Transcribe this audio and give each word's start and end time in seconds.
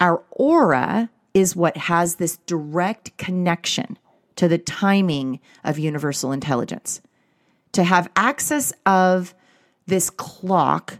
Our 0.00 0.22
aura 0.30 1.10
is 1.34 1.56
what 1.56 1.76
has 1.76 2.16
this 2.16 2.38
direct 2.46 3.16
connection 3.16 3.98
to 4.36 4.48
the 4.48 4.58
timing 4.58 5.40
of 5.64 5.78
universal 5.78 6.32
intelligence. 6.32 7.00
To 7.72 7.84
have 7.84 8.10
access 8.16 8.72
of 8.84 9.34
this 9.86 10.10
clock 10.10 10.98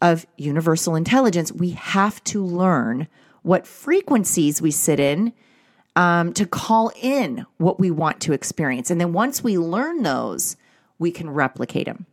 of 0.00 0.26
universal 0.36 0.94
intelligence, 0.94 1.52
we 1.52 1.70
have 1.70 2.22
to 2.24 2.44
learn 2.44 3.08
what 3.42 3.66
frequencies 3.66 4.60
we 4.60 4.70
sit 4.70 5.00
in 5.00 5.32
um, 5.94 6.32
to 6.34 6.46
call 6.46 6.92
in 7.00 7.46
what 7.56 7.80
we 7.80 7.90
want 7.90 8.20
to 8.20 8.32
experience. 8.32 8.90
And 8.90 9.00
then 9.00 9.12
once 9.12 9.42
we 9.42 9.56
learn 9.56 10.02
those, 10.02 10.56
we 10.98 11.10
can 11.10 11.30
replicate 11.30 11.86
them. 11.86 12.06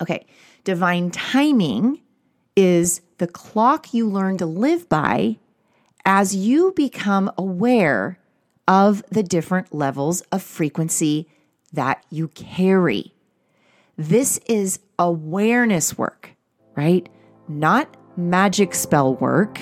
Okay, 0.00 0.26
divine 0.64 1.10
timing 1.10 2.00
is 2.60 3.02
the 3.18 3.26
clock 3.28 3.94
you 3.94 4.04
learn 4.10 4.36
to 4.36 4.44
live 4.44 4.88
by 4.88 5.38
as 6.04 6.34
you 6.34 6.72
become 6.74 7.30
aware 7.38 8.18
of 8.66 9.00
the 9.10 9.22
different 9.22 9.72
levels 9.72 10.22
of 10.32 10.42
frequency 10.42 11.28
that 11.72 12.04
you 12.10 12.26
carry. 12.26 13.14
This 13.96 14.38
is 14.48 14.80
awareness 14.98 15.96
work, 15.96 16.30
right? 16.74 17.08
Not 17.46 17.96
magic 18.16 18.74
spell 18.74 19.14
work. 19.14 19.60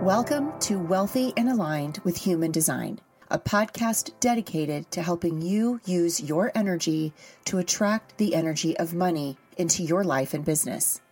Welcome 0.00 0.58
to 0.60 0.78
Wealthy 0.78 1.34
and 1.36 1.50
Aligned 1.50 1.98
with 2.02 2.16
Human 2.16 2.50
Design, 2.50 2.98
a 3.30 3.38
podcast 3.38 4.18
dedicated 4.20 4.90
to 4.92 5.02
helping 5.02 5.42
you 5.42 5.82
use 5.84 6.22
your 6.22 6.50
energy 6.54 7.12
to 7.44 7.58
attract 7.58 8.16
the 8.16 8.34
energy 8.34 8.74
of 8.78 8.94
money 8.94 9.36
into 9.58 9.82
your 9.82 10.02
life 10.02 10.32
and 10.32 10.46
business. 10.46 11.02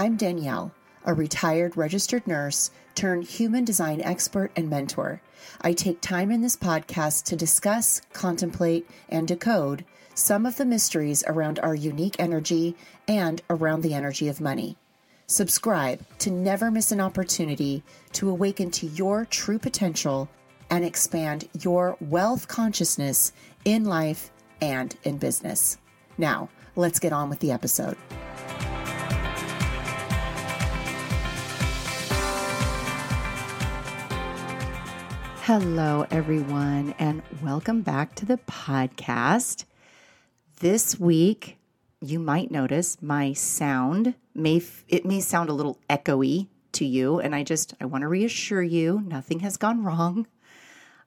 I'm 0.00 0.16
Danielle, 0.16 0.72
a 1.04 1.12
retired 1.12 1.76
registered 1.76 2.26
nurse 2.26 2.70
turned 2.94 3.24
human 3.24 3.66
design 3.66 4.00
expert 4.00 4.50
and 4.56 4.70
mentor. 4.70 5.20
I 5.60 5.74
take 5.74 6.00
time 6.00 6.30
in 6.30 6.40
this 6.40 6.56
podcast 6.56 7.24
to 7.24 7.36
discuss, 7.36 8.00
contemplate, 8.14 8.88
and 9.10 9.28
decode 9.28 9.84
some 10.14 10.46
of 10.46 10.56
the 10.56 10.64
mysteries 10.64 11.22
around 11.26 11.58
our 11.58 11.74
unique 11.74 12.16
energy 12.18 12.76
and 13.06 13.42
around 13.50 13.82
the 13.82 13.92
energy 13.92 14.26
of 14.28 14.40
money. 14.40 14.78
Subscribe 15.26 16.00
to 16.20 16.30
never 16.30 16.70
miss 16.70 16.92
an 16.92 17.00
opportunity 17.02 17.82
to 18.12 18.30
awaken 18.30 18.70
to 18.70 18.86
your 18.86 19.26
true 19.26 19.58
potential 19.58 20.30
and 20.70 20.82
expand 20.82 21.46
your 21.60 21.98
wealth 22.00 22.48
consciousness 22.48 23.34
in 23.66 23.84
life 23.84 24.30
and 24.62 24.96
in 25.02 25.18
business. 25.18 25.76
Now, 26.16 26.48
let's 26.74 27.00
get 27.00 27.12
on 27.12 27.28
with 27.28 27.40
the 27.40 27.52
episode. 27.52 27.98
Hello, 35.52 36.06
everyone, 36.12 36.94
and 37.00 37.22
welcome 37.42 37.82
back 37.82 38.14
to 38.14 38.24
the 38.24 38.36
podcast. 38.36 39.64
This 40.60 41.00
week, 41.00 41.58
you 42.00 42.20
might 42.20 42.52
notice 42.52 43.02
my 43.02 43.32
sound 43.32 44.14
may 44.32 44.62
it 44.86 45.04
may 45.04 45.18
sound 45.18 45.48
a 45.48 45.52
little 45.52 45.76
echoey 45.90 46.46
to 46.70 46.84
you 46.84 47.18
and 47.18 47.34
I 47.34 47.42
just 47.42 47.74
I 47.80 47.86
want 47.86 48.02
to 48.02 48.06
reassure 48.06 48.62
you 48.62 49.02
nothing 49.04 49.40
has 49.40 49.56
gone 49.56 49.82
wrong. 49.82 50.28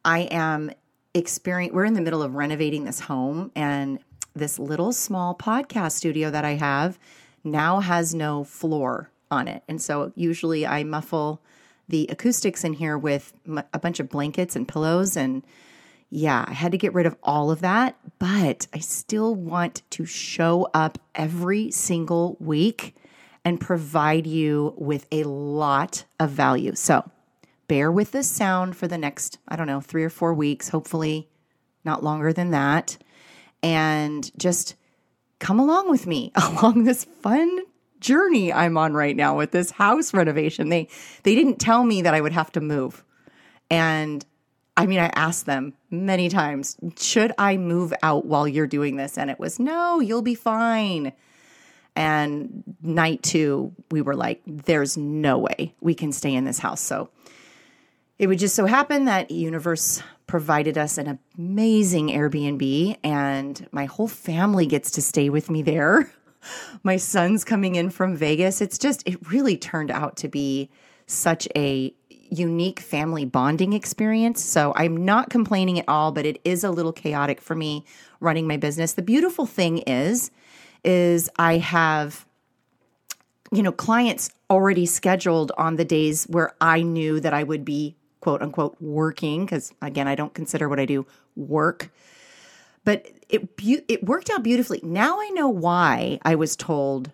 I 0.04 0.24
am 0.24 0.72
experience 1.14 1.74
we're 1.74 1.86
in 1.86 1.94
the 1.94 2.02
middle 2.02 2.22
of 2.22 2.36
renovating 2.36 2.84
this 2.84 3.00
home 3.00 3.50
and 3.56 3.98
this 4.36 4.60
little 4.60 4.92
small 4.92 5.34
podcast 5.34 5.94
studio 5.94 6.30
that 6.30 6.44
I 6.44 6.56
have 6.56 7.00
now 7.46 7.80
has 7.80 8.14
no 8.14 8.44
floor 8.44 9.10
on 9.32 9.48
it. 9.48 9.64
And 9.70 9.82
so 9.82 10.12
usually 10.16 10.68
I 10.68 10.84
muffle 10.84 11.42
the 11.88 12.08
acoustics 12.10 12.64
in 12.64 12.74
here 12.74 12.98
with 12.98 13.34
a 13.74 13.80
bunch 13.80 14.00
of 14.00 14.10
blankets 14.10 14.56
and 14.56 14.68
pillows 14.68 15.18
and 15.18 15.44
yeah, 16.16 16.46
I 16.48 16.54
had 16.54 16.74
to 16.74 16.78
get 16.78 16.94
rid 16.94 17.08
of 17.08 17.16
all 17.24 17.50
of 17.50 17.62
that, 17.62 17.98
but 18.20 18.68
I 18.72 18.78
still 18.78 19.34
want 19.34 19.82
to 19.90 20.06
show 20.06 20.70
up 20.72 21.00
every 21.16 21.72
single 21.72 22.38
week 22.40 22.96
and 23.44 23.60
provide 23.60 24.28
you 24.28 24.76
with 24.78 25.08
a 25.12 25.24
lot 25.24 26.06
of 26.20 26.30
value. 26.30 26.76
So, 26.76 27.10
bear 27.68 27.92
with 27.92 28.12
this 28.12 28.30
sound 28.30 28.76
for 28.78 28.88
the 28.88 28.98
next, 28.98 29.40
I 29.48 29.56
don't 29.56 29.66
know, 29.66 29.82
three 29.82 30.04
or 30.04 30.12
four 30.12 30.36
weeks, 30.36 30.70
hopefully 30.70 31.30
not 31.84 32.04
longer 32.04 32.32
than 32.32 32.52
that. 32.52 32.98
And 33.64 34.30
just 34.38 34.76
come 35.40 35.60
along 35.60 35.90
with 35.90 36.06
me 36.06 36.32
along 36.36 36.84
this 36.84 37.06
fun 37.06 37.60
journey 38.04 38.54
I'm 38.54 38.78
on 38.78 38.94
right 38.94 39.16
now 39.16 39.38
with 39.38 39.52
this 39.52 39.72
house 39.72 40.14
renovation. 40.14 40.70
They 40.70 40.90
they 41.24 41.34
didn't 41.34 41.58
tell 41.58 41.84
me 41.84 42.04
that 42.04 42.14
I 42.14 42.22
would 42.22 42.34
have 42.34 42.52
to 42.54 42.62
move. 42.62 43.04
And 43.72 44.24
I 44.76 44.86
mean, 44.86 45.00
I 45.00 45.12
asked 45.16 45.46
them 45.46 45.74
many 45.90 46.30
times, 46.30 46.78
should 47.00 47.32
I 47.38 47.58
move 47.58 47.94
out 48.02 48.26
while 48.26 48.48
you're 48.48 48.68
doing 48.68 48.96
this? 48.96 49.18
And 49.18 49.30
it 49.30 49.40
was, 49.40 49.60
no, 49.60 50.00
you'll 50.00 50.24
be 50.24 50.36
fine. 50.36 51.14
And 51.96 52.64
night 52.82 53.22
two, 53.22 53.74
we 53.92 54.02
were 54.02 54.16
like, 54.16 54.42
there's 54.48 54.98
no 54.98 55.38
way 55.38 55.76
we 55.80 55.94
can 55.94 56.12
stay 56.12 56.34
in 56.34 56.44
this 56.44 56.58
house. 56.58 56.82
So 56.82 57.10
it 58.18 58.28
would 58.28 58.40
just 58.40 58.56
so 58.56 58.66
happen 58.66 59.06
that 59.06 59.30
Universe 59.30 60.02
provided 60.28 60.78
us 60.78 60.98
an 60.98 61.20
amazing 61.38 62.08
Airbnb, 62.08 62.98
and 63.04 63.68
my 63.72 63.86
whole 63.86 64.08
family 64.08 64.66
gets 64.66 64.92
to 64.92 65.02
stay 65.02 65.30
with 65.30 65.50
me 65.50 65.62
there. 65.62 66.12
my 66.84 66.98
son's 66.98 67.44
coming 67.44 67.76
in 67.76 67.90
from 67.90 68.16
Vegas. 68.16 68.62
It's 68.62 68.78
just, 68.78 69.08
it 69.08 69.30
really 69.30 69.58
turned 69.58 69.92
out 69.92 70.18
to 70.18 70.28
be 70.28 70.70
such 71.06 71.48
a 71.56 71.94
unique 72.30 72.80
family 72.80 73.26
bonding 73.26 73.74
experience. 73.74 74.44
So 74.44 74.74
I'm 74.76 75.06
not 75.06 75.30
complaining 75.30 75.80
at 75.80 75.86
all, 75.88 76.12
but 76.12 76.26
it 76.26 76.40
is 76.44 76.64
a 76.64 76.72
little 76.72 76.94
chaotic 76.94 77.40
for 77.40 77.56
me 77.56 77.86
running 78.20 78.48
my 78.48 78.58
business. 78.58 78.94
The 78.94 79.02
beautiful 79.02 79.46
thing 79.46 79.80
is, 79.80 80.32
is 80.84 81.30
I 81.38 81.58
have, 81.58 82.26
you 83.52 83.62
know, 83.62 83.72
clients 83.72 84.32
already 84.50 84.86
scheduled 84.86 85.52
on 85.58 85.76
the 85.76 85.86
days 85.86 86.26
where 86.26 86.54
I 86.60 86.82
knew 86.82 87.20
that 87.20 87.34
I 87.34 87.44
would 87.44 87.64
be 87.64 87.96
quote 88.20 88.42
unquote 88.42 88.78
working 88.80 89.46
because 89.46 89.74
again, 89.82 90.08
I 90.08 90.16
don't 90.16 90.34
consider 90.34 90.68
what 90.70 90.80
I 90.80 90.86
do 90.86 91.06
work. 91.36 91.92
But 92.86 93.08
it 93.30 93.50
it 93.60 94.04
worked 94.04 94.30
out 94.30 94.44
beautifully. 94.44 94.80
Now 94.84 95.20
I 95.20 95.30
know 95.30 95.50
why 95.50 96.20
I 96.24 96.36
was 96.36 96.56
told 96.56 97.12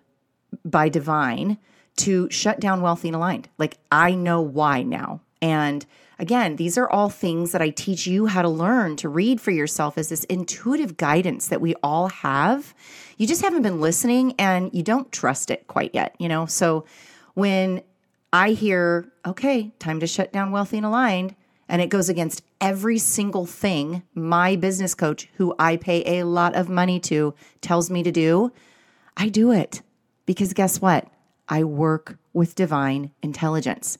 by 0.64 0.88
Divine 0.88 1.58
to 1.96 2.28
shut 2.30 2.60
down 2.60 2.82
Wealthy 2.82 3.08
and 3.08 3.16
Aligned. 3.16 3.48
Like 3.58 3.78
I 3.90 4.14
know 4.14 4.40
why 4.40 4.82
now. 4.82 5.20
And 5.42 5.86
again, 6.18 6.56
these 6.56 6.76
are 6.76 6.88
all 6.88 7.08
things 7.08 7.52
that 7.52 7.62
I 7.62 7.70
teach 7.70 8.06
you 8.06 8.26
how 8.26 8.42
to 8.42 8.48
learn 8.48 8.96
to 8.96 9.08
read 9.08 9.40
for 9.40 9.50
yourself 9.50 9.96
as 9.96 10.08
this 10.08 10.24
intuitive 10.24 10.96
guidance 10.96 11.48
that 11.48 11.60
we 11.60 11.74
all 11.82 12.08
have. 12.08 12.74
You 13.16 13.26
just 13.26 13.42
haven't 13.42 13.62
been 13.62 13.80
listening 13.80 14.34
and 14.38 14.70
you 14.74 14.82
don't 14.82 15.10
trust 15.12 15.50
it 15.50 15.66
quite 15.66 15.94
yet, 15.94 16.14
you 16.18 16.28
know? 16.28 16.46
So 16.46 16.84
when 17.34 17.82
I 18.32 18.50
hear, 18.50 19.10
okay, 19.26 19.72
time 19.78 20.00
to 20.00 20.06
shut 20.06 20.32
down 20.32 20.52
Wealthy 20.52 20.76
and 20.76 20.86
Aligned, 20.86 21.34
and 21.70 21.80
it 21.80 21.88
goes 21.88 22.08
against 22.08 22.42
every 22.60 22.98
single 22.98 23.46
thing 23.46 24.02
my 24.12 24.56
business 24.56 24.92
coach, 24.94 25.30
who 25.34 25.54
I 25.58 25.76
pay 25.76 26.18
a 26.18 26.26
lot 26.26 26.56
of 26.56 26.68
money 26.68 26.98
to, 27.00 27.32
tells 27.60 27.90
me 27.90 28.02
to 28.02 28.10
do, 28.10 28.52
I 29.16 29.28
do 29.28 29.52
it. 29.52 29.80
Because 30.26 30.52
guess 30.52 30.80
what? 30.80 31.06
I 31.48 31.62
work 31.62 32.18
with 32.32 32.56
divine 32.56 33.12
intelligence. 33.22 33.98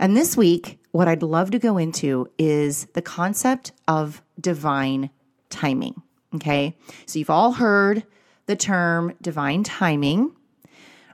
And 0.00 0.16
this 0.16 0.36
week, 0.36 0.80
what 0.90 1.06
I'd 1.06 1.22
love 1.22 1.52
to 1.52 1.60
go 1.60 1.78
into 1.78 2.28
is 2.38 2.86
the 2.86 3.02
concept 3.02 3.70
of 3.86 4.20
divine 4.40 5.10
timing. 5.48 6.02
Okay. 6.34 6.76
So 7.06 7.20
you've 7.20 7.30
all 7.30 7.52
heard 7.52 8.02
the 8.46 8.56
term 8.56 9.14
divine 9.22 9.62
timing. 9.62 10.32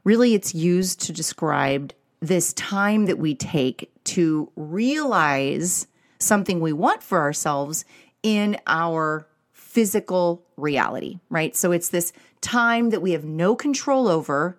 Really, 0.04 0.34
it's 0.34 0.54
used 0.54 1.02
to 1.02 1.12
describe 1.12 1.92
this 2.22 2.52
time 2.52 3.06
that 3.06 3.18
we 3.18 3.34
take 3.34 3.90
to 4.04 4.50
realize 4.54 5.88
something 6.18 6.60
we 6.60 6.72
want 6.72 7.02
for 7.02 7.18
ourselves 7.18 7.84
in 8.22 8.56
our 8.68 9.26
physical 9.52 10.44
reality, 10.56 11.18
right? 11.28 11.56
So 11.56 11.72
it's 11.72 11.88
this 11.88 12.12
time 12.40 12.90
that 12.90 13.02
we 13.02 13.10
have 13.10 13.24
no 13.24 13.56
control 13.56 14.06
over 14.06 14.56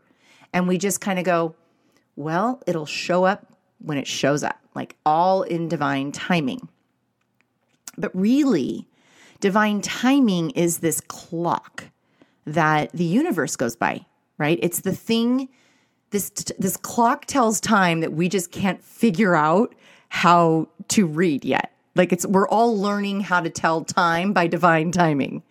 and 0.51 0.67
we 0.67 0.77
just 0.77 0.99
kind 0.99 1.17
of 1.17 1.25
go, 1.25 1.55
well, 2.17 2.61
it'll 2.67 2.85
show 2.85 3.23
up 3.23 3.47
when 3.79 3.97
it 3.97 4.07
shows 4.07 4.43
up, 4.43 4.59
like 4.75 4.97
all 5.05 5.43
in 5.43 5.69
divine 5.69 6.11
timing. 6.11 6.67
But 7.97 8.11
really, 8.13 8.87
divine 9.39 9.79
timing 9.79 10.49
is 10.51 10.79
this 10.79 10.99
clock 10.99 11.85
that 12.45 12.91
the 12.91 13.05
universe 13.05 13.55
goes 13.55 13.77
by, 13.77 14.05
right? 14.37 14.59
It's 14.61 14.81
the 14.81 14.95
thing 14.95 15.47
this 16.13 16.29
this 16.59 16.77
clock 16.77 17.25
tells 17.25 17.59
time 17.59 17.99
that 18.01 18.13
we 18.13 18.29
just 18.29 18.51
can't 18.51 18.81
figure 18.83 19.35
out 19.35 19.75
how 20.09 20.69
to 20.89 21.07
read 21.07 21.43
yet. 21.43 21.73
Like 21.95 22.13
it's 22.13 22.25
we're 22.25 22.47
all 22.47 22.77
learning 22.77 23.21
how 23.21 23.41
to 23.41 23.49
tell 23.49 23.83
time 23.83 24.31
by 24.31 24.47
divine 24.47 24.91
timing. 24.91 25.41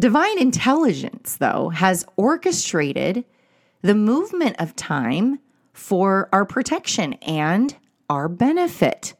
Divine 0.00 0.38
intelligence 0.38 1.36
though 1.36 1.70
has 1.70 2.06
orchestrated 2.16 3.24
the 3.82 3.96
movement 3.96 4.56
of 4.60 4.76
time 4.76 5.40
for 5.72 6.28
our 6.32 6.44
protection 6.44 7.14
and 7.14 7.76
our 8.08 8.28
benefit. 8.28 9.14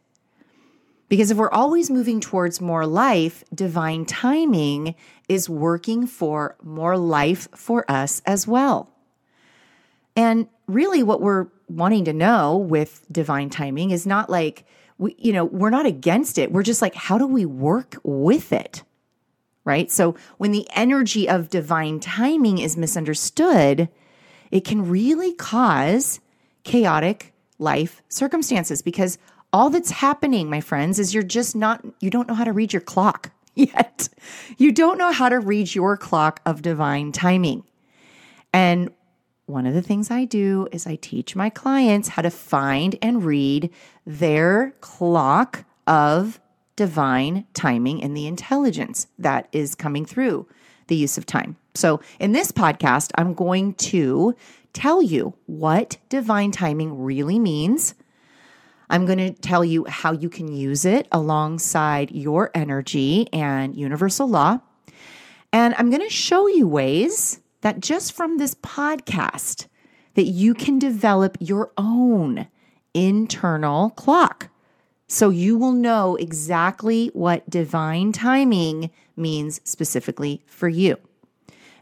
Because 1.08 1.30
if 1.32 1.38
we're 1.38 1.50
always 1.50 1.90
moving 1.90 2.20
towards 2.20 2.60
more 2.60 2.86
life, 2.86 3.42
divine 3.52 4.04
timing 4.04 4.94
is 5.28 5.48
working 5.48 6.06
for 6.06 6.56
more 6.62 6.96
life 6.96 7.48
for 7.56 7.90
us 7.90 8.22
as 8.24 8.46
well. 8.46 8.92
And 10.18 10.48
really, 10.66 11.04
what 11.04 11.20
we're 11.20 11.46
wanting 11.68 12.04
to 12.06 12.12
know 12.12 12.56
with 12.56 13.06
divine 13.12 13.50
timing 13.50 13.92
is 13.92 14.04
not 14.04 14.28
like, 14.28 14.64
we, 14.98 15.14
you 15.16 15.32
know, 15.32 15.44
we're 15.44 15.70
not 15.70 15.86
against 15.86 16.38
it. 16.38 16.50
We're 16.50 16.64
just 16.64 16.82
like, 16.82 16.96
how 16.96 17.18
do 17.18 17.26
we 17.28 17.46
work 17.46 17.94
with 18.02 18.52
it? 18.52 18.82
Right. 19.64 19.92
So 19.92 20.16
when 20.38 20.50
the 20.50 20.66
energy 20.74 21.28
of 21.28 21.50
divine 21.50 22.00
timing 22.00 22.58
is 22.58 22.76
misunderstood, 22.76 23.88
it 24.50 24.64
can 24.64 24.88
really 24.90 25.34
cause 25.34 26.18
chaotic 26.64 27.32
life 27.60 28.02
circumstances 28.08 28.82
because 28.82 29.18
all 29.52 29.70
that's 29.70 29.92
happening, 29.92 30.50
my 30.50 30.60
friends, 30.60 30.98
is 30.98 31.14
you're 31.14 31.22
just 31.22 31.54
not, 31.54 31.84
you 32.00 32.10
don't 32.10 32.26
know 32.26 32.34
how 32.34 32.44
to 32.44 32.52
read 32.52 32.72
your 32.72 32.82
clock 32.82 33.30
yet. 33.54 34.08
You 34.56 34.72
don't 34.72 34.98
know 34.98 35.12
how 35.12 35.28
to 35.28 35.38
read 35.38 35.76
your 35.76 35.96
clock 35.96 36.40
of 36.44 36.60
divine 36.60 37.12
timing. 37.12 37.62
And 38.52 38.90
one 39.48 39.66
of 39.66 39.74
the 39.74 39.82
things 39.82 40.10
I 40.10 40.24
do 40.24 40.68
is 40.72 40.86
I 40.86 40.96
teach 40.96 41.34
my 41.34 41.50
clients 41.50 42.08
how 42.08 42.22
to 42.22 42.30
find 42.30 42.96
and 43.00 43.24
read 43.24 43.70
their 44.06 44.74
clock 44.80 45.64
of 45.86 46.40
divine 46.76 47.46
timing 47.54 48.02
and 48.02 48.16
the 48.16 48.26
intelligence 48.26 49.06
that 49.18 49.48
is 49.52 49.74
coming 49.74 50.04
through 50.04 50.46
the 50.88 50.96
use 50.96 51.18
of 51.18 51.26
time. 51.26 51.56
So, 51.74 52.00
in 52.20 52.32
this 52.32 52.52
podcast, 52.52 53.10
I'm 53.16 53.34
going 53.34 53.74
to 53.74 54.34
tell 54.72 55.02
you 55.02 55.34
what 55.46 55.96
divine 56.08 56.50
timing 56.50 57.02
really 57.02 57.38
means. 57.38 57.94
I'm 58.90 59.06
going 59.06 59.18
to 59.18 59.32
tell 59.32 59.64
you 59.64 59.84
how 59.86 60.12
you 60.12 60.28
can 60.28 60.48
use 60.48 60.84
it 60.84 61.08
alongside 61.12 62.10
your 62.10 62.50
energy 62.54 63.28
and 63.32 63.74
universal 63.74 64.28
law. 64.28 64.60
And 65.52 65.74
I'm 65.78 65.90
going 65.90 66.02
to 66.02 66.10
show 66.10 66.46
you 66.48 66.66
ways 66.66 67.40
that 67.60 67.80
just 67.80 68.12
from 68.12 68.38
this 68.38 68.54
podcast 68.54 69.66
that 70.14 70.24
you 70.24 70.54
can 70.54 70.78
develop 70.78 71.36
your 71.40 71.70
own 71.76 72.48
internal 72.94 73.90
clock. 73.90 74.48
So 75.06 75.30
you 75.30 75.56
will 75.56 75.72
know 75.72 76.16
exactly 76.16 77.10
what 77.14 77.48
divine 77.48 78.12
timing 78.12 78.90
means 79.16 79.60
specifically 79.64 80.42
for 80.46 80.68
you. 80.68 80.96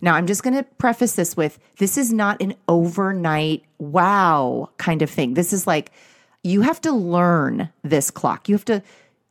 Now, 0.01 0.15
I'm 0.15 0.27
just 0.27 0.43
going 0.43 0.55
to 0.55 0.63
preface 0.63 1.15
this 1.15 1.37
with 1.37 1.59
this 1.79 1.97
is 1.97 2.13
not 2.13 2.41
an 2.43 2.55
overnight 2.69 3.65
wow 3.79 4.71
kind 4.77 5.03
of 5.03 5.11
thing. 5.11 5.35
This 5.35 5.53
is 5.53 5.67
like 5.67 5.91
you 6.43 6.61
have 6.61 6.81
to 6.83 6.93
learn 6.93 7.71
this 7.83 8.11
clock. 8.11 8.49
You 8.49 8.55
have 8.55 8.65
to 8.67 8.83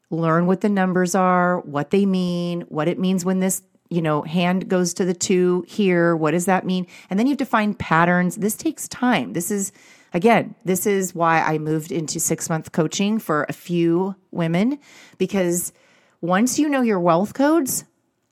learn 0.10 0.48
what 0.48 0.62
the 0.62 0.70
numbers 0.70 1.16
are, 1.16 1.60
what 1.62 1.92
they 1.92 2.06
mean, 2.06 2.62
what 2.62 2.88
it 2.88 3.00
means 3.00 3.24
when 3.24 3.40
this 3.40 3.62
you 3.96 4.02
know, 4.02 4.24
hand 4.24 4.68
goes 4.68 4.94
to 4.96 5.06
the 5.06 5.14
two 5.14 5.64
here. 5.68 6.18
What 6.18 6.32
does 6.32 6.46
that 6.46 6.66
mean? 6.66 6.86
And 7.10 7.18
then 7.18 7.28
you 7.28 7.32
have 7.32 7.38
to 7.38 7.46
find 7.46 7.80
patterns. 7.80 8.36
This 8.36 8.56
takes 8.56 8.90
time. 8.90 9.32
This 9.32 9.50
is, 9.50 9.72
again, 10.14 10.54
this 10.66 10.86
is 10.86 11.16
why 11.16 11.40
I 11.40 11.58
moved 11.60 11.94
into 11.94 12.20
six 12.20 12.50
month 12.50 12.74
coaching 12.74 13.20
for 13.20 13.46
a 13.48 13.54
few 13.54 14.16
women 14.32 14.80
because 15.18 15.72
once 16.20 16.60
you 16.60 16.68
know 16.68 16.82
your 16.82 17.00
wealth 17.00 17.34
codes, 17.34 17.86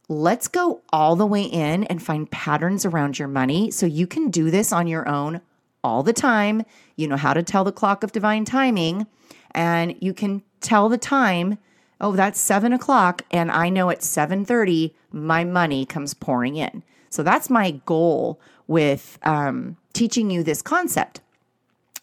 let's 0.10 0.50
go 0.50 0.82
all 0.92 1.16
the 1.16 1.26
way 1.26 1.44
in 1.44 1.86
and 1.86 2.04
find 2.04 2.30
patterns 2.30 2.86
around 2.86 3.18
your 3.18 3.30
money 3.30 3.72
so 3.72 3.86
you 3.86 4.06
can 4.06 4.30
do 4.30 4.52
this 4.52 4.74
on 4.74 4.88
your 4.88 5.08
own 5.08 5.40
all 5.82 6.04
the 6.04 6.14
time. 6.14 6.64
You 6.98 7.08
know 7.08 7.18
how 7.18 7.34
to 7.34 7.42
tell 7.42 7.64
the 7.64 7.72
clock 7.72 8.04
of 8.04 8.12
divine 8.12 8.44
timing 8.44 9.08
and 9.52 9.96
you 10.02 10.14
can 10.14 10.44
tell 10.60 10.90
the 10.90 10.98
time 10.98 11.58
oh, 12.04 12.12
that's 12.12 12.40
seven 12.40 12.74
o'clock, 12.74 13.24
and 13.32 13.50
I 13.50 13.70
know 13.70 13.90
at 13.90 14.02
7:30 14.02 14.94
my 15.12 15.44
money 15.44 15.86
comes 15.86 16.14
pouring 16.14 16.58
in. 16.58 16.84
So 17.10 17.24
that's 17.24 17.50
my 17.50 17.72
goal 17.86 18.40
with 18.68 19.18
um, 19.24 19.78
teaching 19.94 20.30
you 20.30 20.44
this 20.44 20.62
concept, 20.62 21.22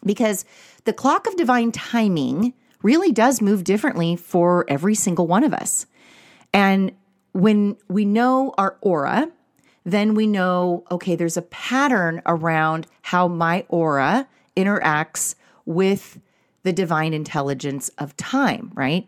because 0.04 0.44
the 0.84 0.94
clock 0.94 1.26
of 1.26 1.36
divine 1.36 1.70
timing 1.70 2.54
really 2.82 3.12
does 3.12 3.42
move 3.42 3.62
differently 3.62 4.16
for 4.16 4.64
every 4.68 4.94
single 4.94 5.26
one 5.26 5.44
of 5.44 5.52
us. 5.52 5.84
And 6.54 6.92
when 7.32 7.76
we 7.88 8.06
know 8.06 8.54
our 8.56 8.78
aura, 8.80 9.30
then 9.84 10.14
we 10.14 10.26
know, 10.26 10.84
okay, 10.90 11.14
there's 11.14 11.36
a 11.36 11.42
pattern 11.42 12.22
around 12.24 12.86
how 13.02 13.28
my 13.28 13.66
aura 13.68 14.26
interacts 14.56 15.34
with 15.66 16.18
the 16.62 16.72
divine 16.72 17.12
intelligence 17.12 17.90
of 17.98 18.16
time, 18.16 18.70
right? 18.74 19.06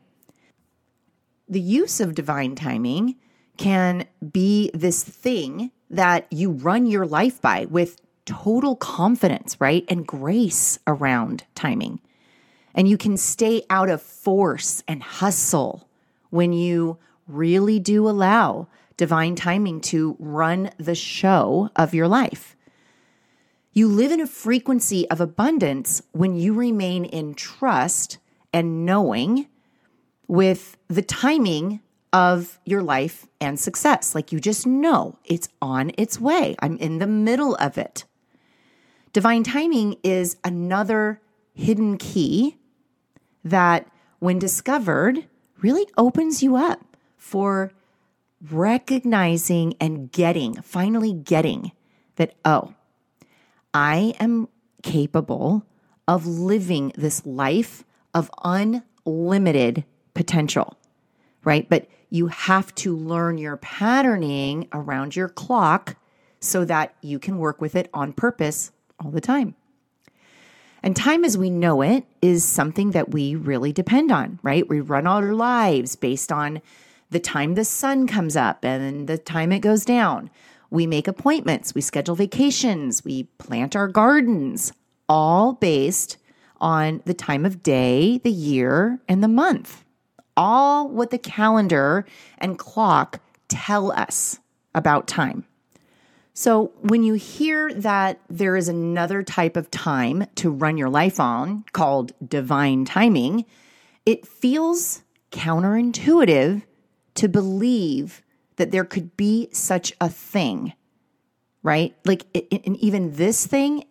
The 1.52 1.60
use 1.60 2.00
of 2.00 2.14
divine 2.14 2.54
timing 2.54 3.16
can 3.58 4.06
be 4.32 4.70
this 4.72 5.04
thing 5.04 5.70
that 5.90 6.26
you 6.30 6.50
run 6.50 6.86
your 6.86 7.04
life 7.04 7.42
by 7.42 7.66
with 7.66 8.00
total 8.24 8.74
confidence, 8.74 9.60
right? 9.60 9.84
And 9.88 10.06
grace 10.06 10.78
around 10.86 11.44
timing. 11.54 12.00
And 12.74 12.88
you 12.88 12.96
can 12.96 13.18
stay 13.18 13.64
out 13.68 13.90
of 13.90 14.00
force 14.00 14.82
and 14.88 15.02
hustle 15.02 15.86
when 16.30 16.54
you 16.54 16.96
really 17.28 17.78
do 17.78 18.08
allow 18.08 18.68
divine 18.96 19.34
timing 19.34 19.82
to 19.82 20.16
run 20.18 20.70
the 20.78 20.94
show 20.94 21.68
of 21.76 21.92
your 21.92 22.08
life. 22.08 22.56
You 23.74 23.88
live 23.88 24.10
in 24.10 24.20
a 24.20 24.26
frequency 24.26 25.08
of 25.10 25.20
abundance 25.20 26.02
when 26.12 26.34
you 26.34 26.54
remain 26.54 27.04
in 27.04 27.34
trust 27.34 28.16
and 28.54 28.86
knowing 28.86 29.48
with 30.32 30.78
the 30.88 31.02
timing 31.02 31.78
of 32.10 32.58
your 32.64 32.82
life 32.82 33.26
and 33.38 33.60
success. 33.60 34.14
Like 34.14 34.32
you 34.32 34.40
just 34.40 34.66
know 34.66 35.18
it's 35.26 35.50
on 35.60 35.92
its 35.98 36.18
way. 36.18 36.56
I'm 36.60 36.78
in 36.78 37.00
the 37.00 37.06
middle 37.06 37.54
of 37.56 37.76
it. 37.76 38.06
Divine 39.12 39.42
timing 39.42 39.96
is 40.02 40.38
another 40.42 41.20
hidden 41.52 41.98
key 41.98 42.56
that, 43.44 43.86
when 44.20 44.38
discovered, 44.38 45.26
really 45.60 45.86
opens 45.98 46.42
you 46.42 46.56
up 46.56 46.96
for 47.18 47.70
recognizing 48.50 49.74
and 49.78 50.10
getting, 50.12 50.54
finally 50.62 51.12
getting 51.12 51.72
that, 52.16 52.32
oh, 52.42 52.72
I 53.74 54.14
am 54.18 54.48
capable 54.82 55.66
of 56.08 56.26
living 56.26 56.90
this 56.96 57.26
life 57.26 57.84
of 58.14 58.30
unlimited 58.42 59.84
potential, 60.14 60.76
right? 61.44 61.68
But 61.68 61.88
you 62.10 62.26
have 62.26 62.74
to 62.76 62.94
learn 62.94 63.38
your 63.38 63.56
patterning 63.56 64.68
around 64.72 65.16
your 65.16 65.28
clock 65.28 65.96
so 66.40 66.64
that 66.64 66.94
you 67.00 67.18
can 67.18 67.38
work 67.38 67.60
with 67.60 67.74
it 67.74 67.88
on 67.94 68.12
purpose 68.12 68.72
all 69.02 69.10
the 69.10 69.20
time. 69.20 69.54
And 70.82 70.96
time 70.96 71.24
as 71.24 71.38
we 71.38 71.48
know 71.48 71.80
it 71.80 72.04
is 72.20 72.44
something 72.44 72.90
that 72.90 73.10
we 73.10 73.36
really 73.36 73.72
depend 73.72 74.10
on, 74.10 74.40
right? 74.42 74.68
We 74.68 74.80
run 74.80 75.06
all 75.06 75.18
our 75.18 75.32
lives 75.32 75.94
based 75.94 76.32
on 76.32 76.60
the 77.10 77.20
time 77.20 77.54
the 77.54 77.64
sun 77.64 78.06
comes 78.06 78.36
up 78.36 78.64
and 78.64 79.06
the 79.06 79.18
time 79.18 79.52
it 79.52 79.60
goes 79.60 79.84
down. 79.84 80.28
We 80.70 80.86
make 80.86 81.06
appointments, 81.06 81.74
we 81.74 81.82
schedule 81.82 82.14
vacations, 82.14 83.04
we 83.04 83.24
plant 83.38 83.76
our 83.76 83.88
gardens, 83.88 84.72
all 85.08 85.52
based 85.52 86.16
on 86.60 87.02
the 87.04 87.14
time 87.14 87.44
of 87.44 87.62
day, 87.62 88.18
the 88.18 88.30
year, 88.30 89.00
and 89.08 89.22
the 89.22 89.28
month 89.28 89.84
all 90.36 90.88
what 90.88 91.10
the 91.10 91.18
calendar 91.18 92.06
and 92.38 92.58
clock 92.58 93.20
tell 93.48 93.92
us 93.92 94.38
about 94.74 95.06
time. 95.06 95.44
So, 96.34 96.72
when 96.80 97.02
you 97.02 97.14
hear 97.14 97.72
that 97.74 98.18
there 98.30 98.56
is 98.56 98.66
another 98.66 99.22
type 99.22 99.54
of 99.54 99.70
time 99.70 100.26
to 100.36 100.50
run 100.50 100.78
your 100.78 100.88
life 100.88 101.20
on 101.20 101.64
called 101.72 102.12
divine 102.26 102.86
timing, 102.86 103.44
it 104.06 104.26
feels 104.26 105.02
counterintuitive 105.30 106.62
to 107.14 107.28
believe 107.28 108.22
that 108.56 108.70
there 108.70 108.84
could 108.84 109.14
be 109.16 109.48
such 109.52 109.92
a 110.00 110.08
thing, 110.08 110.72
right? 111.62 111.94
Like, 112.06 112.24
and 112.34 112.76
even 112.78 113.16
this 113.16 113.46
thing, 113.46 113.84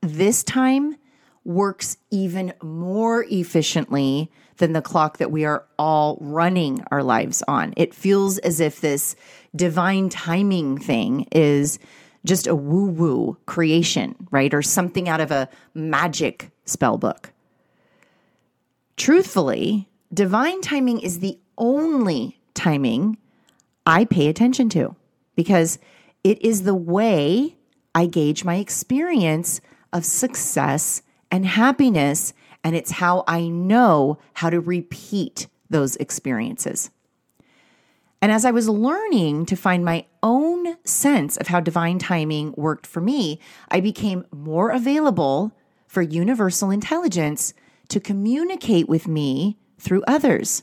this 0.00 0.44
time 0.44 0.96
works 1.44 1.96
even 2.10 2.52
more 2.62 3.24
efficiently 3.28 4.30
than 4.58 4.72
the 4.72 4.82
clock 4.82 5.18
that 5.18 5.32
we 5.32 5.44
are 5.44 5.64
all 5.78 6.18
running 6.20 6.84
our 6.90 7.02
lives 7.02 7.42
on. 7.48 7.74
It 7.76 7.94
feels 7.94 8.38
as 8.38 8.60
if 8.60 8.80
this 8.80 9.16
divine 9.54 10.08
timing 10.08 10.78
thing 10.78 11.26
is 11.32 11.78
just 12.24 12.46
a 12.46 12.54
woo 12.54 12.86
woo 12.86 13.36
creation, 13.46 14.14
right? 14.30 14.54
Or 14.54 14.62
something 14.62 15.08
out 15.08 15.20
of 15.20 15.30
a 15.30 15.48
magic 15.74 16.50
spell 16.64 16.96
book. 16.96 17.32
Truthfully, 18.96 19.88
divine 20.14 20.60
timing 20.60 21.00
is 21.00 21.18
the 21.18 21.38
only 21.58 22.38
timing 22.54 23.18
I 23.86 24.04
pay 24.04 24.28
attention 24.28 24.68
to 24.70 24.94
because 25.34 25.78
it 26.22 26.40
is 26.42 26.62
the 26.62 26.74
way 26.74 27.56
I 27.94 28.06
gauge 28.06 28.44
my 28.44 28.56
experience 28.56 29.60
of 29.92 30.04
success 30.04 31.02
and 31.32 31.44
happiness. 31.44 32.32
And 32.62 32.76
it's 32.76 32.92
how 32.92 33.24
I 33.26 33.48
know 33.48 34.18
how 34.34 34.50
to 34.50 34.60
repeat 34.60 35.48
those 35.68 35.96
experiences. 35.96 36.90
And 38.20 38.30
as 38.30 38.44
I 38.44 38.52
was 38.52 38.68
learning 38.68 39.46
to 39.46 39.56
find 39.56 39.84
my 39.84 40.06
own 40.22 40.76
sense 40.84 41.36
of 41.36 41.48
how 41.48 41.58
divine 41.58 41.98
timing 41.98 42.54
worked 42.56 42.86
for 42.86 43.00
me, 43.00 43.40
I 43.68 43.80
became 43.80 44.26
more 44.30 44.70
available 44.70 45.50
for 45.88 46.02
universal 46.02 46.70
intelligence 46.70 47.52
to 47.88 47.98
communicate 47.98 48.88
with 48.88 49.08
me 49.08 49.58
through 49.78 50.04
others. 50.06 50.62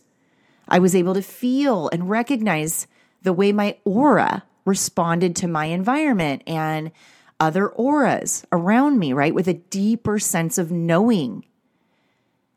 I 0.70 0.80
was 0.80 0.96
able 0.96 1.14
to 1.16 1.22
feel 1.22 1.90
and 1.92 2.10
recognize 2.10 2.88
the 3.24 3.34
way 3.34 3.52
my 3.52 3.78
aura 3.84 4.44
responded 4.66 5.36
to 5.36 5.48
my 5.48 5.66
environment 5.66 6.44
and 6.48 6.92
other 7.40 7.70
auras 7.70 8.46
around 8.52 9.00
me, 9.00 9.14
right? 9.14 9.34
With 9.34 9.48
a 9.48 9.54
deeper 9.54 10.20
sense 10.20 10.58
of 10.58 10.72
knowing. 10.72 11.46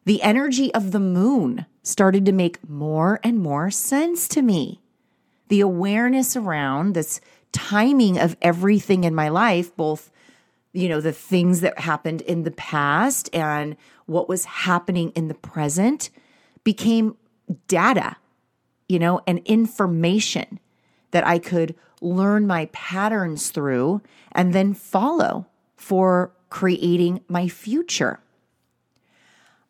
The 0.04 0.22
energy 0.22 0.74
of 0.74 0.90
the 0.90 1.00
moon 1.00 1.66
started 1.82 2.26
to 2.26 2.32
make 2.32 2.68
more 2.68 3.20
and 3.22 3.38
more 3.38 3.70
sense 3.70 4.26
to 4.28 4.42
me. 4.42 4.80
The 5.48 5.60
awareness 5.60 6.36
around 6.36 6.94
this 6.94 7.20
timing 7.52 8.18
of 8.18 8.36
everything 8.42 9.04
in 9.04 9.14
my 9.14 9.28
life, 9.28 9.76
both, 9.76 10.10
you 10.72 10.88
know, 10.88 11.00
the 11.00 11.12
things 11.12 11.60
that 11.60 11.78
happened 11.78 12.22
in 12.22 12.42
the 12.42 12.50
past 12.50 13.28
and 13.32 13.76
what 14.06 14.28
was 14.28 14.44
happening 14.44 15.10
in 15.10 15.28
the 15.28 15.34
present 15.34 16.10
became 16.64 17.16
data, 17.68 18.16
you 18.88 18.98
know, 18.98 19.20
and 19.26 19.38
information 19.40 20.58
that 21.10 21.26
I 21.26 21.38
could 21.38 21.74
learn 22.00 22.46
my 22.46 22.66
patterns 22.72 23.50
through 23.50 24.02
and 24.32 24.52
then 24.52 24.74
follow 24.74 25.46
for 25.76 26.32
creating 26.50 27.20
my 27.28 27.48
future. 27.48 28.20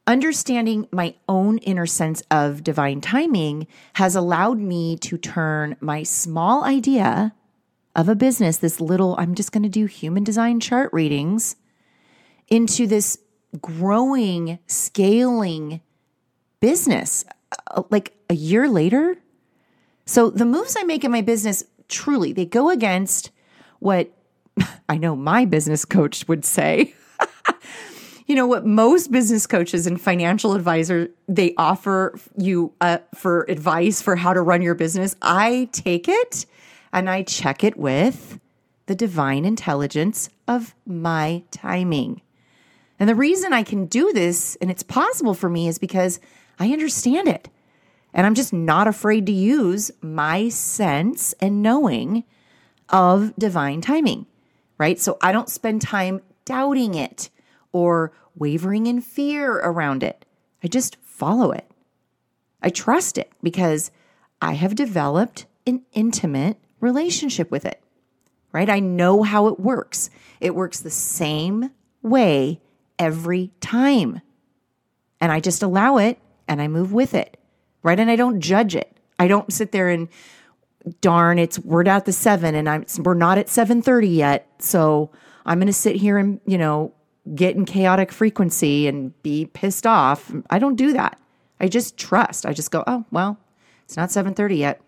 Understanding 0.06 0.88
my 0.90 1.14
own 1.28 1.58
inner 1.58 1.86
sense 1.86 2.22
of 2.30 2.64
divine 2.64 3.00
timing 3.00 3.68
has 3.94 4.16
allowed 4.16 4.58
me 4.58 4.96
to 4.96 5.16
turn 5.16 5.76
my 5.80 6.02
small 6.02 6.64
idea 6.64 7.34
of 7.94 8.08
a 8.08 8.16
business, 8.16 8.56
this 8.56 8.80
little, 8.80 9.14
I'm 9.18 9.34
just 9.34 9.52
going 9.52 9.62
to 9.62 9.68
do 9.68 9.86
human 9.86 10.24
design 10.24 10.60
chart 10.60 10.92
readings, 10.92 11.56
into 12.48 12.86
this 12.86 13.18
growing, 13.60 14.58
scaling 14.66 15.80
business 16.60 17.24
uh, 17.70 17.82
like 17.90 18.14
a 18.30 18.34
year 18.34 18.68
later. 18.68 19.18
So 20.06 20.30
the 20.30 20.46
moves 20.46 20.76
I 20.78 20.84
make 20.84 21.04
in 21.04 21.10
my 21.10 21.20
business 21.22 21.64
truly 21.88 22.32
they 22.32 22.46
go 22.46 22.70
against 22.70 23.30
what 23.78 24.10
I 24.88 24.96
know 24.96 25.16
my 25.16 25.44
business 25.44 25.84
coach 25.84 26.26
would 26.28 26.44
say. 26.44 26.94
you 28.26 28.34
know 28.34 28.46
what 28.46 28.66
most 28.66 29.10
business 29.10 29.46
coaches 29.46 29.86
and 29.86 30.00
financial 30.00 30.54
advisors 30.54 31.08
they 31.28 31.54
offer 31.56 32.18
you 32.36 32.72
uh, 32.80 32.98
for 33.14 33.42
advice 33.48 34.02
for 34.02 34.16
how 34.16 34.32
to 34.32 34.42
run 34.42 34.62
your 34.62 34.74
business. 34.74 35.16
I 35.22 35.68
take 35.72 36.08
it 36.08 36.46
and 36.92 37.08
I 37.08 37.22
check 37.22 37.64
it 37.64 37.76
with 37.76 38.38
the 38.86 38.94
divine 38.94 39.44
intelligence 39.44 40.28
of 40.46 40.74
my 40.86 41.42
timing. 41.50 42.20
And 42.98 43.08
the 43.08 43.14
reason 43.14 43.52
I 43.52 43.62
can 43.62 43.86
do 43.86 44.12
this 44.12 44.56
and 44.60 44.70
it's 44.70 44.82
possible 44.82 45.34
for 45.34 45.48
me 45.48 45.68
is 45.68 45.78
because 45.78 46.20
I 46.58 46.72
understand 46.72 47.28
it. 47.28 47.48
And 48.14 48.26
I'm 48.26 48.34
just 48.34 48.52
not 48.52 48.86
afraid 48.86 49.26
to 49.26 49.32
use 49.32 49.90
my 50.02 50.48
sense 50.50 51.32
and 51.40 51.62
knowing 51.62 52.24
of 52.90 53.34
divine 53.36 53.80
timing, 53.80 54.26
right? 54.82 54.98
So 54.98 55.16
I 55.22 55.30
don't 55.30 55.48
spend 55.48 55.80
time 55.80 56.22
doubting 56.44 56.96
it 56.96 57.30
or 57.70 58.10
wavering 58.34 58.86
in 58.88 59.00
fear 59.00 59.52
around 59.52 60.02
it. 60.02 60.24
I 60.60 60.66
just 60.66 60.96
follow 61.04 61.52
it. 61.52 61.70
I 62.60 62.68
trust 62.68 63.16
it 63.16 63.30
because 63.44 63.92
I 64.40 64.54
have 64.54 64.74
developed 64.74 65.46
an 65.68 65.82
intimate 65.92 66.58
relationship 66.80 67.48
with 67.48 67.64
it, 67.64 67.80
right? 68.50 68.68
I 68.68 68.80
know 68.80 69.22
how 69.22 69.46
it 69.46 69.60
works. 69.60 70.10
It 70.40 70.56
works 70.56 70.80
the 70.80 70.90
same 70.90 71.70
way 72.02 72.60
every 72.98 73.52
time. 73.60 74.20
And 75.20 75.30
I 75.30 75.38
just 75.38 75.62
allow 75.62 75.98
it 75.98 76.18
and 76.48 76.60
I 76.60 76.66
move 76.66 76.92
with 76.92 77.14
it 77.14 77.38
right? 77.82 77.98
And 77.98 78.10
I 78.10 78.16
don't 78.16 78.40
judge 78.40 78.76
it. 78.76 78.96
I 79.18 79.28
don't 79.28 79.52
sit 79.52 79.72
there 79.72 79.88
and 79.88 80.08
darn, 81.00 81.38
it's 81.38 81.58
we're 81.58 81.86
at 81.88 82.04
the 82.04 82.12
seven 82.12 82.54
and 82.54 82.68
I'm 82.68 82.84
we're 82.98 83.14
not 83.14 83.38
at 83.38 83.48
seven 83.48 83.82
thirty 83.82 84.08
yet. 84.08 84.48
So 84.58 85.10
I'm 85.46 85.58
gonna 85.58 85.72
sit 85.72 85.96
here 85.96 86.18
and, 86.18 86.40
you 86.46 86.58
know, 86.58 86.92
get 87.34 87.54
in 87.54 87.64
chaotic 87.64 88.10
frequency 88.12 88.86
and 88.88 89.20
be 89.22 89.46
pissed 89.46 89.86
off. 89.86 90.32
I 90.50 90.58
don't 90.58 90.76
do 90.76 90.92
that. 90.92 91.18
I 91.60 91.68
just 91.68 91.96
trust. 91.96 92.44
I 92.44 92.52
just 92.52 92.70
go, 92.70 92.82
oh 92.86 93.04
well, 93.10 93.38
it's 93.84 93.96
not 93.96 94.10
seven 94.10 94.34
thirty 94.34 94.56
yet. 94.56 94.80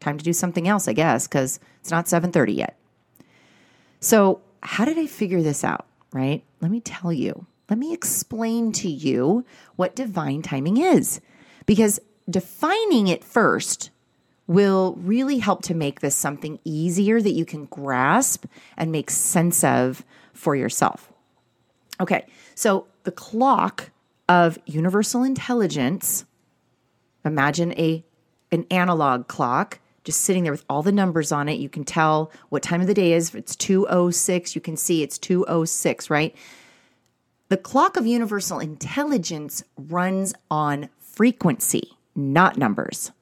Time 0.00 0.18
to 0.18 0.24
do 0.24 0.32
something 0.32 0.68
else, 0.68 0.88
I 0.88 0.92
guess, 0.92 1.26
because 1.26 1.60
it's 1.80 1.90
not 1.90 2.08
seven 2.08 2.32
thirty 2.32 2.54
yet. 2.54 2.76
So 4.00 4.40
how 4.62 4.84
did 4.84 4.98
I 4.98 5.06
figure 5.06 5.42
this 5.42 5.64
out? 5.64 5.86
Right? 6.12 6.42
Let 6.60 6.70
me 6.70 6.80
tell 6.80 7.12
you. 7.12 7.46
Let 7.68 7.78
me 7.78 7.92
explain 7.92 8.72
to 8.72 8.88
you 8.88 9.44
what 9.76 9.94
divine 9.94 10.42
timing 10.42 10.78
is. 10.78 11.20
Because 11.66 12.00
defining 12.30 13.08
it 13.08 13.22
first 13.22 13.90
will 14.48 14.96
really 14.98 15.38
help 15.38 15.62
to 15.62 15.74
make 15.74 16.00
this 16.00 16.16
something 16.16 16.58
easier 16.64 17.20
that 17.20 17.32
you 17.32 17.44
can 17.44 17.66
grasp 17.66 18.46
and 18.76 18.90
make 18.90 19.10
sense 19.10 19.62
of 19.62 20.04
for 20.32 20.56
yourself. 20.56 21.12
Okay, 22.00 22.26
so 22.56 22.86
the 23.04 23.12
clock 23.12 23.90
of 24.28 24.58
universal 24.66 25.22
intelligence, 25.22 26.24
imagine 27.24 27.72
a 27.78 28.04
an 28.50 28.66
analog 28.70 29.28
clock 29.28 29.78
just 30.04 30.22
sitting 30.22 30.42
there 30.42 30.52
with 30.52 30.64
all 30.70 30.82
the 30.82 30.90
numbers 30.90 31.30
on 31.32 31.50
it. 31.50 31.60
You 31.60 31.68
can 31.68 31.84
tell 31.84 32.32
what 32.48 32.62
time 32.62 32.80
of 32.80 32.86
the 32.86 32.94
day 32.94 33.12
is. 33.12 33.34
It's 33.34 33.54
206, 33.54 34.54
you 34.54 34.62
can 34.62 34.74
see 34.74 35.02
it's 35.02 35.18
206, 35.18 36.08
right? 36.08 36.34
The 37.50 37.58
clock 37.58 37.98
of 37.98 38.06
universal 38.06 38.58
intelligence 38.58 39.62
runs 39.76 40.32
on 40.50 40.88
frequency 40.98 41.98
not 42.18 42.56
numbers. 42.58 43.12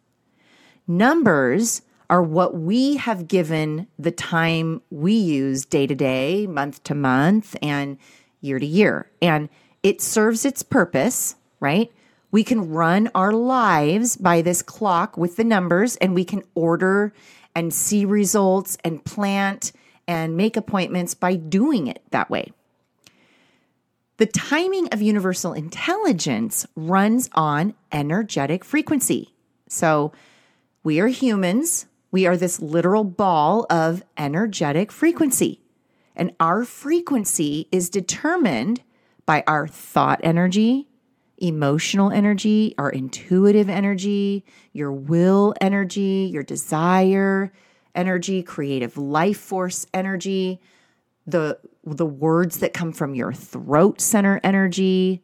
Numbers 0.88 1.82
are 2.08 2.22
what 2.22 2.54
we 2.56 2.96
have 2.96 3.26
given 3.26 3.88
the 3.98 4.12
time 4.12 4.80
we 4.90 5.12
use 5.12 5.64
day 5.64 5.86
to 5.86 5.94
day, 5.94 6.46
month 6.46 6.82
to 6.84 6.94
month, 6.94 7.56
and 7.60 7.98
year 8.40 8.58
to 8.58 8.66
year. 8.66 9.10
And 9.20 9.48
it 9.82 10.00
serves 10.00 10.44
its 10.44 10.62
purpose, 10.62 11.34
right? 11.58 11.90
We 12.30 12.44
can 12.44 12.70
run 12.70 13.10
our 13.14 13.32
lives 13.32 14.16
by 14.16 14.42
this 14.42 14.62
clock 14.62 15.16
with 15.16 15.36
the 15.36 15.44
numbers 15.44 15.96
and 15.96 16.14
we 16.14 16.24
can 16.24 16.42
order 16.54 17.12
and 17.54 17.72
see 17.72 18.04
results 18.04 18.78
and 18.84 19.04
plant 19.04 19.72
and 20.06 20.36
make 20.36 20.56
appointments 20.56 21.14
by 21.14 21.34
doing 21.34 21.88
it 21.88 22.02
that 22.10 22.30
way. 22.30 22.52
The 24.18 24.26
timing 24.26 24.88
of 24.88 25.02
universal 25.02 25.52
intelligence 25.52 26.66
runs 26.76 27.28
on 27.32 27.74
energetic 27.90 28.64
frequency. 28.64 29.34
So 29.68 30.12
we 30.86 31.00
are 31.00 31.08
humans. 31.08 31.86
We 32.12 32.28
are 32.28 32.36
this 32.36 32.62
literal 32.62 33.02
ball 33.02 33.66
of 33.68 34.04
energetic 34.16 34.92
frequency. 34.92 35.60
And 36.14 36.32
our 36.38 36.64
frequency 36.64 37.66
is 37.72 37.90
determined 37.90 38.84
by 39.26 39.42
our 39.48 39.66
thought 39.66 40.20
energy, 40.22 40.86
emotional 41.38 42.12
energy, 42.12 42.76
our 42.78 42.88
intuitive 42.88 43.68
energy, 43.68 44.44
your 44.72 44.92
will 44.92 45.54
energy, 45.60 46.30
your 46.32 46.44
desire 46.44 47.52
energy, 47.96 48.44
creative 48.44 48.96
life 48.96 49.40
force 49.40 49.86
energy, 49.92 50.60
the 51.26 51.58
the 51.84 52.06
words 52.06 52.58
that 52.58 52.72
come 52.72 52.92
from 52.92 53.16
your 53.16 53.32
throat 53.32 54.00
center 54.00 54.40
energy, 54.44 55.20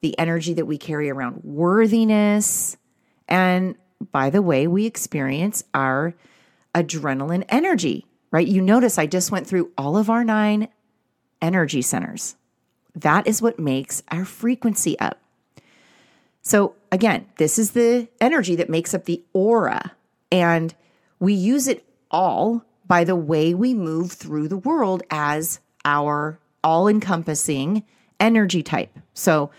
the 0.00 0.18
energy 0.18 0.52
that 0.54 0.66
we 0.66 0.78
carry 0.78 1.08
around 1.10 1.44
worthiness, 1.44 2.76
and 3.28 3.76
by 4.12 4.30
the 4.30 4.42
way, 4.42 4.66
we 4.66 4.86
experience 4.86 5.64
our 5.74 6.14
adrenaline 6.74 7.44
energy, 7.48 8.06
right? 8.30 8.46
You 8.46 8.62
notice 8.62 8.98
I 8.98 9.06
just 9.06 9.30
went 9.30 9.46
through 9.46 9.72
all 9.76 9.96
of 9.96 10.08
our 10.08 10.24
nine 10.24 10.68
energy 11.42 11.82
centers. 11.82 12.36
That 12.94 13.26
is 13.26 13.42
what 13.42 13.58
makes 13.58 14.02
our 14.10 14.24
frequency 14.24 14.98
up. 14.98 15.18
So, 16.42 16.74
again, 16.90 17.26
this 17.36 17.58
is 17.58 17.72
the 17.72 18.08
energy 18.20 18.56
that 18.56 18.70
makes 18.70 18.94
up 18.94 19.04
the 19.04 19.22
aura, 19.32 19.92
and 20.32 20.74
we 21.18 21.34
use 21.34 21.68
it 21.68 21.84
all 22.10 22.64
by 22.86 23.04
the 23.04 23.16
way 23.16 23.54
we 23.54 23.74
move 23.74 24.12
through 24.12 24.48
the 24.48 24.56
world 24.56 25.02
as 25.10 25.60
our 25.84 26.38
all 26.64 26.88
encompassing 26.88 27.84
energy 28.18 28.62
type. 28.62 28.98
So, 29.14 29.50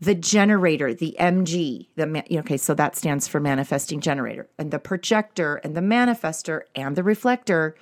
the 0.00 0.14
generator, 0.14 0.94
the 0.94 1.14
MG, 1.20 1.88
the 1.94 2.38
okay, 2.38 2.56
so 2.56 2.72
that 2.74 2.96
stands 2.96 3.28
for 3.28 3.38
manifesting 3.38 4.00
generator, 4.00 4.48
and 4.58 4.70
the 4.70 4.78
projector 4.78 5.56
and 5.56 5.76
the 5.76 5.82
manifester 5.82 6.62
and 6.74 6.96
the 6.96 7.02
reflector 7.02 7.76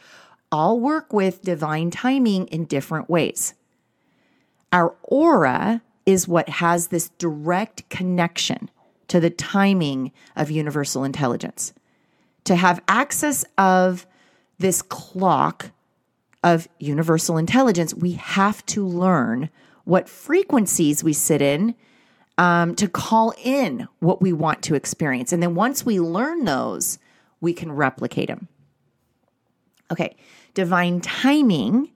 all 0.50 0.80
work 0.80 1.12
with 1.12 1.42
divine 1.42 1.90
timing 1.90 2.46
in 2.48 2.64
different 2.64 3.08
ways. 3.08 3.54
Our 4.72 4.96
aura 5.02 5.82
is 6.06 6.26
what 6.26 6.48
has 6.48 6.88
this 6.88 7.10
direct 7.18 7.88
connection 7.88 8.70
to 9.08 9.20
the 9.20 9.30
timing 9.30 10.12
of 10.34 10.50
universal 10.50 11.04
intelligence. 11.04 11.72
To 12.44 12.56
have 12.56 12.82
access 12.88 13.44
of 13.56 14.06
this 14.58 14.82
clock 14.82 15.70
of 16.42 16.68
universal 16.78 17.36
intelligence, 17.36 17.94
we 17.94 18.12
have 18.12 18.64
to 18.66 18.86
learn 18.86 19.50
what 19.84 20.08
frequencies 20.08 21.04
we 21.04 21.12
sit 21.12 21.40
in 21.40 21.74
um, 22.38 22.74
to 22.76 22.88
call 22.88 23.34
in 23.44 23.88
what 23.98 24.22
we 24.22 24.32
want 24.32 24.62
to 24.62 24.74
experience. 24.74 25.32
And 25.32 25.42
then 25.42 25.54
once 25.54 25.84
we 25.84 26.00
learn 26.00 26.44
those, 26.44 26.98
we 27.40 27.52
can 27.52 27.72
replicate 27.72 28.28
them. 28.28 28.48
Okay, 29.90 30.16
divine 30.54 31.00
timing 31.00 31.90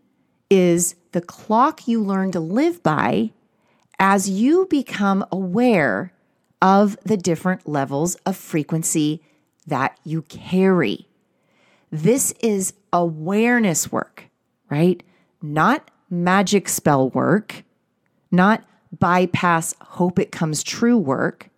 is 0.51 0.97
the 1.13 1.21
clock 1.21 1.87
you 1.87 2.03
learn 2.03 2.33
to 2.33 2.41
live 2.41 2.83
by 2.83 3.31
as 3.99 4.29
you 4.29 4.67
become 4.69 5.25
aware 5.31 6.13
of 6.61 6.97
the 7.05 7.17
different 7.17 7.69
levels 7.69 8.15
of 8.27 8.37
frequency 8.37 9.23
that 9.67 9.99
you 10.05 10.23
carry. 10.23 11.07
This 11.91 12.33
is 12.41 12.73
awareness 12.93 13.93
work, 13.93 14.25
right? 14.71 15.03
Not 15.41 15.91
magic 16.11 16.69
spell 16.69 17.11
work, 17.11 17.65
not 18.31 18.65
bypass 18.99 19.75
hope 19.81 20.19
it 20.19 20.33
comes 20.33 20.63
true 20.63 20.99
work, 20.99 21.49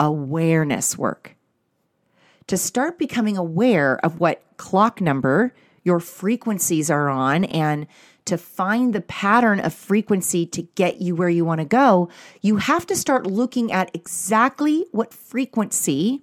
awareness 0.00 0.96
work. 0.98 1.36
To 2.48 2.56
start 2.56 2.98
becoming 2.98 3.36
aware 3.36 4.04
of 4.04 4.20
what 4.20 4.42
clock 4.56 5.00
number 5.00 5.54
your 5.82 6.00
frequencies 6.00 6.90
are 6.90 7.08
on 7.08 7.44
and 7.44 7.86
to 8.24 8.38
find 8.38 8.94
the 8.94 9.02
pattern 9.02 9.60
of 9.60 9.74
frequency 9.74 10.46
to 10.46 10.62
get 10.74 11.00
you 11.00 11.14
where 11.14 11.28
you 11.28 11.44
want 11.44 11.60
to 11.60 11.66
go, 11.66 12.08
you 12.40 12.56
have 12.56 12.86
to 12.86 12.96
start 12.96 13.26
looking 13.26 13.70
at 13.70 13.90
exactly 13.94 14.86
what 14.92 15.12
frequency 15.12 16.22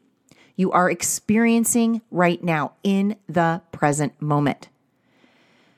you 0.56 0.72
are 0.72 0.90
experiencing 0.90 2.02
right 2.10 2.44
now 2.44 2.74
in 2.84 3.16
the 3.28 3.62
present 3.72 4.20
moment. 4.22 4.68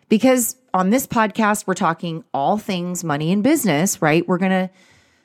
Because 0.08 0.56
on 0.74 0.90
this 0.90 1.06
podcast, 1.06 1.68
we're 1.68 1.76
talking 1.76 2.24
all 2.34 2.58
things 2.58 3.04
money 3.04 3.32
and 3.32 3.44
business, 3.44 4.02
right? 4.02 4.28
We're 4.28 4.40
going 4.40 4.52
to 4.52 4.70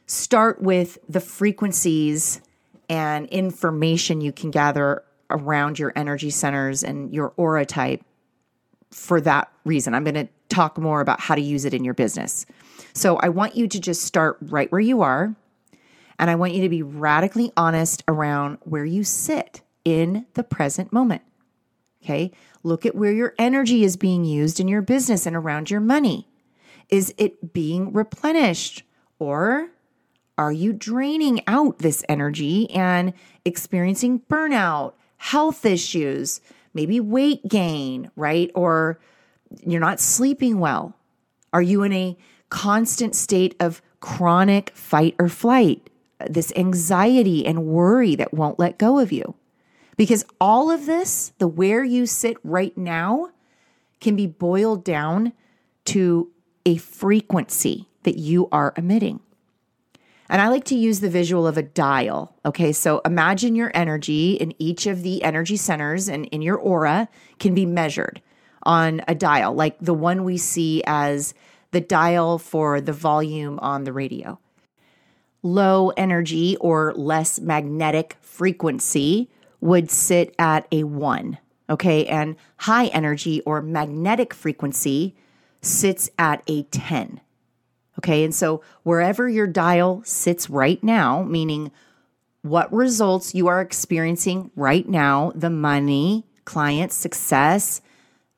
start 0.06 0.60
with 0.60 0.98
the 1.08 1.20
frequencies 1.20 2.40
and 2.88 3.26
information 3.28 4.20
you 4.20 4.32
can 4.32 4.50
gather 4.50 5.02
around 5.30 5.78
your 5.78 5.92
energy 5.96 6.30
centers 6.30 6.82
and 6.82 7.12
your 7.12 7.32
aura 7.36 7.66
type 7.66 8.02
for 8.90 9.20
that 9.20 9.50
reason. 9.64 9.94
I'm 9.94 10.04
going 10.04 10.14
to 10.14 10.28
talk 10.48 10.78
more 10.78 11.00
about 11.00 11.20
how 11.20 11.34
to 11.34 11.40
use 11.40 11.64
it 11.64 11.74
in 11.74 11.84
your 11.84 11.94
business. 11.94 12.46
So 12.94 13.16
I 13.16 13.28
want 13.28 13.54
you 13.54 13.68
to 13.68 13.80
just 13.80 14.02
start 14.02 14.38
right 14.40 14.70
where 14.72 14.80
you 14.80 15.02
are. 15.02 15.34
And 16.18 16.30
I 16.30 16.34
want 16.34 16.54
you 16.54 16.62
to 16.62 16.68
be 16.68 16.82
radically 16.82 17.52
honest 17.56 18.02
around 18.08 18.58
where 18.64 18.84
you 18.84 19.04
sit 19.04 19.60
in 19.84 20.26
the 20.34 20.42
present 20.42 20.92
moment. 20.92 21.22
Okay. 22.08 22.30
Look 22.62 22.86
at 22.86 22.94
where 22.94 23.12
your 23.12 23.34
energy 23.38 23.84
is 23.84 23.98
being 23.98 24.24
used 24.24 24.60
in 24.60 24.66
your 24.66 24.80
business 24.80 25.26
and 25.26 25.36
around 25.36 25.70
your 25.70 25.80
money. 25.80 26.26
Is 26.88 27.12
it 27.18 27.52
being 27.52 27.92
replenished 27.92 28.82
or 29.18 29.68
are 30.38 30.50
you 30.50 30.72
draining 30.72 31.42
out 31.46 31.80
this 31.80 32.02
energy 32.08 32.70
and 32.70 33.12
experiencing 33.44 34.20
burnout, 34.30 34.94
health 35.18 35.66
issues, 35.66 36.40
maybe 36.72 36.98
weight 36.98 37.46
gain, 37.46 38.10
right? 38.16 38.50
Or 38.54 38.98
you're 39.66 39.78
not 39.78 40.00
sleeping 40.00 40.60
well. 40.60 40.94
Are 41.52 41.60
you 41.60 41.82
in 41.82 41.92
a 41.92 42.16
constant 42.48 43.16
state 43.16 43.54
of 43.60 43.82
chronic 44.00 44.70
fight 44.70 45.14
or 45.18 45.28
flight? 45.28 45.90
This 46.26 46.54
anxiety 46.56 47.44
and 47.44 47.66
worry 47.66 48.16
that 48.16 48.32
won't 48.32 48.58
let 48.58 48.78
go 48.78 48.98
of 48.98 49.12
you. 49.12 49.34
Because 49.98 50.24
all 50.40 50.70
of 50.70 50.86
this, 50.86 51.32
the 51.38 51.48
where 51.48 51.84
you 51.84 52.06
sit 52.06 52.38
right 52.44 52.76
now, 52.78 53.30
can 54.00 54.14
be 54.14 54.28
boiled 54.28 54.84
down 54.84 55.32
to 55.86 56.30
a 56.64 56.76
frequency 56.76 57.88
that 58.04 58.16
you 58.16 58.48
are 58.52 58.72
emitting. 58.76 59.18
And 60.30 60.40
I 60.40 60.48
like 60.48 60.64
to 60.66 60.76
use 60.76 61.00
the 61.00 61.10
visual 61.10 61.48
of 61.48 61.58
a 61.58 61.62
dial. 61.62 62.36
Okay, 62.46 62.70
so 62.70 63.00
imagine 63.04 63.56
your 63.56 63.72
energy 63.74 64.34
in 64.34 64.54
each 64.58 64.86
of 64.86 65.02
the 65.02 65.24
energy 65.24 65.56
centers 65.56 66.08
and 66.08 66.26
in 66.26 66.42
your 66.42 66.56
aura 66.56 67.08
can 67.40 67.54
be 67.54 67.66
measured 67.66 68.22
on 68.62 69.02
a 69.08 69.16
dial, 69.16 69.52
like 69.52 69.78
the 69.80 69.94
one 69.94 70.22
we 70.22 70.38
see 70.38 70.80
as 70.86 71.34
the 71.72 71.80
dial 71.80 72.38
for 72.38 72.80
the 72.80 72.92
volume 72.92 73.58
on 73.60 73.82
the 73.82 73.92
radio. 73.92 74.38
Low 75.42 75.88
energy 75.96 76.56
or 76.58 76.92
less 76.94 77.40
magnetic 77.40 78.16
frequency 78.20 79.28
would 79.60 79.90
sit 79.90 80.34
at 80.38 80.66
a 80.72 80.84
one. 80.84 81.38
Okay. 81.70 82.06
And 82.06 82.36
high 82.58 82.86
energy 82.86 83.40
or 83.42 83.60
magnetic 83.60 84.32
frequency 84.32 85.14
sits 85.60 86.10
at 86.18 86.42
a 86.46 86.62
10. 86.64 87.20
Okay. 87.98 88.24
And 88.24 88.34
so 88.34 88.62
wherever 88.84 89.28
your 89.28 89.46
dial 89.46 90.02
sits 90.04 90.48
right 90.48 90.82
now, 90.82 91.22
meaning 91.22 91.70
what 92.42 92.72
results 92.72 93.34
you 93.34 93.48
are 93.48 93.60
experiencing 93.60 94.50
right 94.56 94.88
now, 94.88 95.32
the 95.34 95.50
money, 95.50 96.24
client 96.44 96.92
success, 96.92 97.82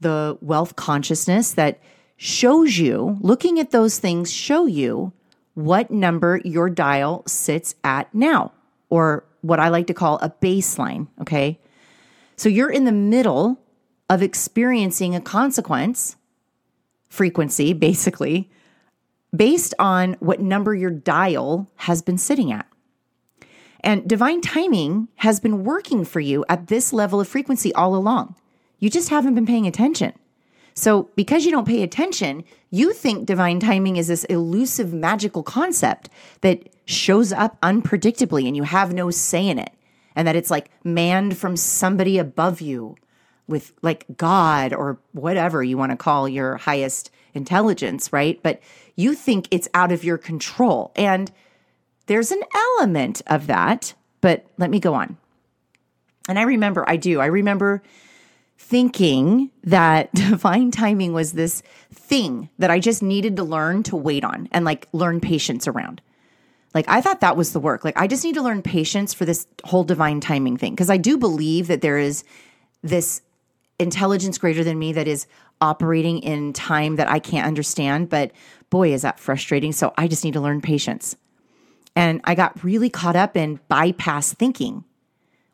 the 0.00 0.38
wealth 0.40 0.76
consciousness 0.76 1.52
that 1.52 1.80
shows 2.16 2.78
you, 2.78 3.18
looking 3.20 3.60
at 3.60 3.70
those 3.70 3.98
things, 3.98 4.32
show 4.32 4.66
you 4.66 5.12
what 5.54 5.90
number 5.90 6.40
your 6.44 6.70
dial 6.70 7.22
sits 7.26 7.74
at 7.84 8.12
now, 8.14 8.52
or 8.88 9.24
what 9.42 9.60
I 9.60 9.68
like 9.68 9.86
to 9.88 9.94
call 9.94 10.18
a 10.18 10.30
baseline. 10.30 11.08
Okay. 11.20 11.58
So 12.36 12.48
you're 12.48 12.70
in 12.70 12.84
the 12.84 12.92
middle 12.92 13.60
of 14.08 14.22
experiencing 14.22 15.14
a 15.14 15.20
consequence 15.20 16.16
frequency, 17.08 17.72
basically, 17.72 18.50
based 19.34 19.74
on 19.78 20.14
what 20.20 20.40
number 20.40 20.74
your 20.74 20.90
dial 20.90 21.70
has 21.76 22.02
been 22.02 22.18
sitting 22.18 22.52
at. 22.52 22.66
And 23.80 24.08
divine 24.08 24.40
timing 24.40 25.08
has 25.16 25.40
been 25.40 25.64
working 25.64 26.04
for 26.04 26.20
you 26.20 26.44
at 26.48 26.66
this 26.66 26.92
level 26.92 27.20
of 27.20 27.28
frequency 27.28 27.72
all 27.74 27.94
along. 27.94 28.34
You 28.78 28.90
just 28.90 29.08
haven't 29.08 29.34
been 29.34 29.46
paying 29.46 29.66
attention. 29.66 30.12
So, 30.74 31.10
because 31.16 31.44
you 31.44 31.50
don't 31.50 31.66
pay 31.66 31.82
attention, 31.82 32.44
you 32.70 32.92
think 32.92 33.26
divine 33.26 33.60
timing 33.60 33.96
is 33.96 34.08
this 34.08 34.24
elusive, 34.24 34.92
magical 34.92 35.42
concept 35.42 36.08
that 36.42 36.68
shows 36.90 37.32
up 37.32 37.60
unpredictably 37.60 38.46
and 38.46 38.56
you 38.56 38.64
have 38.64 38.92
no 38.92 39.10
say 39.10 39.46
in 39.46 39.58
it. 39.58 39.72
And 40.16 40.26
that 40.26 40.36
it's 40.36 40.50
like 40.50 40.70
manned 40.82 41.36
from 41.36 41.56
somebody 41.56 42.18
above 42.18 42.60
you 42.60 42.96
with 43.46 43.72
like 43.82 44.06
God 44.16 44.72
or 44.72 44.98
whatever 45.12 45.62
you 45.62 45.78
want 45.78 45.90
to 45.90 45.96
call 45.96 46.28
your 46.28 46.56
highest 46.56 47.10
intelligence, 47.32 48.12
right? 48.12 48.40
But 48.42 48.60
you 48.96 49.14
think 49.14 49.46
it's 49.50 49.68
out 49.72 49.92
of 49.92 50.04
your 50.04 50.18
control. 50.18 50.92
And 50.96 51.30
there's 52.06 52.32
an 52.32 52.42
element 52.54 53.22
of 53.28 53.46
that, 53.46 53.94
but 54.20 54.46
let 54.58 54.70
me 54.70 54.80
go 54.80 54.94
on. 54.94 55.16
And 56.28 56.38
I 56.38 56.42
remember, 56.42 56.84
I 56.88 56.96
do, 56.96 57.20
I 57.20 57.26
remember 57.26 57.82
thinking 58.58 59.50
that 59.64 60.12
divine 60.14 60.70
timing 60.70 61.12
was 61.12 61.32
this 61.32 61.62
thing 61.92 62.50
that 62.58 62.70
I 62.70 62.78
just 62.78 63.02
needed 63.02 63.36
to 63.36 63.44
learn 63.44 63.84
to 63.84 63.96
wait 63.96 64.24
on 64.24 64.48
and 64.52 64.64
like 64.64 64.88
learn 64.92 65.20
patience 65.20 65.68
around. 65.68 66.00
Like 66.74 66.84
I 66.88 67.00
thought 67.00 67.20
that 67.20 67.36
was 67.36 67.52
the 67.52 67.60
work. 67.60 67.84
Like 67.84 67.98
I 67.98 68.06
just 68.06 68.24
need 68.24 68.34
to 68.34 68.42
learn 68.42 68.62
patience 68.62 69.12
for 69.12 69.24
this 69.24 69.46
whole 69.64 69.84
divine 69.84 70.20
timing 70.20 70.56
thing 70.56 70.72
because 70.72 70.90
I 70.90 70.96
do 70.96 71.16
believe 71.18 71.66
that 71.66 71.80
there 71.80 71.98
is 71.98 72.24
this 72.82 73.22
intelligence 73.78 74.38
greater 74.38 74.62
than 74.62 74.78
me 74.78 74.92
that 74.92 75.08
is 75.08 75.26
operating 75.60 76.18
in 76.20 76.52
time 76.52 76.96
that 76.96 77.08
I 77.08 77.18
can't 77.18 77.46
understand, 77.46 78.08
but 78.08 78.30
boy 78.70 78.92
is 78.92 79.02
that 79.02 79.18
frustrating. 79.18 79.72
So 79.72 79.92
I 79.96 80.06
just 80.08 80.24
need 80.24 80.34
to 80.34 80.40
learn 80.40 80.60
patience. 80.60 81.16
And 81.96 82.20
I 82.24 82.34
got 82.34 82.62
really 82.62 82.88
caught 82.88 83.16
up 83.16 83.36
in 83.36 83.60
bypass 83.68 84.32
thinking 84.32 84.84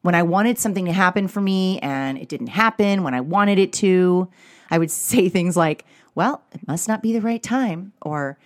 when 0.02 0.14
I 0.14 0.22
wanted 0.22 0.59
something 0.59 0.85
to 0.85 0.92
happen 0.92 1.26
for 1.26 1.40
me 1.40 1.81
and 1.81 2.16
it 2.16 2.29
didn't 2.29 2.46
happen 2.48 3.02
when 3.02 3.12
I 3.12 3.20
wanted 3.20 3.59
it 3.59 3.72
to, 3.74 4.29
I 4.70 4.79
would 4.79 4.90
say 4.92 5.29
things 5.29 5.57
like, 5.57 5.85
well, 6.14 6.42
it 6.52 6.66
must 6.68 6.87
not 6.87 7.02
be 7.02 7.12
the 7.12 7.20
right 7.20 7.42
time. 7.42 7.92
Or, 8.02 8.38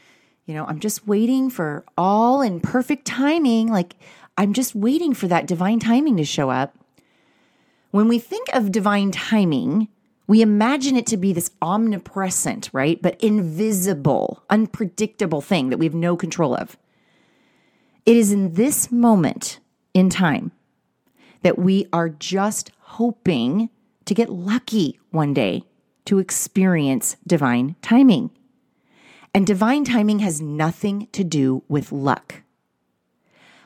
you 0.50 0.56
know, 0.56 0.66
I'm 0.66 0.80
just 0.80 1.06
waiting 1.06 1.48
for 1.48 1.84
all 1.96 2.42
in 2.42 2.58
perfect 2.58 3.04
timing. 3.04 3.68
Like, 3.68 3.94
I'm 4.36 4.52
just 4.52 4.74
waiting 4.74 5.14
for 5.14 5.28
that 5.28 5.46
divine 5.46 5.78
timing 5.78 6.16
to 6.16 6.24
show 6.24 6.50
up. 6.50 6.74
When 7.92 8.08
we 8.08 8.18
think 8.18 8.48
of 8.52 8.72
divine 8.72 9.12
timing, 9.12 9.86
we 10.26 10.42
imagine 10.42 10.96
it 10.96 11.06
to 11.06 11.16
be 11.16 11.32
this 11.32 11.52
omnipresent, 11.62 12.68
right? 12.72 13.00
But 13.00 13.22
invisible, 13.22 14.42
unpredictable 14.50 15.40
thing 15.40 15.70
that 15.70 15.78
we 15.78 15.86
have 15.86 15.94
no 15.94 16.16
control 16.16 16.56
of. 16.56 16.76
It 18.04 18.16
is 18.16 18.32
in 18.32 18.54
this 18.54 18.90
moment 18.90 19.60
in 19.94 20.10
time 20.10 20.50
that 21.42 21.60
we 21.60 21.86
are 21.92 22.08
just 22.08 22.72
hoping 22.80 23.70
to 24.04 24.14
get 24.14 24.30
lucky 24.30 24.98
one 25.12 25.32
day 25.32 25.62
to 26.06 26.18
experience 26.18 27.16
divine 27.24 27.76
timing. 27.82 28.30
And 29.32 29.46
divine 29.46 29.84
timing 29.84 30.18
has 30.20 30.40
nothing 30.40 31.06
to 31.12 31.22
do 31.22 31.62
with 31.68 31.92
luck. 31.92 32.42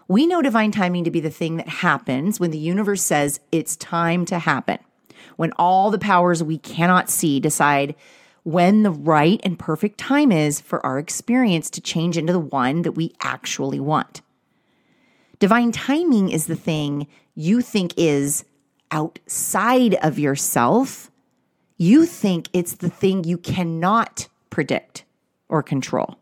We 0.06 0.26
know 0.26 0.42
divine 0.42 0.70
timing 0.70 1.04
to 1.04 1.10
be 1.10 1.20
the 1.20 1.30
thing 1.30 1.56
that 1.56 1.68
happens 1.68 2.38
when 2.38 2.50
the 2.50 2.58
universe 2.58 3.02
says 3.02 3.40
it's 3.50 3.74
time 3.76 4.26
to 4.26 4.38
happen, 4.38 4.78
when 5.36 5.52
all 5.56 5.90
the 5.90 5.98
powers 5.98 6.42
we 6.42 6.58
cannot 6.58 7.08
see 7.08 7.40
decide 7.40 7.94
when 8.42 8.82
the 8.82 8.90
right 8.90 9.40
and 9.42 9.58
perfect 9.58 9.96
time 9.96 10.30
is 10.30 10.60
for 10.60 10.84
our 10.84 10.98
experience 10.98 11.70
to 11.70 11.80
change 11.80 12.18
into 12.18 12.34
the 12.34 12.38
one 12.38 12.82
that 12.82 12.92
we 12.92 13.14
actually 13.22 13.80
want. 13.80 14.20
Divine 15.38 15.72
timing 15.72 16.28
is 16.28 16.46
the 16.46 16.56
thing 16.56 17.06
you 17.34 17.62
think 17.62 17.94
is 17.96 18.44
outside 18.90 19.94
of 20.02 20.18
yourself. 20.18 21.10
You 21.78 22.04
think 22.04 22.50
it's 22.52 22.74
the 22.74 22.90
thing 22.90 23.24
you 23.24 23.38
cannot 23.38 24.28
predict 24.50 25.04
or 25.54 25.62
control. 25.62 26.18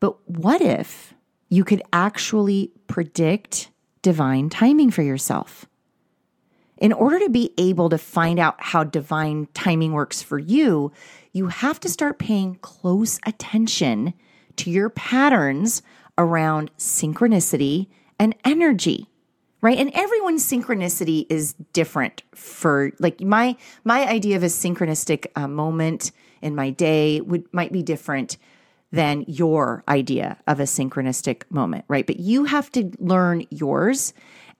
But 0.00 0.28
what 0.28 0.60
if 0.60 1.14
you 1.48 1.62
could 1.62 1.82
actually 1.92 2.72
predict 2.88 3.70
divine 4.02 4.50
timing 4.50 4.90
for 4.90 5.02
yourself? 5.02 5.66
In 6.78 6.92
order 6.92 7.20
to 7.20 7.30
be 7.30 7.54
able 7.58 7.88
to 7.90 7.98
find 7.98 8.40
out 8.40 8.56
how 8.58 8.82
divine 8.82 9.46
timing 9.54 9.92
works 9.92 10.20
for 10.20 10.40
you, 10.40 10.90
you 11.32 11.46
have 11.46 11.78
to 11.78 11.88
start 11.88 12.18
paying 12.18 12.56
close 12.56 13.20
attention 13.24 14.14
to 14.56 14.68
your 14.68 14.90
patterns 14.90 15.80
around 16.18 16.76
synchronicity 16.76 17.86
and 18.18 18.34
energy 18.44 19.06
right 19.62 19.78
and 19.78 19.90
everyone's 19.94 20.44
synchronicity 20.44 21.24
is 21.30 21.54
different 21.72 22.22
for 22.34 22.92
like 22.98 23.22
my 23.22 23.56
my 23.84 24.06
idea 24.06 24.36
of 24.36 24.42
a 24.42 24.46
synchronistic 24.46 25.26
uh, 25.36 25.48
moment 25.48 26.12
in 26.42 26.54
my 26.54 26.70
day 26.70 27.20
would 27.20 27.52
might 27.52 27.72
be 27.72 27.82
different 27.82 28.36
than 28.90 29.24
your 29.26 29.82
idea 29.88 30.36
of 30.46 30.60
a 30.60 30.64
synchronistic 30.64 31.42
moment 31.50 31.84
right 31.88 32.06
but 32.06 32.20
you 32.20 32.44
have 32.44 32.70
to 32.70 32.90
learn 32.98 33.44
yours 33.50 34.12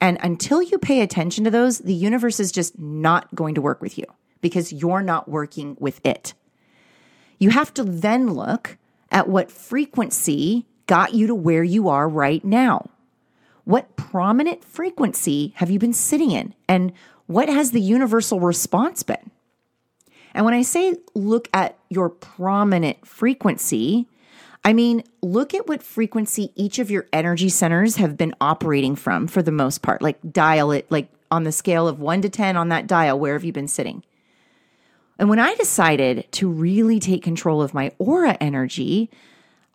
and 0.03 0.17
until 0.21 0.61
you 0.61 0.77
pay 0.77 0.99
attention 0.99 1.45
to 1.45 1.49
those, 1.49 1.79
the 1.79 1.93
universe 1.93 2.37
is 2.41 2.51
just 2.51 2.77
not 2.77 3.33
going 3.33 3.55
to 3.55 3.61
work 3.61 3.81
with 3.81 3.97
you 3.97 4.03
because 4.41 4.73
you're 4.73 5.01
not 5.01 5.29
working 5.29 5.77
with 5.79 6.05
it. 6.05 6.33
You 7.39 7.51
have 7.51 7.73
to 7.75 7.85
then 7.85 8.33
look 8.33 8.77
at 9.11 9.29
what 9.29 9.49
frequency 9.49 10.65
got 10.87 11.13
you 11.13 11.27
to 11.27 11.33
where 11.33 11.63
you 11.63 11.87
are 11.87 12.09
right 12.09 12.43
now. 12.43 12.89
What 13.63 13.95
prominent 13.95 14.65
frequency 14.65 15.53
have 15.55 15.71
you 15.71 15.79
been 15.79 15.93
sitting 15.93 16.31
in? 16.31 16.53
And 16.67 16.91
what 17.27 17.47
has 17.47 17.71
the 17.71 17.79
universal 17.79 18.41
response 18.41 19.03
been? 19.03 19.31
And 20.33 20.45
when 20.45 20.53
I 20.53 20.61
say 20.61 20.95
look 21.13 21.47
at 21.53 21.77
your 21.89 22.09
prominent 22.09 23.05
frequency, 23.05 24.07
I 24.65 24.73
mean, 24.73 25.03
look 25.21 25.53
at 25.53 25.67
what 25.67 25.83
frequency 25.83 26.51
each 26.55 26.79
of 26.79 26.89
your 26.89 27.05
energy 27.11 27.49
centers 27.49 27.97
have 27.97 28.17
been 28.17 28.33
operating 28.39 28.95
from 28.95 29.27
for 29.27 29.41
the 29.41 29.51
most 29.51 29.81
part. 29.81 30.01
Like, 30.01 30.19
dial 30.31 30.71
it, 30.71 30.89
like 30.89 31.09
on 31.29 31.43
the 31.43 31.51
scale 31.51 31.87
of 31.87 31.99
one 31.99 32.21
to 32.21 32.29
10 32.29 32.55
on 32.55 32.69
that 32.69 32.87
dial, 32.87 33.19
where 33.19 33.33
have 33.33 33.43
you 33.43 33.51
been 33.51 33.67
sitting? 33.67 34.03
And 35.19 35.29
when 35.29 35.39
I 35.39 35.53
decided 35.55 36.31
to 36.33 36.49
really 36.49 36.99
take 36.99 37.23
control 37.23 37.61
of 37.61 37.73
my 37.73 37.91
aura 37.99 38.37
energy, 38.39 39.09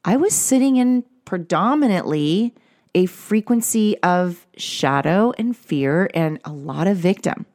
I 0.04 0.16
was 0.16 0.34
sitting 0.34 0.76
in 0.76 1.04
predominantly 1.24 2.54
a 2.94 3.06
frequency 3.06 3.98
of 4.02 4.46
shadow 4.56 5.32
and 5.38 5.56
fear 5.56 6.10
and 6.14 6.40
a 6.44 6.52
lot 6.52 6.86
of 6.86 6.96
victim, 6.96 7.46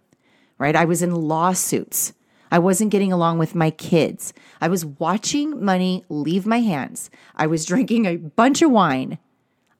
right? 0.58 0.76
I 0.76 0.86
was 0.86 1.02
in 1.02 1.14
lawsuits. 1.16 2.14
I 2.54 2.60
wasn't 2.60 2.92
getting 2.92 3.12
along 3.12 3.40
with 3.40 3.56
my 3.56 3.72
kids. 3.72 4.32
I 4.62 4.68
was 4.68 4.86
watching 4.86 5.66
money 5.66 6.06
leave 6.08 6.46
my 6.46 6.60
hands. 6.60 7.10
I 7.36 7.48
was 7.48 7.66
drinking 7.66 8.06
a 8.06 8.18
bunch 8.18 8.62
of 8.62 8.70
wine. 8.70 9.18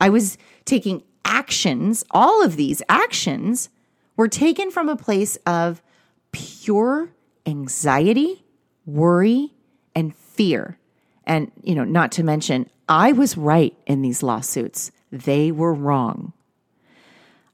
I 0.02 0.10
was 0.10 0.40
taking 0.66 1.04
actions. 1.24 2.04
All 2.10 2.44
of 2.44 2.56
these 2.56 2.82
actions 2.90 3.70
were 4.18 4.28
taken 4.28 4.72
from 4.72 4.90
a 4.90 4.96
place 4.96 5.36
of 5.46 5.84
pure 6.32 7.12
anxiety, 7.46 8.44
worry, 8.88 9.54
and 9.94 10.16
fear. 10.16 10.80
And, 11.26 11.52
you 11.62 11.76
know, 11.76 11.84
not 11.84 12.12
to 12.14 12.24
mention, 12.24 12.68
I 12.90 13.12
was 13.12 13.38
right 13.38 13.78
in 13.86 14.02
these 14.02 14.24
lawsuits. 14.24 14.90
They 15.12 15.52
were 15.52 15.76
wrong. 15.76 16.34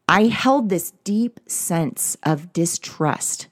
I 0.08 0.28
held 0.28 0.70
this 0.70 0.94
deep 1.04 1.42
sense 1.46 2.16
of 2.24 2.54
distrust 2.54 3.48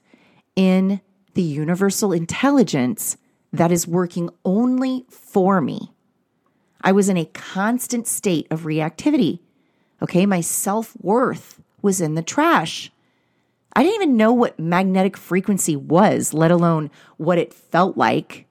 in 0.56 1.02
the 1.34 1.42
universal 1.42 2.12
intelligence 2.12 3.16
that 3.52 3.72
is 3.72 3.86
working 3.86 4.30
only 4.44 5.04
for 5.08 5.60
me. 5.60 5.92
I 6.80 6.92
was 6.92 7.08
in 7.08 7.16
a 7.16 7.24
constant 7.26 8.06
state 8.06 8.46
of 8.50 8.62
reactivity. 8.62 9.40
Okay, 10.02 10.26
my 10.26 10.40
self 10.40 10.94
worth 11.00 11.60
was 11.82 12.00
in 12.00 12.14
the 12.14 12.22
trash. 12.22 12.90
I 13.74 13.82
didn't 13.82 14.02
even 14.02 14.16
know 14.16 14.32
what 14.32 14.58
magnetic 14.58 15.16
frequency 15.16 15.76
was, 15.76 16.34
let 16.34 16.50
alone 16.50 16.90
what 17.16 17.38
it 17.38 17.54
felt 17.54 17.96
like. 17.96 18.46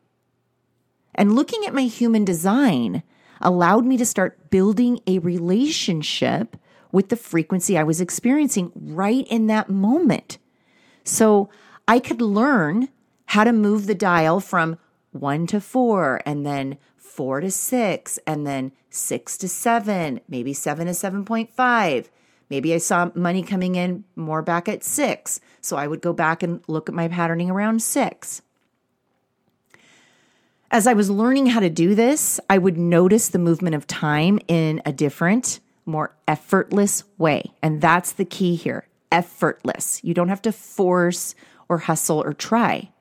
And 1.16 1.36
looking 1.36 1.66
at 1.66 1.74
my 1.74 1.84
human 1.84 2.24
design 2.24 3.04
allowed 3.42 3.86
me 3.86 3.98
to 3.98 4.06
start 4.06 4.50
building 4.50 5.00
a 5.08 5.20
relationship 5.20 6.56
with 6.92 7.10
the 7.10 7.16
frequency 7.16 7.78
I 7.78 7.84
was 7.84 8.02
experiencing 8.02 8.72
right 8.76 9.28
in 9.30 9.48
that 9.48 9.70
moment. 9.70 10.38
So 11.04 11.50
I 11.88 12.00
could 12.00 12.22
learn 12.22 12.90
how 13.28 13.44
to 13.44 13.54
move 13.54 13.88
the 13.88 13.96
dial 13.96 14.40
from 14.40 14.78
one 15.12 15.48
to 15.48 15.62
four 15.62 16.22
and 16.26 16.46
then 16.46 16.78
four 16.96 17.40
to 17.40 17.50
six 17.50 18.20
and 18.28 18.46
then 18.46 18.72
six 18.90 19.38
to 19.38 19.48
seven, 19.48 20.20
maybe 20.28 20.54
seven 20.54 20.88
to 20.88 20.94
7.5. 20.94 22.08
Maybe 22.50 22.74
I 22.74 22.78
saw 22.78 23.12
money 23.16 23.44
coming 23.44 23.76
in 23.76 24.04
more 24.16 24.42
back 24.42 24.70
at 24.70 24.84
six. 24.84 25.40
So 25.62 25.78
I 25.78 25.88
would 25.88 26.02
go 26.02 26.14
back 26.14 26.44
and 26.44 26.62
look 26.68 26.90
at 26.90 26.96
my 26.96 27.08
patterning 27.08 27.50
around 27.50 27.82
six. 27.82 28.42
As 30.70 30.86
I 30.86 30.94
was 30.94 31.10
learning 31.10 31.48
how 31.48 31.62
to 31.62 31.70
do 31.70 31.96
this, 31.96 32.40
I 32.50 32.58
would 32.58 32.78
notice 32.78 33.30
the 33.30 33.40
movement 33.40 33.76
of 33.76 33.88
time 33.88 34.40
in 34.48 34.82
a 34.86 34.92
different, 34.92 35.62
more 35.86 36.14
effortless 36.28 37.06
way. 37.18 37.52
And 37.62 37.82
that's 37.82 38.12
the 38.12 38.26
key 38.26 38.56
here 38.56 38.86
effortless. 39.10 40.04
You 40.04 40.14
don't 40.14 40.28
have 40.28 40.42
to 40.42 40.52
force 40.52 41.34
or 41.70 41.80
hustle 41.80 42.22
or 42.22 42.34
try. 42.34 42.92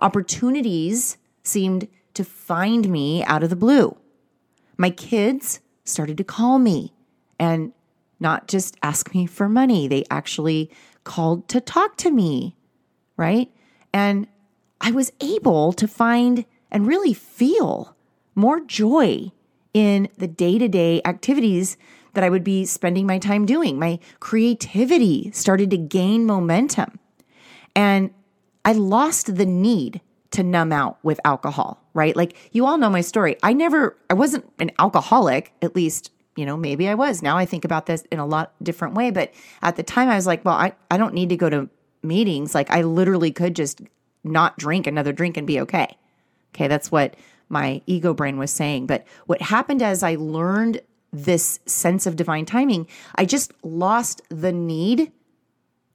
Opportunities 0.00 1.16
seemed 1.42 1.88
to 2.14 2.24
find 2.24 2.88
me 2.88 3.24
out 3.24 3.42
of 3.42 3.50
the 3.50 3.56
blue. 3.56 3.96
My 4.76 4.90
kids 4.90 5.60
started 5.84 6.16
to 6.18 6.24
call 6.24 6.58
me 6.58 6.92
and 7.38 7.72
not 8.18 8.48
just 8.48 8.76
ask 8.82 9.14
me 9.14 9.26
for 9.26 9.48
money, 9.48 9.88
they 9.88 10.04
actually 10.10 10.70
called 11.04 11.48
to 11.48 11.60
talk 11.60 11.96
to 11.98 12.10
me, 12.10 12.56
right? 13.16 13.50
And 13.92 14.26
I 14.80 14.90
was 14.90 15.12
able 15.20 15.72
to 15.74 15.86
find 15.86 16.44
and 16.70 16.86
really 16.86 17.14
feel 17.14 17.96
more 18.34 18.60
joy 18.60 19.32
in 19.72 20.08
the 20.18 20.26
day 20.28 20.58
to 20.58 20.68
day 20.68 21.00
activities 21.04 21.76
that 22.14 22.24
I 22.24 22.30
would 22.30 22.44
be 22.44 22.64
spending 22.64 23.06
my 23.06 23.18
time 23.18 23.44
doing. 23.44 23.78
My 23.78 23.98
creativity 24.20 25.30
started 25.32 25.70
to 25.70 25.76
gain 25.76 26.24
momentum. 26.24 26.98
And 27.76 28.10
I 28.64 28.72
lost 28.72 29.36
the 29.36 29.46
need 29.46 30.00
to 30.32 30.42
numb 30.42 30.72
out 30.72 30.98
with 31.04 31.20
alcohol, 31.24 31.80
right? 31.94 32.16
Like 32.16 32.36
you 32.52 32.66
all 32.66 32.78
know 32.78 32.90
my 32.90 33.02
story. 33.02 33.36
I 33.42 33.52
never, 33.52 33.96
I 34.10 34.14
wasn't 34.14 34.50
an 34.58 34.72
alcoholic, 34.78 35.52
at 35.62 35.76
least, 35.76 36.10
you 36.34 36.44
know, 36.44 36.56
maybe 36.56 36.88
I 36.88 36.94
was. 36.94 37.22
Now 37.22 37.36
I 37.36 37.44
think 37.46 37.64
about 37.64 37.86
this 37.86 38.02
in 38.10 38.18
a 38.18 38.26
lot 38.26 38.52
different 38.62 38.94
way. 38.94 39.10
But 39.10 39.32
at 39.62 39.76
the 39.76 39.82
time 39.82 40.08
I 40.08 40.16
was 40.16 40.26
like, 40.26 40.44
well, 40.44 40.56
I, 40.56 40.72
I 40.90 40.96
don't 40.96 41.14
need 41.14 41.28
to 41.28 41.36
go 41.36 41.48
to 41.48 41.68
meetings. 42.02 42.54
Like 42.54 42.70
I 42.70 42.82
literally 42.82 43.30
could 43.30 43.54
just 43.54 43.82
not 44.24 44.58
drink 44.58 44.86
another 44.86 45.12
drink 45.12 45.36
and 45.36 45.46
be 45.46 45.60
okay. 45.60 45.96
Okay. 46.54 46.66
That's 46.66 46.90
what 46.90 47.14
my 47.48 47.82
ego 47.86 48.14
brain 48.14 48.38
was 48.38 48.50
saying. 48.50 48.86
But 48.86 49.06
what 49.26 49.40
happened 49.42 49.82
as 49.82 50.02
I 50.02 50.16
learned 50.16 50.80
this 51.12 51.60
sense 51.66 52.06
of 52.06 52.16
divine 52.16 52.46
timing, 52.46 52.88
I 53.14 53.26
just 53.26 53.52
lost 53.62 54.22
the 54.28 54.52
need 54.52 55.12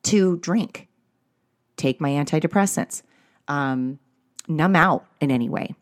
to 0.04 0.38
drink 0.38 0.88
take 1.82 2.00
my 2.00 2.12
antidepressants, 2.12 3.02
um, 3.48 4.00
numb 4.48 4.76
out 4.76 5.06
in 5.20 5.32
any 5.32 5.50
way. 5.50 5.74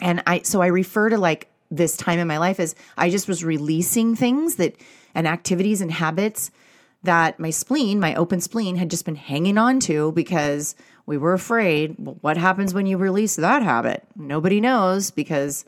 And 0.00 0.22
I, 0.26 0.42
so 0.42 0.60
I 0.60 0.66
refer 0.66 1.10
to 1.10 1.18
like 1.18 1.48
this 1.70 1.96
time 1.96 2.18
in 2.18 2.28
my 2.28 2.38
life 2.38 2.58
as 2.58 2.74
I 2.96 3.10
just 3.10 3.28
was 3.28 3.44
releasing 3.44 4.16
things 4.16 4.56
that 4.56 4.76
and 5.14 5.28
activities 5.28 5.80
and 5.80 5.92
habits 5.92 6.50
that 7.04 7.38
my 7.38 7.50
spleen, 7.50 8.00
my 8.00 8.14
open 8.14 8.40
spleen, 8.40 8.76
had 8.76 8.90
just 8.90 9.04
been 9.04 9.14
hanging 9.14 9.58
on 9.58 9.78
to 9.80 10.10
because 10.12 10.74
we 11.06 11.18
were 11.18 11.34
afraid. 11.34 11.96
Well, 11.98 12.16
what 12.22 12.36
happens 12.36 12.72
when 12.72 12.86
you 12.86 12.96
release 12.96 13.36
that 13.36 13.62
habit? 13.62 14.04
Nobody 14.16 14.60
knows 14.60 15.10
because 15.10 15.64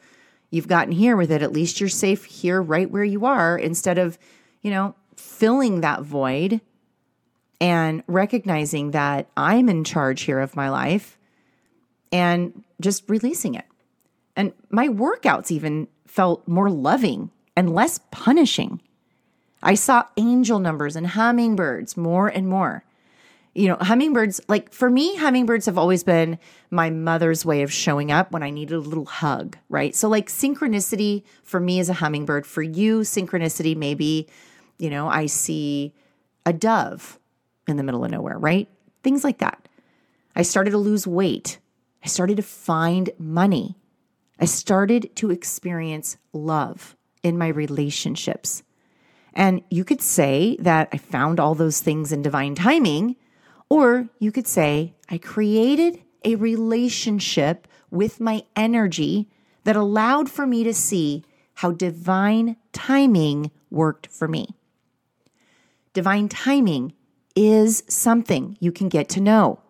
you've 0.50 0.68
gotten 0.68 0.92
here 0.92 1.16
with 1.16 1.30
it. 1.30 1.42
At 1.42 1.52
least 1.52 1.78
you're 1.78 1.88
safe 1.90 2.24
here, 2.24 2.62
right 2.62 2.90
where 2.90 3.04
you 3.04 3.26
are, 3.26 3.58
instead 3.58 3.98
of, 3.98 4.18
you 4.62 4.70
know, 4.70 4.94
filling 5.14 5.82
that 5.82 6.02
void 6.02 6.60
and 7.60 8.02
recognizing 8.06 8.90
that 8.90 9.28
I'm 9.36 9.68
in 9.68 9.84
charge 9.84 10.22
here 10.22 10.40
of 10.40 10.56
my 10.56 10.68
life 10.68 11.18
and 12.12 12.64
just 12.80 13.08
releasing 13.08 13.54
it. 13.54 13.64
And 14.36 14.52
my 14.70 14.88
workouts 14.88 15.50
even 15.50 15.88
felt 16.06 16.46
more 16.46 16.70
loving 16.70 17.30
and 17.56 17.74
less 17.74 18.00
punishing. 18.10 18.80
I 19.62 19.74
saw 19.74 20.04
angel 20.16 20.58
numbers 20.58 20.96
and 20.96 21.06
hummingbirds 21.06 21.96
more 21.96 22.28
and 22.28 22.46
more. 22.46 22.84
You 23.54 23.68
know, 23.68 23.76
hummingbirds, 23.80 24.42
like 24.48 24.70
for 24.74 24.90
me, 24.90 25.16
hummingbirds 25.16 25.64
have 25.64 25.78
always 25.78 26.04
been 26.04 26.38
my 26.70 26.90
mother's 26.90 27.42
way 27.46 27.62
of 27.62 27.72
showing 27.72 28.12
up 28.12 28.30
when 28.30 28.42
I 28.42 28.50
needed 28.50 28.74
a 28.74 28.80
little 28.80 29.06
hug, 29.06 29.56
right? 29.70 29.94
So, 29.94 30.10
like, 30.10 30.28
synchronicity 30.28 31.22
for 31.42 31.58
me 31.58 31.80
is 31.80 31.88
a 31.88 31.94
hummingbird. 31.94 32.46
For 32.46 32.60
you, 32.60 33.00
synchronicity 33.00 33.74
maybe, 33.74 34.28
you 34.78 34.90
know, 34.90 35.08
I 35.08 35.24
see 35.24 35.94
a 36.44 36.52
dove 36.52 37.18
in 37.66 37.76
the 37.76 37.82
middle 37.82 38.04
of 38.04 38.10
nowhere, 38.10 38.38
right? 38.38 38.68
Things 39.02 39.24
like 39.24 39.38
that. 39.38 39.68
I 40.34 40.42
started 40.42 40.70
to 40.70 40.78
lose 40.78 41.06
weight. 41.06 41.58
I 42.04 42.08
started 42.08 42.36
to 42.36 42.42
find 42.42 43.10
money. 43.18 43.76
I 44.38 44.44
started 44.44 45.14
to 45.16 45.30
experience 45.30 46.18
love 46.32 46.96
in 47.22 47.38
my 47.38 47.48
relationships. 47.48 48.62
And 49.32 49.62
you 49.70 49.84
could 49.84 50.00
say 50.00 50.56
that 50.60 50.88
I 50.92 50.98
found 50.98 51.40
all 51.40 51.54
those 51.54 51.80
things 51.80 52.12
in 52.12 52.22
divine 52.22 52.54
timing, 52.54 53.16
or 53.68 54.08
you 54.18 54.32
could 54.32 54.46
say 54.46 54.94
I 55.10 55.18
created 55.18 56.02
a 56.24 56.36
relationship 56.36 57.68
with 57.90 58.20
my 58.20 58.44
energy 58.54 59.28
that 59.64 59.76
allowed 59.76 60.30
for 60.30 60.46
me 60.46 60.64
to 60.64 60.72
see 60.74 61.24
how 61.54 61.72
divine 61.72 62.56
timing 62.72 63.50
worked 63.70 64.06
for 64.06 64.28
me. 64.28 64.48
Divine 65.92 66.28
timing 66.28 66.92
is 67.36 67.84
something 67.86 68.56
you 68.58 68.72
can 68.72 68.88
get 68.88 69.08
to 69.10 69.20
know. 69.20 69.60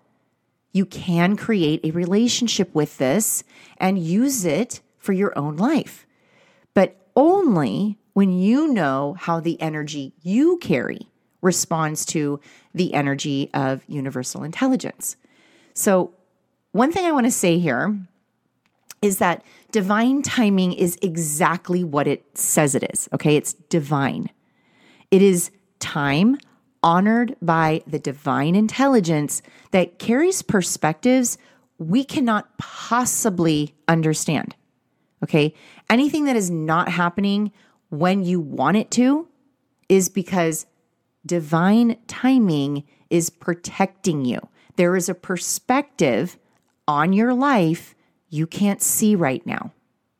You 0.72 0.87
can 0.87 1.37
create 1.37 1.81
a 1.85 1.90
relationship 1.90 2.74
with 2.74 2.98
this 2.98 3.42
and 3.79 3.98
use 3.98 4.44
it 4.44 4.81
for 4.98 5.12
your 5.12 5.37
own 5.37 5.57
life, 5.57 6.07
but 6.74 6.96
only 7.16 7.98
when 8.12 8.33
you 8.33 8.68
know 8.68 9.16
how 9.18 9.40
the 9.40 9.61
energy 9.61 10.14
you 10.22 10.59
carry 10.59 11.09
responds 11.42 12.05
to 12.07 12.40
the 12.74 12.94
energy 12.94 13.50
of 13.52 13.85
universal 13.87 14.42
intelligence. 14.42 15.16
So, 15.74 16.12
one 16.72 16.92
thing 16.92 17.05
I 17.05 17.12
want 17.12 17.26
to 17.26 17.31
say 17.31 17.59
here 17.59 17.98
is 19.00 19.18
that 19.18 19.42
divine 19.70 20.22
timing 20.22 20.72
is 20.72 20.98
exactly 21.00 21.85
what 21.85 22.07
it 22.07 22.24
says 22.37 22.74
it 22.74 22.85
is. 22.92 23.09
Okay, 23.12 23.37
it's 23.37 23.52
divine. 23.55 24.31
It 25.11 25.22
is 25.22 25.50
time 25.79 26.38
honored 26.82 27.36
by 27.42 27.82
the 27.86 27.98
divine 27.98 28.54
intelligence 28.54 29.42
that 29.70 29.98
carries 29.98 30.42
perspectives 30.42 31.38
we 31.78 32.04
cannot 32.04 32.56
possibly 32.58 33.74
understand. 33.86 34.54
Okay, 35.22 35.54
anything 35.90 36.24
that 36.24 36.36
is 36.36 36.50
not 36.50 36.88
happening 36.88 37.52
when 37.90 38.24
you 38.24 38.40
want 38.40 38.76
it 38.76 38.90
to 38.92 39.28
is 39.88 40.08
because 40.08 40.66
divine 41.24 41.96
timing 42.06 42.84
is 43.10 43.30
protecting 43.30 44.24
you. 44.24 44.40
There 44.76 44.96
is 44.96 45.08
a 45.08 45.14
perspective 45.14 46.38
on 46.86 47.12
your 47.12 47.34
life 47.34 47.94
you 48.28 48.46
can't 48.46 48.82
see 48.82 49.14
right 49.14 49.44
now. 49.46 49.72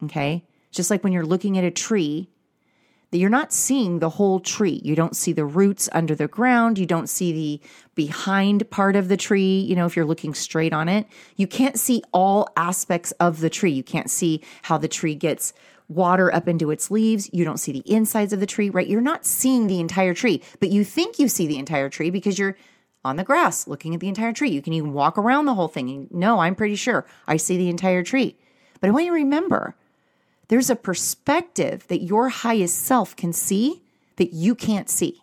Okay. 0.05 0.45
Just 0.71 0.91
like 0.91 1.03
when 1.03 1.13
you're 1.13 1.25
looking 1.25 1.59
at 1.59 1.65
a 1.65 1.71
tree, 1.71 2.29
you're 3.13 3.31
not 3.31 3.53
seeing 3.53 3.99
the 3.99 4.11
whole 4.11 4.41
tree. 4.41 4.81
You 4.85 4.97
don't 4.97 5.17
see 5.17 5.33
the 5.33 5.45
roots 5.45 5.89
under 5.93 6.15
the 6.15 6.29
ground. 6.29 6.79
You 6.79 6.87
don't 6.87 7.09
see 7.09 7.33
the 7.33 7.61
behind 7.95 8.69
part 8.71 8.97
of 8.97 9.09
the 9.09 9.17
tree. 9.17 9.61
You 9.61 9.77
know, 9.77 9.87
if 9.87 9.97
you're 9.97 10.05
looking 10.05 10.35
straight 10.35 10.73
on 10.73 10.89
it, 10.89 11.07
you 11.37 11.47
can't 11.47 11.79
see 11.79 12.03
all 12.13 12.49
aspects 12.57 13.13
of 13.13 13.41
the 13.41 13.51
tree. 13.51 13.73
You 13.73 13.85
can't 13.85 14.11
see 14.11 14.43
how 14.63 14.77
the 14.79 14.89
tree 14.89 15.15
gets 15.15 15.53
water 15.89 16.35
up 16.35 16.49
into 16.49 16.71
its 16.71 16.91
leaves. 16.91 17.31
You 17.33 17.45
don't 17.45 17.59
see 17.59 17.73
the 17.73 17.83
insides 17.87 18.33
of 18.33 18.41
the 18.41 18.47
tree, 18.47 18.71
right? 18.71 18.89
You're 18.89 19.01
not 19.01 19.25
seeing 19.25 19.67
the 19.67 19.81
entire 19.81 20.15
tree, 20.15 20.43
but 20.59 20.71
you 20.71 20.85
think 20.85 21.19
you 21.19 21.29
see 21.29 21.47
the 21.47 21.59
entire 21.59 21.89
tree 21.89 22.11
because 22.11 22.39
you're 22.39 22.57
on 23.05 23.17
the 23.17 23.25
grass 23.25 23.69
looking 23.69 23.95
at 23.95 24.01
the 24.01 24.09
entire 24.09 24.33
tree. 24.33 24.51
You 24.51 24.61
can 24.61 24.73
even 24.73 24.93
walk 24.93 25.17
around 25.17 25.47
the 25.47 25.55
whole 25.55 25.69
thing. 25.69 25.89
And 25.91 26.11
no, 26.11 26.41
I'm 26.41 26.57
pretty 26.57 26.75
sure 26.75 27.07
I 27.29 27.37
see 27.37 27.57
the 27.57 27.69
entire 27.69 28.03
tree. 28.03 28.37
But 28.81 28.89
I 28.89 28.91
want 28.91 29.05
you 29.05 29.13
to 29.13 29.15
remember 29.15 29.77
there's 30.49 30.71
a 30.71 30.77
perspective 30.77 31.87
that 31.89 32.03
your 32.03 32.29
highest 32.29 32.79
self 32.79 33.17
can 33.17 33.33
see 33.33 33.83
that 34.17 34.33
you 34.33 34.55
can't 34.55 34.89
see. 34.89 35.23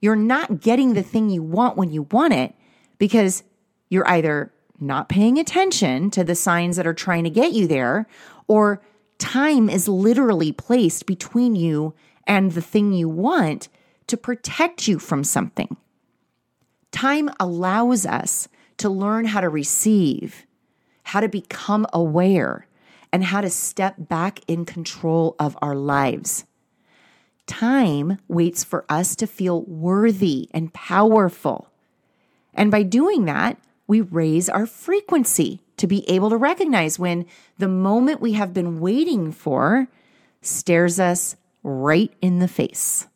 You're 0.00 0.16
not 0.16 0.60
getting 0.60 0.94
the 0.94 1.02
thing 1.02 1.28
you 1.28 1.42
want 1.42 1.76
when 1.76 1.90
you 1.90 2.02
want 2.02 2.32
it 2.32 2.54
because 2.98 3.42
you're 3.88 4.08
either 4.08 4.52
not 4.80 5.08
paying 5.08 5.38
attention 5.38 6.10
to 6.10 6.22
the 6.22 6.34
signs 6.34 6.76
that 6.76 6.86
are 6.86 6.94
trying 6.94 7.24
to 7.24 7.30
get 7.30 7.52
you 7.52 7.66
there 7.66 8.06
or 8.46 8.80
time 9.18 9.68
is 9.68 9.88
literally 9.88 10.52
placed 10.52 11.06
between 11.06 11.56
you 11.56 11.94
and 12.26 12.52
the 12.52 12.62
thing 12.62 12.92
you 12.92 13.08
want 13.08 13.68
to 14.06 14.16
protect 14.16 14.86
you 14.86 14.98
from 14.98 15.24
something. 15.24 15.76
Time 16.92 17.28
allows 17.40 18.06
us 18.06 18.48
to 18.78 18.88
learn 18.88 19.26
how 19.26 19.40
to 19.40 19.48
receive, 19.48 20.46
how 21.02 21.20
to 21.20 21.28
become 21.28 21.86
aware, 21.92 22.67
and 23.12 23.24
how 23.24 23.40
to 23.40 23.50
step 23.50 23.94
back 23.98 24.40
in 24.46 24.64
control 24.64 25.34
of 25.38 25.56
our 25.62 25.74
lives. 25.74 26.44
Time 27.46 28.18
waits 28.28 28.62
for 28.64 28.84
us 28.88 29.16
to 29.16 29.26
feel 29.26 29.62
worthy 29.62 30.48
and 30.52 30.72
powerful. 30.74 31.70
And 32.52 32.70
by 32.70 32.82
doing 32.82 33.24
that, 33.24 33.58
we 33.86 34.00
raise 34.02 34.48
our 34.48 34.66
frequency 34.66 35.62
to 35.78 35.86
be 35.86 36.08
able 36.10 36.28
to 36.30 36.36
recognize 36.36 36.98
when 36.98 37.24
the 37.56 37.68
moment 37.68 38.20
we 38.20 38.32
have 38.34 38.52
been 38.52 38.80
waiting 38.80 39.32
for 39.32 39.88
stares 40.42 41.00
us 41.00 41.36
right 41.62 42.12
in 42.20 42.38
the 42.38 42.48
face. 42.48 43.06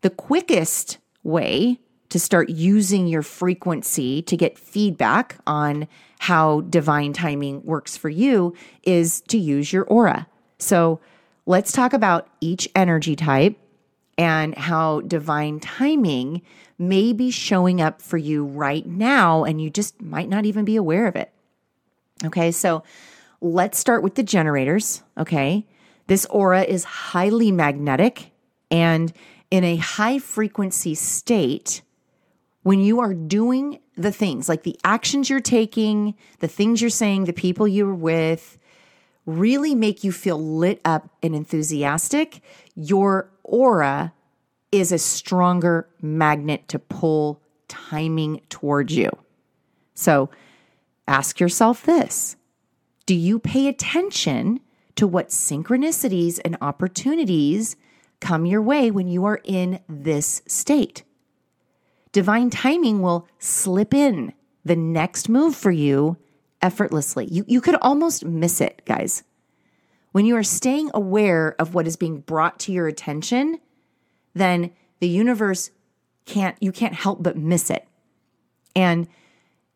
The 0.00 0.10
quickest 0.10 0.98
way 1.22 1.78
to 2.08 2.18
start 2.18 2.48
using 2.48 3.06
your 3.06 3.22
frequency 3.22 4.22
to 4.22 4.36
get 4.36 4.58
feedback 4.58 5.36
on 5.46 5.88
how 6.24 6.62
divine 6.62 7.12
timing 7.12 7.62
works 7.64 7.98
for 7.98 8.08
you 8.08 8.54
is 8.82 9.20
to 9.28 9.36
use 9.36 9.70
your 9.70 9.84
aura. 9.84 10.26
So 10.58 10.98
let's 11.44 11.70
talk 11.70 11.92
about 11.92 12.28
each 12.40 12.66
energy 12.74 13.14
type 13.14 13.58
and 14.16 14.56
how 14.56 15.02
divine 15.02 15.60
timing 15.60 16.40
may 16.78 17.12
be 17.12 17.30
showing 17.30 17.82
up 17.82 18.00
for 18.00 18.16
you 18.16 18.46
right 18.46 18.86
now, 18.86 19.44
and 19.44 19.60
you 19.60 19.68
just 19.68 20.00
might 20.00 20.30
not 20.30 20.46
even 20.46 20.64
be 20.64 20.76
aware 20.76 21.06
of 21.06 21.14
it. 21.14 21.30
Okay, 22.24 22.52
so 22.52 22.82
let's 23.42 23.78
start 23.78 24.02
with 24.02 24.14
the 24.14 24.22
generators. 24.22 25.02
Okay, 25.18 25.66
this 26.06 26.24
aura 26.30 26.62
is 26.62 26.84
highly 26.84 27.52
magnetic 27.52 28.30
and 28.70 29.12
in 29.50 29.62
a 29.62 29.76
high 29.76 30.18
frequency 30.18 30.94
state. 30.94 31.82
When 32.64 32.80
you 32.80 33.00
are 33.00 33.14
doing 33.14 33.78
the 33.96 34.10
things 34.10 34.48
like 34.48 34.62
the 34.62 34.78
actions 34.84 35.30
you're 35.30 35.40
taking, 35.40 36.14
the 36.40 36.48
things 36.48 36.80
you're 36.80 36.90
saying, 36.90 37.24
the 37.24 37.32
people 37.32 37.68
you're 37.68 37.94
with, 37.94 38.58
really 39.26 39.74
make 39.74 40.02
you 40.02 40.12
feel 40.12 40.38
lit 40.38 40.80
up 40.84 41.08
and 41.22 41.34
enthusiastic, 41.34 42.40
your 42.74 43.30
aura 43.42 44.12
is 44.72 44.92
a 44.92 44.98
stronger 44.98 45.88
magnet 46.00 46.66
to 46.68 46.78
pull 46.78 47.40
timing 47.68 48.40
towards 48.48 48.96
you. 48.96 49.10
So 49.94 50.30
ask 51.06 51.38
yourself 51.38 51.84
this 51.84 52.36
Do 53.06 53.14
you 53.14 53.38
pay 53.38 53.68
attention 53.68 54.60
to 54.96 55.06
what 55.06 55.28
synchronicities 55.28 56.40
and 56.44 56.56
opportunities 56.62 57.76
come 58.20 58.46
your 58.46 58.62
way 58.62 58.90
when 58.90 59.06
you 59.06 59.26
are 59.26 59.40
in 59.44 59.80
this 59.86 60.40
state? 60.46 61.04
Divine 62.14 62.48
timing 62.48 63.02
will 63.02 63.26
slip 63.40 63.92
in 63.92 64.32
the 64.64 64.76
next 64.76 65.28
move 65.28 65.56
for 65.56 65.72
you 65.72 66.16
effortlessly. 66.62 67.26
You, 67.26 67.44
you 67.48 67.60
could 67.60 67.74
almost 67.82 68.24
miss 68.24 68.60
it, 68.60 68.82
guys. 68.86 69.24
When 70.12 70.24
you 70.24 70.36
are 70.36 70.44
staying 70.44 70.92
aware 70.94 71.56
of 71.58 71.74
what 71.74 71.88
is 71.88 71.96
being 71.96 72.20
brought 72.20 72.60
to 72.60 72.72
your 72.72 72.86
attention, 72.86 73.58
then 74.32 74.70
the 75.00 75.08
universe 75.08 75.72
can't, 76.24 76.56
you 76.60 76.70
can't 76.70 76.94
help 76.94 77.20
but 77.20 77.36
miss 77.36 77.68
it. 77.68 77.84
And 78.76 79.08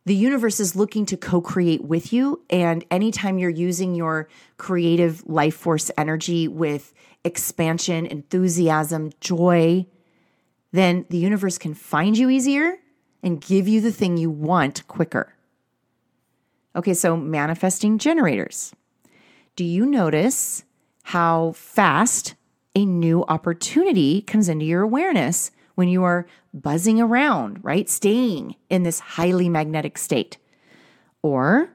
the 0.07 0.15
universe 0.15 0.61
is 0.61 0.77
looking 0.77 1.07
to 1.07 1.17
co 1.17 1.41
create 1.41 1.83
with 1.83 2.13
you. 2.13 2.45
And 2.51 2.85
anytime 2.89 3.41
you're 3.41 3.51
using 3.51 3.97
your 3.97 4.29
creative 4.59 5.27
life 5.27 5.57
force 5.57 5.91
energy 5.99 6.47
with 6.47 6.95
expansion, 7.25 8.07
enthusiasm, 8.07 9.11
joy, 9.21 9.87
then 10.73 11.07
the 11.11 11.19
universe 11.19 11.59
can 11.59 11.75
find 11.75 12.17
you 12.17 12.29
easier 12.29 12.77
and 13.23 13.41
give 13.41 13.67
you 13.67 13.81
the 13.81 13.93
thing 13.93 14.17
you 14.17 14.31
want 14.31 14.87
quicker. 14.87 15.35
Okay, 16.77 16.95
so 16.95 17.17
manifesting 17.17 17.99
generators. 17.99 18.73
Do 19.57 19.65
you 19.65 19.87
notice 19.87 20.65
how 21.05 21.53
fast 21.53 22.35
a 22.77 22.85
new 22.85 23.25
opportunity 23.25 24.23
comes 24.23 24.49
into 24.49 24.65
your 24.65 24.83
awareness 24.83 25.51
when 25.75 25.89
you 25.89 26.05
are 26.05 26.27
buzzing 26.53 27.01
around, 27.01 27.65
right? 27.65 27.89
Staying 27.89 28.55
in 28.69 28.83
this 28.83 29.01
highly 29.01 29.49
magnetic 29.49 29.99
state. 29.99 30.39
Or 31.23 31.71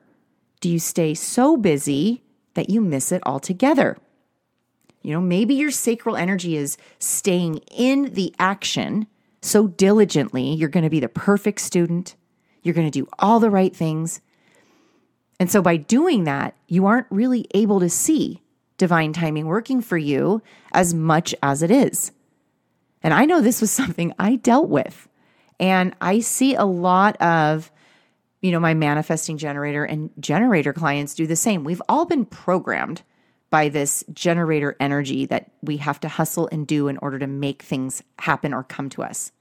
do 0.62 0.70
you 0.70 0.80
stay 0.80 1.14
so 1.14 1.58
busy 1.58 2.24
that 2.54 2.70
you 2.70 2.80
miss 2.80 3.12
it 3.12 3.22
altogether? 3.26 3.98
You 5.04 5.14
know, 5.14 5.22
maybe 5.22 5.54
your 5.54 5.70
sacral 5.70 6.16
energy 6.16 6.56
is 6.58 6.78
staying 6.98 7.58
in 7.72 8.14
the 8.14 8.34
action 8.40 9.06
so 9.42 9.68
diligently, 9.68 10.54
you're 10.54 10.70
going 10.70 10.86
to 10.86 10.90
be 10.90 11.02
the 11.02 11.10
perfect 11.10 11.60
student. 11.60 12.16
You're 12.64 12.74
going 12.74 12.90
to 12.90 13.00
do 13.00 13.10
all 13.20 13.42
the 13.42 13.50
right 13.50 13.76
things. 13.76 14.22
And 15.38 15.52
so 15.52 15.62
by 15.62 15.76
doing 15.76 16.24
that, 16.24 16.56
you 16.70 16.86
aren't 16.86 17.08
really 17.10 17.46
able 17.54 17.82
to 17.82 17.90
see 17.90 18.42
divine 18.78 19.12
timing 19.12 19.46
working 19.46 19.82
for 19.82 19.98
you 19.98 20.42
as 20.72 20.94
much 20.94 21.36
as 21.44 21.62
it 21.62 21.72
is. 21.72 22.14
And 23.04 23.14
I 23.14 23.26
know 23.26 23.42
this 23.42 23.60
was 23.60 23.72
something 23.72 24.14
I 24.18 24.38
dealt 24.38 24.70
with. 24.70 25.10
And 25.60 25.94
I 26.00 26.22
see 26.22 26.56
a 26.56 26.64
lot 26.64 27.22
of, 27.22 27.70
you 28.42 28.52
know, 28.52 28.62
my 28.62 28.74
manifesting 28.74 29.38
generator 29.38 29.84
and 29.84 30.10
generator 30.20 30.72
clients 30.72 31.16
do 31.16 31.28
the 31.28 31.36
same. 31.36 31.66
We've 31.66 31.82
all 31.90 32.06
been 32.06 32.26
programmed 32.26 33.04
by 33.54 33.70
this 33.70 34.04
generator 34.12 34.76
energy 34.80 35.28
that 35.28 35.52
we 35.62 35.78
have 35.78 36.00
to 36.00 36.08
hustle 36.08 36.50
and 36.52 36.66
do 36.66 36.88
in 36.88 36.98
order 37.04 37.20
to 37.20 37.28
make 37.28 37.62
things 37.62 38.02
happen 38.18 38.52
or 38.52 38.64
come 38.64 38.90
to 38.90 39.04
us. 39.04 39.32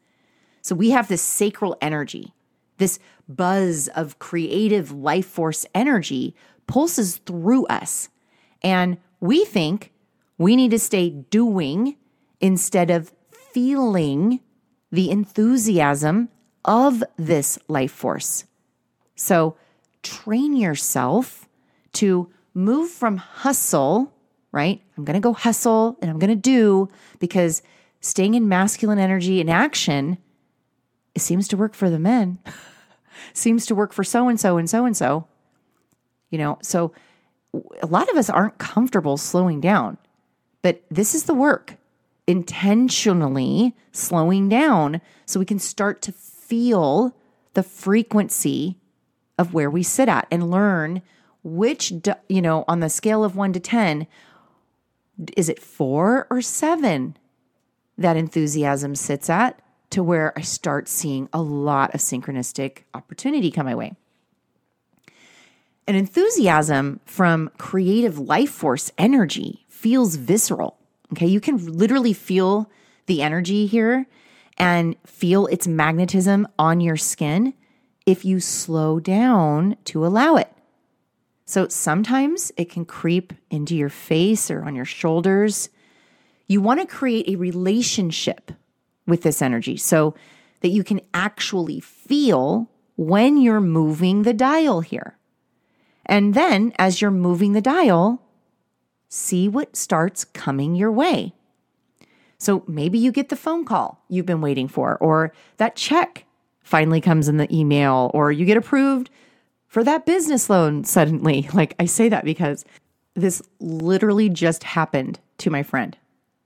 So 0.61 0.75
we 0.75 0.90
have 0.90 1.09
this 1.09 1.22
sacral 1.22 1.79
energy, 1.81 2.35
this 2.77 2.98
buzz 3.27 3.88
of 3.88 4.18
creative 4.18 4.92
life 4.92 5.25
force 5.25 5.64
energy 5.75 6.37
pulses 6.66 7.22
through 7.25 7.64
us. 7.68 8.11
And 8.62 8.98
we 9.20 9.46
think 9.46 9.94
we 10.37 10.57
need 10.57 10.72
to 10.72 10.79
stay 10.79 11.09
doing 11.09 11.96
instead 12.38 12.90
of 12.90 13.14
feeling 13.31 14.40
the 14.90 15.11
enthusiasm 15.11 16.29
of 16.66 17.03
this 17.16 17.59
life 17.66 17.92
force. 17.92 18.44
So 19.16 19.57
train 20.03 20.55
yourself 20.55 21.48
to 21.94 22.29
move 22.54 22.90
from 22.90 23.16
hustle, 23.16 24.12
right? 24.52 24.80
I'm 24.96 25.04
going 25.04 25.14
to 25.14 25.20
go 25.20 25.32
hustle 25.32 25.98
and 26.00 26.10
I'm 26.10 26.18
going 26.18 26.30
to 26.30 26.36
do 26.36 26.88
because 27.18 27.62
staying 28.00 28.34
in 28.34 28.48
masculine 28.48 28.98
energy 28.98 29.40
and 29.40 29.50
action, 29.50 30.18
it 31.14 31.20
seems 31.20 31.48
to 31.48 31.56
work 31.56 31.74
for 31.74 31.90
the 31.90 31.98
men, 31.98 32.38
seems 33.32 33.66
to 33.66 33.74
work 33.74 33.92
for 33.92 34.04
so 34.04 34.28
and 34.28 34.38
so 34.38 34.56
and 34.56 34.68
so 34.68 34.84
and 34.84 34.96
so. 34.96 35.26
You 36.30 36.38
know, 36.38 36.58
so 36.62 36.92
a 37.82 37.86
lot 37.86 38.08
of 38.10 38.16
us 38.16 38.30
aren't 38.30 38.58
comfortable 38.58 39.16
slowing 39.16 39.60
down, 39.60 39.98
but 40.62 40.82
this 40.90 41.14
is 41.14 41.24
the 41.24 41.34
work 41.34 41.76
intentionally 42.26 43.74
slowing 43.90 44.48
down 44.48 45.00
so 45.26 45.40
we 45.40 45.46
can 45.46 45.58
start 45.58 46.00
to 46.02 46.12
feel 46.12 47.14
the 47.54 47.62
frequency 47.62 48.78
of 49.38 49.52
where 49.52 49.70
we 49.70 49.82
sit 49.82 50.08
at 50.08 50.26
and 50.30 50.50
learn 50.50 51.02
which, 51.42 51.92
you 52.28 52.42
know, 52.42 52.64
on 52.68 52.81
the 52.81 52.88
scale 52.88 53.24
of 53.24 53.37
one 53.37 53.52
to 53.52 53.61
10, 53.61 54.07
is 55.37 55.48
it 55.48 55.61
four 55.61 56.26
or 56.31 56.40
seven 56.40 57.16
that 57.98 58.16
enthusiasm 58.16 58.94
sits 58.94 59.28
at 59.28 59.61
to 59.90 60.02
where 60.02 60.33
I 60.37 60.42
start 60.42 60.88
seeing 60.88 61.28
a 61.33 61.42
lot 61.42 61.94
of 61.94 62.00
synchronistic 62.00 62.85
opportunity 62.94 63.50
come 63.50 63.66
my 63.66 63.74
way? 63.74 63.94
An 65.87 65.96
enthusiasm 65.96 67.00
from 67.05 67.50
creative 67.59 68.18
life 68.18 68.50
force 68.50 68.92
energy 68.96 69.66
feels 69.68 70.16
visceral. 70.16 70.78
Okay. 71.12 71.26
You 71.26 71.40
can 71.40 71.76
literally 71.76 72.12
feel 72.12 72.70
the 73.07 73.20
energy 73.20 73.66
here 73.66 74.07
and 74.57 74.96
feel 75.05 75.46
its 75.46 75.66
magnetism 75.66 76.46
on 76.59 76.81
your 76.81 76.96
skin 76.96 77.52
if 78.07 78.24
you 78.24 78.40
slow 78.40 79.00
down 79.00 79.76
to 79.85 80.07
allow 80.07 80.37
it. 80.37 80.52
So 81.52 81.68
sometimes 81.68 82.50
it 82.56 82.70
can 82.70 82.86
creep 82.86 83.34
into 83.50 83.76
your 83.76 83.90
face 83.90 84.50
or 84.50 84.64
on 84.64 84.74
your 84.74 84.86
shoulders. 84.86 85.68
You 86.46 86.62
want 86.62 86.80
to 86.80 86.86
create 86.86 87.28
a 87.28 87.36
relationship 87.36 88.52
with 89.06 89.20
this 89.20 89.42
energy 89.42 89.76
so 89.76 90.14
that 90.62 90.70
you 90.70 90.82
can 90.82 91.02
actually 91.12 91.78
feel 91.78 92.70
when 92.96 93.36
you're 93.36 93.60
moving 93.60 94.22
the 94.22 94.32
dial 94.32 94.80
here. 94.80 95.18
And 96.06 96.32
then 96.32 96.72
as 96.78 97.02
you're 97.02 97.10
moving 97.10 97.52
the 97.52 97.60
dial, 97.60 98.22
see 99.10 99.46
what 99.46 99.76
starts 99.76 100.24
coming 100.24 100.74
your 100.74 100.90
way. 100.90 101.34
So 102.38 102.64
maybe 102.66 102.98
you 102.98 103.12
get 103.12 103.28
the 103.28 103.36
phone 103.36 103.66
call 103.66 104.02
you've 104.08 104.24
been 104.24 104.40
waiting 104.40 104.68
for, 104.68 104.96
or 104.96 105.34
that 105.58 105.76
check 105.76 106.24
finally 106.62 107.02
comes 107.02 107.28
in 107.28 107.36
the 107.36 107.54
email, 107.54 108.10
or 108.14 108.32
you 108.32 108.46
get 108.46 108.56
approved 108.56 109.10
for 109.72 109.82
that 109.82 110.04
business 110.04 110.50
loan 110.50 110.85
suddenly. 110.85 111.48
Like 111.54 111.74
I 111.80 111.87
say 111.87 112.11
that 112.11 112.26
because 112.26 112.64
this 113.14 113.40
literally 113.58 114.28
just 114.28 114.64
happened 114.64 115.18
to 115.38 115.50
my 115.50 115.62
friend. 115.62 115.96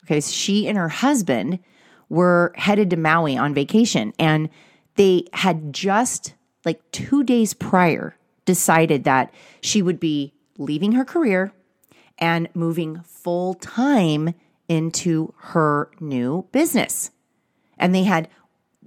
Okay, 0.05 0.21
she 0.21 0.69
and 0.69 0.79
her 0.79 0.89
husband 0.89 1.59
were 2.09 2.53
headed 2.55 2.89
to 2.91 2.97
Maui 2.97 3.37
on 3.37 3.53
vacation 3.53 4.13
and 4.19 4.49
they 4.95 5.25
had 5.33 5.73
just 5.73 6.35
like 6.65 6.81
2 6.93 7.25
days 7.25 7.53
prior 7.53 8.17
decided 8.45 9.03
that 9.05 9.35
she 9.61 9.83
would 9.83 9.99
be 9.99 10.33
leaving 10.57 10.93
her 10.93 11.05
career 11.05 11.53
and 12.19 12.49
moving 12.55 13.01
full 13.03 13.55
time 13.55 14.35
into 14.69 15.35
her 15.39 15.91
new 15.99 16.47
business. 16.53 17.11
And 17.77 17.93
they 17.93 18.05
had 18.05 18.29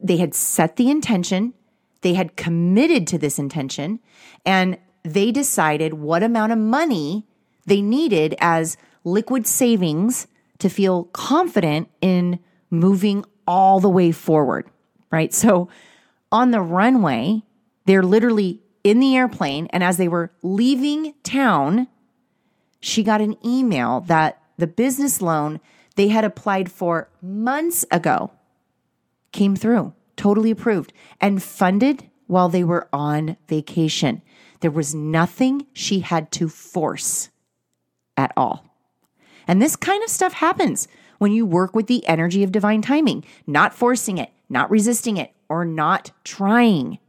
they 0.01 0.15
had 0.15 0.33
set 0.33 0.77
the 0.77 0.89
intention 0.89 1.53
they 2.01 2.13
had 2.13 2.35
committed 2.35 3.07
to 3.07 3.17
this 3.17 3.39
intention 3.39 3.99
and 4.45 4.77
they 5.03 5.31
decided 5.31 5.93
what 5.95 6.23
amount 6.23 6.51
of 6.51 6.57
money 6.57 7.25
they 7.65 7.81
needed 7.81 8.35
as 8.39 8.77
liquid 9.03 9.47
savings 9.47 10.27
to 10.59 10.69
feel 10.69 11.05
confident 11.05 11.89
in 12.01 12.39
moving 12.69 13.25
all 13.47 13.79
the 13.79 13.89
way 13.89 14.11
forward, 14.11 14.69
right? 15.11 15.33
So 15.33 15.69
on 16.31 16.51
the 16.51 16.61
runway, 16.61 17.43
they're 17.85 18.03
literally 18.03 18.61
in 18.83 18.99
the 18.99 19.15
airplane. 19.15 19.67
And 19.71 19.83
as 19.83 19.97
they 19.97 20.07
were 20.07 20.31
leaving 20.41 21.13
town, 21.23 21.87
she 22.79 23.03
got 23.03 23.21
an 23.21 23.35
email 23.45 24.01
that 24.01 24.41
the 24.57 24.67
business 24.67 25.21
loan 25.21 25.59
they 25.95 26.09
had 26.09 26.23
applied 26.23 26.71
for 26.71 27.09
months 27.21 27.85
ago 27.91 28.31
came 29.31 29.55
through 29.55 29.93
totally 30.19 30.51
approved 30.51 30.91
and 31.21 31.41
funded 31.41 32.09
while 32.27 32.49
they 32.49 32.63
were 32.63 32.89
on 32.91 33.37
vacation. 33.47 34.21
There 34.59 34.69
was 34.69 34.93
nothing 34.93 35.65
she 35.71 36.01
had 36.01 36.29
to 36.33 36.49
force 36.49 37.29
at 38.17 38.33
all. 38.35 38.65
And 39.47 39.61
this 39.61 39.77
kind 39.77 40.03
of 40.03 40.09
stuff 40.09 40.33
happens 40.33 40.89
when 41.19 41.31
you 41.31 41.45
work 41.45 41.73
with 41.73 41.87
the 41.87 42.05
energy 42.05 42.43
of 42.43 42.51
divine 42.51 42.81
timing, 42.81 43.23
not 43.47 43.73
forcing 43.73 44.17
it, 44.17 44.29
not 44.49 44.69
resisting 44.69 45.15
it, 45.15 45.31
or 45.47 45.63
not 45.63 46.11
trying. 46.25 46.99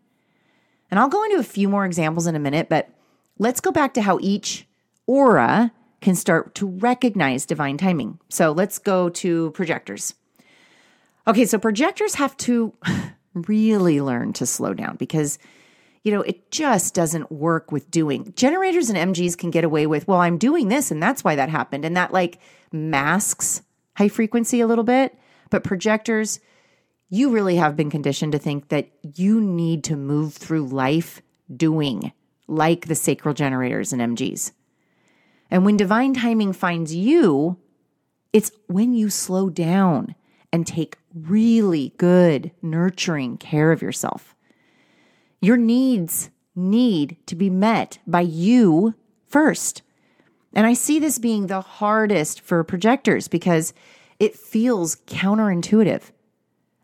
And 0.89 1.01
I'll 1.01 1.09
go 1.09 1.25
into 1.25 1.39
a 1.39 1.45
few 1.45 1.69
more 1.69 1.85
examples 1.85 2.29
in 2.29 2.37
a 2.37 2.41
minute, 2.41 2.69
but 2.69 2.91
let's 3.39 3.61
go 3.61 3.73
back 3.73 3.93
to 3.95 4.03
how 4.03 4.19
each 4.21 4.69
aura 5.09 5.73
can 6.01 6.15
start 6.15 6.55
to 6.55 6.67
recognize 6.67 7.45
divine 7.45 7.77
timing. 7.77 8.21
So 8.29 8.53
let's 8.53 8.79
go 8.79 9.09
to 9.11 9.51
projectors. 9.51 10.15
Okay, 11.27 11.45
so 11.45 11.59
projectors 11.59 12.15
have 12.15 12.37
to 12.39 12.75
really 13.35 14.01
learn 14.01 14.33
to 14.35 14.47
slow 14.47 14.75
down 14.75 14.97
because 14.97 15.39
you 16.03 16.13
know, 16.13 16.23
it 16.23 16.51
just 16.51 16.95
doesn't 16.95 17.31
work 17.31 17.73
with 17.73 17.91
doing. 17.91 18.33
Generators 18.35 18.89
and 18.89 19.15
MGs 19.15 19.37
can 19.37 19.51
get 19.51 19.65
away 19.65 19.87
with, 19.87 20.09
well, 20.09 20.21
I'm 20.21 20.39
doing 20.39 20.69
this 20.69 20.91
and 20.91 21.03
that's 21.03 21.23
why 21.23 21.37
that 21.37 21.51
happened. 21.51 21.85
And 21.85 21.97
that 21.97 22.13
like 22.13 22.39
masks 22.73 23.63
high 23.97 24.09
frequency 24.09 24.61
a 24.61 24.67
little 24.67 24.85
bit. 24.85 25.19
But 25.51 25.65
projectors, 25.65 26.41
you 27.11 27.31
really 27.31 27.57
have 27.57 27.77
been 27.77 27.91
conditioned 27.91 28.33
to 28.33 28.39
think 28.39 28.69
that 28.69 28.89
you 29.03 29.41
need 29.41 29.85
to 29.85 29.97
move 29.97 30.35
through 30.35 30.69
life 30.69 31.21
doing, 31.55 32.13
like 32.47 32.87
the 32.87 32.95
sacral 32.95 33.35
generators 33.35 33.93
and 33.93 34.01
MGs. 34.01 34.53
And 35.51 35.65
when 35.65 35.77
divine 35.77 36.15
timing 36.15 36.53
finds 36.53 36.95
you, 36.95 37.59
it's 38.33 38.53
when 38.69 38.95
you 38.95 39.11
slow 39.11 39.51
down 39.51 40.15
and 40.53 40.67
take 40.67 40.99
really 41.15 41.93
good, 41.97 42.51
nurturing 42.63 43.37
care 43.39 43.73
of 43.73 43.83
yourself. 43.83 44.35
Your 45.41 45.57
needs 45.57 46.31
need 46.55 47.17
to 47.27 47.35
be 47.35 47.51
met 47.51 47.99
by 48.07 48.21
you 48.21 48.95
first. 49.27 49.83
And 50.53 50.67
I 50.67 50.75
see 50.75 50.99
this 50.99 51.19
being 51.19 51.47
the 51.47 51.61
hardest 51.61 52.41
for 52.41 52.63
projectors 52.65 53.29
because 53.29 53.73
it 54.19 54.37
feels 54.37 54.97
counterintuitive. 55.07 56.03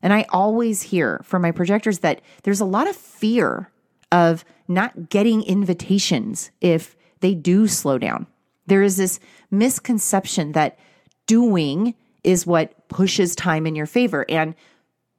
And 0.02 0.12
I 0.12 0.26
always 0.30 0.82
hear 0.82 1.20
from 1.24 1.42
my 1.42 1.50
projectors 1.50 1.98
that 2.00 2.20
there's 2.44 2.60
a 2.60 2.64
lot 2.64 2.88
of 2.88 2.96
fear 2.96 3.70
of 4.12 4.44
not 4.68 5.08
getting 5.10 5.42
invitations 5.42 6.50
if 6.60 6.96
they 7.20 7.34
do 7.34 7.66
slow 7.66 7.98
down. 7.98 8.26
There 8.66 8.82
is 8.82 8.96
this 8.96 9.18
misconception 9.50 10.52
that 10.52 10.78
doing 11.26 11.94
is 12.26 12.44
what 12.44 12.88
pushes 12.88 13.34
time 13.36 13.66
in 13.66 13.76
your 13.76 13.86
favor. 13.86 14.26
And 14.28 14.54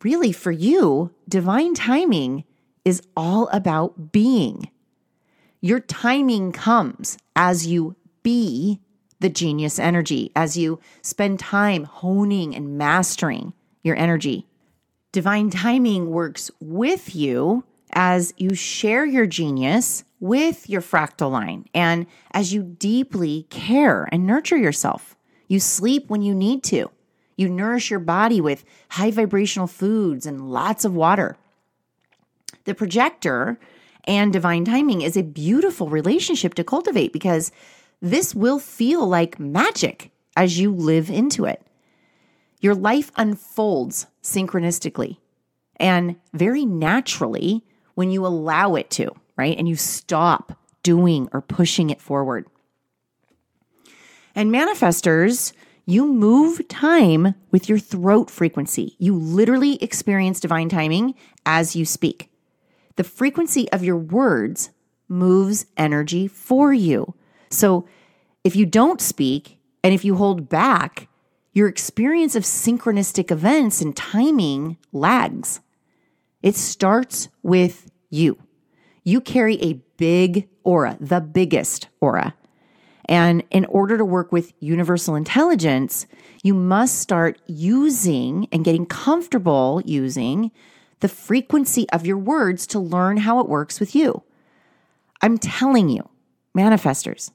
really, 0.03 0.31
for 0.31 0.51
you, 0.51 1.11
divine 1.27 1.73
timing 1.73 2.43
is 2.85 3.01
all 3.15 3.47
about 3.47 4.11
being. 4.11 4.69
Your 5.61 5.79
timing 5.79 6.51
comes 6.51 7.17
as 7.35 7.65
you 7.65 7.95
be 8.21 8.81
the 9.19 9.29
genius 9.29 9.79
energy, 9.79 10.31
as 10.35 10.57
you 10.57 10.79
spend 11.01 11.39
time 11.39 11.85
honing 11.85 12.53
and 12.53 12.77
mastering 12.77 13.53
your 13.83 13.95
energy. 13.95 14.45
Divine 15.11 15.49
timing 15.49 16.11
works 16.11 16.51
with 16.59 17.15
you 17.15 17.63
as 17.93 18.33
you 18.37 18.53
share 18.53 19.05
your 19.05 19.25
genius 19.25 20.03
with 20.19 20.69
your 20.69 20.81
fractal 20.81 21.31
line 21.31 21.65
and 21.73 22.05
as 22.31 22.53
you 22.53 22.63
deeply 22.63 23.47
care 23.49 24.07
and 24.11 24.27
nurture 24.27 24.57
yourself. 24.57 25.15
You 25.47 25.59
sleep 25.59 26.09
when 26.09 26.21
you 26.21 26.35
need 26.35 26.63
to. 26.65 26.91
You 27.37 27.47
nourish 27.47 27.89
your 27.89 27.99
body 27.99 28.41
with 28.41 28.65
high 28.89 29.11
vibrational 29.11 29.67
foods 29.67 30.25
and 30.25 30.51
lots 30.51 30.83
of 30.83 30.93
water. 30.95 31.37
The 32.65 32.75
projector 32.75 33.59
and 34.05 34.33
divine 34.33 34.65
timing 34.65 35.01
is 35.01 35.15
a 35.15 35.23
beautiful 35.23 35.89
relationship 35.89 36.55
to 36.55 36.63
cultivate 36.63 37.13
because 37.13 37.51
this 38.01 38.33
will 38.33 38.59
feel 38.59 39.07
like 39.07 39.39
magic 39.39 40.11
as 40.35 40.59
you 40.59 40.73
live 40.73 41.09
into 41.09 41.45
it. 41.45 41.61
Your 42.59 42.75
life 42.75 43.11
unfolds 43.15 44.07
synchronistically 44.23 45.17
and 45.77 46.15
very 46.33 46.65
naturally 46.65 47.63
when 47.93 48.09
you 48.11 48.25
allow 48.25 48.75
it 48.75 48.89
to, 48.91 49.11
right? 49.35 49.57
And 49.57 49.67
you 49.67 49.75
stop 49.75 50.57
doing 50.83 51.29
or 51.33 51.41
pushing 51.41 51.89
it 51.89 52.01
forward. 52.01 52.47
And 54.33 54.51
manifestors, 54.51 55.53
you 55.89 56.05
move 56.05 56.67
time 56.67 57.33
with 57.49 57.69
your 57.69 57.79
throat 57.79 58.29
frequency. 58.29 58.97
You 58.99 59.15
literally 59.17 59.81
experience 59.81 60.41
divine 60.41 60.67
timing 60.67 61.15
as 61.45 61.77
you 61.77 61.85
speak. 61.85 62.29
The 62.97 63.05
frequency 63.05 63.71
of 63.71 63.85
your 63.85 63.95
words 63.95 64.71
moves 65.07 65.65
energy 65.77 66.27
for 66.27 66.73
you. 66.73 67.15
So 67.49 67.87
if 68.43 68.53
you 68.53 68.65
don't 68.65 68.99
speak 68.99 69.59
and 69.81 69.93
if 69.93 70.03
you 70.03 70.17
hold 70.17 70.49
back, 70.49 71.07
your 71.53 71.69
experience 71.69 72.35
of 72.35 72.43
synchronistic 72.43 73.31
events 73.31 73.79
and 73.79 73.95
timing 73.95 74.77
lags. 74.91 75.61
It 76.43 76.55
starts 76.55 77.29
with 77.41 77.89
you. 78.09 78.37
You 79.05 79.21
carry 79.21 79.55
a 79.61 79.81
big 79.95 80.49
aura, 80.65 80.97
the 80.99 81.21
biggest 81.21 81.87
aura. 82.01 82.35
And 83.07 83.43
in 83.51 83.65
order 83.65 83.97
to 83.97 84.05
work 84.05 84.31
with 84.31 84.53
universal 84.59 85.15
intelligence, 85.15 86.07
you 86.43 86.53
must 86.53 86.99
start 86.99 87.39
using 87.47 88.47
and 88.51 88.65
getting 88.65 88.85
comfortable 88.85 89.81
using 89.85 90.51
the 90.99 91.07
frequency 91.07 91.89
of 91.91 92.05
your 92.05 92.17
words 92.17 92.67
to 92.67 92.79
learn 92.79 93.17
how 93.17 93.39
it 93.39 93.47
works 93.47 93.79
with 93.79 93.95
you. 93.95 94.23
I'm 95.21 95.37
telling 95.37 95.89
you, 95.89 96.09
manifestors, 96.55 97.31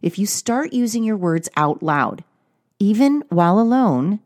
if 0.00 0.18
you 0.18 0.26
start 0.26 0.72
using 0.72 1.04
your 1.04 1.16
words 1.16 1.48
out 1.56 1.82
loud, 1.82 2.24
even 2.78 3.22
while 3.28 3.60
alone, 3.60 4.20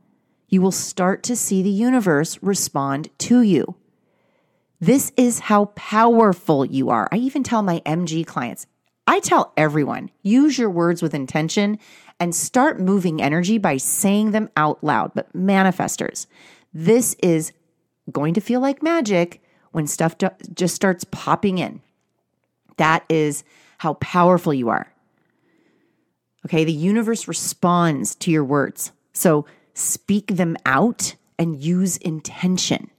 you 0.48 0.62
will 0.62 0.72
start 0.72 1.22
to 1.24 1.36
see 1.36 1.62
the 1.62 1.70
universe 1.70 2.38
respond 2.40 3.10
to 3.18 3.42
you. 3.42 3.74
This 4.80 5.12
is 5.16 5.40
how 5.40 5.66
powerful 5.74 6.64
you 6.64 6.90
are. 6.90 7.08
I 7.10 7.16
even 7.16 7.42
tell 7.42 7.62
my 7.62 7.80
MG 7.80 8.26
clients, 8.26 8.66
I 9.06 9.20
tell 9.20 9.52
everyone, 9.56 10.10
use 10.22 10.58
your 10.58 10.70
words 10.70 11.00
with 11.02 11.14
intention 11.14 11.78
and 12.18 12.34
start 12.34 12.80
moving 12.80 13.22
energy 13.22 13.58
by 13.58 13.76
saying 13.76 14.32
them 14.32 14.50
out 14.56 14.82
loud. 14.82 15.12
But 15.14 15.32
manifestors, 15.32 16.26
this 16.74 17.14
is 17.22 17.52
going 18.10 18.34
to 18.34 18.40
feel 18.40 18.60
like 18.60 18.82
magic 18.82 19.42
when 19.72 19.86
stuff 19.86 20.16
just 20.54 20.74
starts 20.74 21.04
popping 21.04 21.58
in. 21.58 21.80
That 22.78 23.04
is 23.08 23.44
how 23.78 23.94
powerful 23.94 24.52
you 24.52 24.68
are. 24.70 24.92
Okay, 26.46 26.64
the 26.64 26.72
universe 26.72 27.28
responds 27.28 28.14
to 28.16 28.30
your 28.30 28.44
words. 28.44 28.92
So 29.12 29.46
speak 29.74 30.28
them 30.28 30.56
out 30.64 31.14
and 31.38 31.62
use 31.62 31.96
intention. 31.98 32.90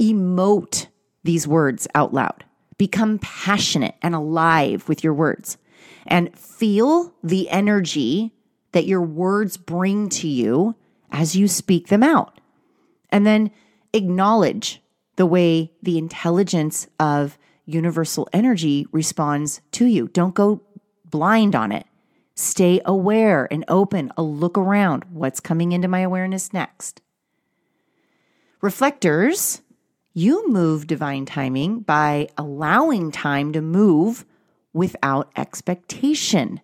Emote 0.00 0.88
these 1.24 1.48
words 1.48 1.88
out 1.94 2.12
loud. 2.12 2.44
Become 2.78 3.18
passionate 3.20 3.94
and 4.02 4.14
alive 4.14 4.88
with 4.88 5.02
your 5.02 5.14
words 5.14 5.58
and 6.06 6.36
feel 6.38 7.14
the 7.22 7.48
energy 7.50 8.32
that 8.72 8.86
your 8.86 9.02
words 9.02 9.56
bring 9.56 10.08
to 10.10 10.28
you 10.28 10.74
as 11.10 11.36
you 11.36 11.48
speak 11.48 11.88
them 11.88 12.02
out. 12.02 12.40
And 13.10 13.26
then 13.26 13.50
acknowledge 13.92 14.82
the 15.16 15.26
way 15.26 15.72
the 15.82 15.98
intelligence 15.98 16.86
of 17.00 17.38
universal 17.64 18.28
energy 18.32 18.86
responds 18.92 19.60
to 19.72 19.86
you. 19.86 20.08
Don't 20.08 20.34
go 20.34 20.62
blind 21.04 21.54
on 21.54 21.72
it. 21.72 21.86
Stay 22.34 22.80
aware 22.84 23.48
and 23.50 23.64
open, 23.66 24.12
a 24.16 24.22
look 24.22 24.58
around. 24.58 25.04
What's 25.10 25.40
coming 25.40 25.72
into 25.72 25.88
my 25.88 26.00
awareness 26.00 26.52
next? 26.52 27.00
Reflectors, 28.60 29.62
you 30.16 30.48
move 30.48 30.86
divine 30.86 31.26
timing 31.26 31.80
by 31.80 32.26
allowing 32.38 33.10
time 33.10 33.52
to 33.52 33.60
move 33.60 34.24
without 34.72 35.30
expectation. 35.36 36.58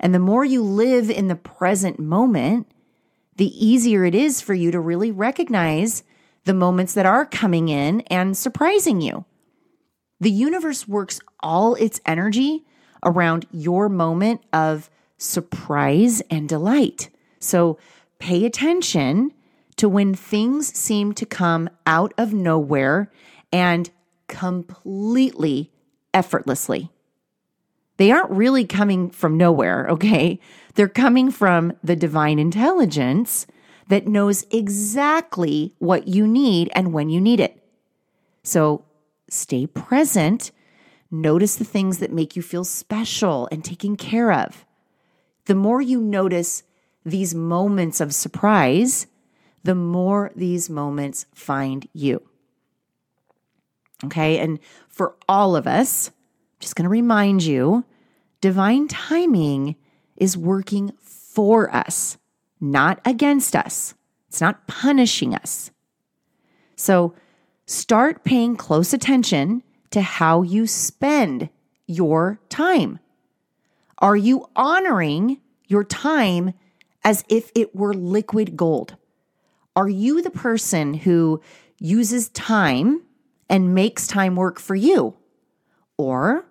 And 0.00 0.14
the 0.14 0.18
more 0.18 0.46
you 0.46 0.62
live 0.62 1.10
in 1.10 1.28
the 1.28 1.36
present 1.36 1.98
moment, 1.98 2.66
the 3.36 3.52
easier 3.66 4.06
it 4.06 4.14
is 4.14 4.40
for 4.40 4.54
you 4.54 4.70
to 4.70 4.80
really 4.80 5.10
recognize 5.10 6.04
the 6.44 6.54
moments 6.54 6.94
that 6.94 7.04
are 7.04 7.26
coming 7.26 7.68
in 7.68 8.00
and 8.02 8.34
surprising 8.34 9.02
you. 9.02 9.26
The 10.20 10.30
universe 10.30 10.88
works 10.88 11.20
all 11.40 11.74
its 11.74 12.00
energy 12.06 12.64
around 13.04 13.44
your 13.52 13.90
moment 13.90 14.40
of 14.54 14.88
surprise 15.18 16.22
and 16.30 16.48
delight. 16.48 17.10
So 17.40 17.76
pay 18.18 18.46
attention 18.46 19.34
to 19.76 19.88
when 19.88 20.14
things 20.14 20.68
seem 20.76 21.12
to 21.14 21.26
come 21.26 21.68
out 21.86 22.12
of 22.16 22.32
nowhere 22.32 23.10
and 23.52 23.90
completely 24.28 25.72
effortlessly. 26.12 26.90
They 27.96 28.10
aren't 28.10 28.30
really 28.30 28.64
coming 28.64 29.10
from 29.10 29.36
nowhere, 29.36 29.86
okay? 29.88 30.40
They're 30.74 30.88
coming 30.88 31.30
from 31.30 31.72
the 31.82 31.96
divine 31.96 32.38
intelligence 32.38 33.46
that 33.88 34.08
knows 34.08 34.46
exactly 34.50 35.74
what 35.78 36.08
you 36.08 36.26
need 36.26 36.70
and 36.74 36.92
when 36.92 37.08
you 37.08 37.20
need 37.20 37.40
it. 37.40 37.62
So 38.42 38.84
stay 39.28 39.66
present 39.66 40.50
Notice 41.14 41.54
the 41.54 41.64
things 41.64 41.98
that 41.98 42.12
make 42.12 42.34
you 42.34 42.42
feel 42.42 42.64
special 42.64 43.48
and 43.52 43.64
taken 43.64 43.96
care 43.96 44.32
of. 44.32 44.64
The 45.44 45.54
more 45.54 45.80
you 45.80 46.00
notice 46.00 46.64
these 47.06 47.36
moments 47.36 48.00
of 48.00 48.12
surprise, 48.12 49.06
the 49.64 49.74
more 49.74 50.30
these 50.36 50.70
moments 50.70 51.26
find 51.34 51.88
you. 51.92 52.22
Okay. 54.04 54.38
And 54.38 54.60
for 54.88 55.16
all 55.28 55.56
of 55.56 55.66
us, 55.66 56.08
I'm 56.08 56.60
just 56.60 56.76
going 56.76 56.84
to 56.84 56.90
remind 56.90 57.42
you 57.42 57.84
divine 58.40 58.86
timing 58.88 59.76
is 60.16 60.36
working 60.36 60.92
for 61.00 61.74
us, 61.74 62.18
not 62.60 63.00
against 63.04 63.56
us. 63.56 63.94
It's 64.28 64.40
not 64.40 64.66
punishing 64.66 65.34
us. 65.34 65.70
So 66.76 67.14
start 67.66 68.24
paying 68.24 68.56
close 68.56 68.92
attention 68.92 69.62
to 69.90 70.02
how 70.02 70.42
you 70.42 70.66
spend 70.66 71.48
your 71.86 72.40
time. 72.48 72.98
Are 73.98 74.16
you 74.16 74.48
honoring 74.54 75.40
your 75.66 75.84
time 75.84 76.52
as 77.04 77.24
if 77.28 77.50
it 77.54 77.74
were 77.74 77.94
liquid 77.94 78.56
gold? 78.56 78.96
Are 79.76 79.88
you 79.88 80.22
the 80.22 80.30
person 80.30 80.94
who 80.94 81.40
uses 81.78 82.28
time 82.30 83.02
and 83.48 83.74
makes 83.74 84.06
time 84.06 84.36
work 84.36 84.60
for 84.60 84.74
you? 84.74 85.16
Or 85.96 86.46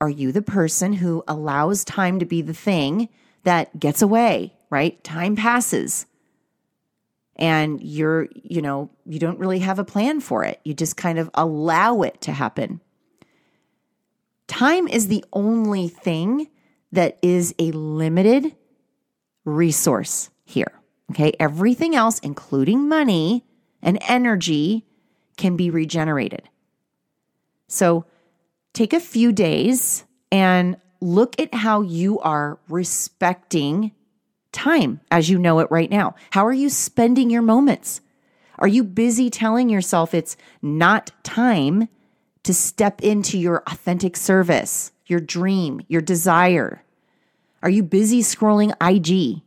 are 0.00 0.10
you 0.10 0.32
the 0.32 0.42
person 0.42 0.94
who 0.94 1.24
allows 1.26 1.84
time 1.84 2.18
to 2.18 2.26
be 2.26 2.42
the 2.42 2.54
thing 2.54 3.08
that 3.44 3.78
gets 3.78 4.02
away, 4.02 4.54
right? 4.70 5.02
Time 5.02 5.36
passes 5.36 6.06
and 7.36 7.80
you're, 7.80 8.28
you 8.34 8.60
know, 8.60 8.90
you 9.06 9.18
don't 9.18 9.38
really 9.38 9.60
have 9.60 9.78
a 9.78 9.84
plan 9.84 10.20
for 10.20 10.44
it. 10.44 10.60
You 10.64 10.74
just 10.74 10.96
kind 10.96 11.18
of 11.18 11.30
allow 11.34 12.02
it 12.02 12.20
to 12.22 12.32
happen. 12.32 12.80
Time 14.48 14.88
is 14.88 15.08
the 15.08 15.24
only 15.32 15.88
thing 15.88 16.48
that 16.90 17.18
is 17.22 17.54
a 17.58 17.70
limited 17.70 18.56
resource 19.44 20.30
here. 20.44 20.77
Okay. 21.10 21.32
Everything 21.40 21.94
else, 21.94 22.18
including 22.20 22.88
money 22.88 23.44
and 23.82 23.98
energy, 24.08 24.84
can 25.36 25.56
be 25.56 25.70
regenerated. 25.70 26.48
So 27.68 28.04
take 28.72 28.92
a 28.92 29.00
few 29.00 29.32
days 29.32 30.04
and 30.30 30.76
look 31.00 31.40
at 31.40 31.54
how 31.54 31.82
you 31.82 32.18
are 32.20 32.58
respecting 32.68 33.92
time 34.52 35.00
as 35.10 35.30
you 35.30 35.38
know 35.38 35.60
it 35.60 35.70
right 35.70 35.90
now? 35.90 36.14
How 36.30 36.46
are 36.46 36.52
you 36.52 36.68
spending 36.68 37.30
your 37.30 37.42
moments? 37.42 38.00
Are 38.58 38.68
you 38.68 38.82
busy 38.82 39.30
telling 39.30 39.68
yourself 39.68 40.12
it's 40.12 40.36
not 40.60 41.12
time 41.22 41.88
to 42.42 42.52
step 42.52 43.00
into 43.02 43.38
your 43.38 43.62
authentic 43.66 44.16
service, 44.16 44.90
your 45.06 45.20
dream, 45.20 45.80
your 45.88 46.00
desire? 46.00 46.82
Are 47.62 47.70
you 47.70 47.82
busy 47.82 48.20
scrolling 48.20 48.72
IG 48.80 49.42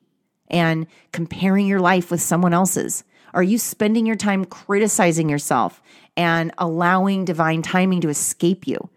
and 0.52 0.86
comparing 1.12 1.66
your 1.66 1.80
life 1.80 2.12
with 2.12 2.22
someone 2.22 2.54
else's? 2.54 3.04
Are 3.34 3.42
you 3.42 3.58
spending 3.58 4.06
your 4.06 4.18
time 4.18 4.46
criticizing 4.46 5.30
yourself 5.30 5.82
and 6.16 6.52
allowing 6.58 7.26
divine 7.26 7.62
timing 7.62 8.02
to 8.02 8.10
escape 8.10 8.68
you 8.68 8.90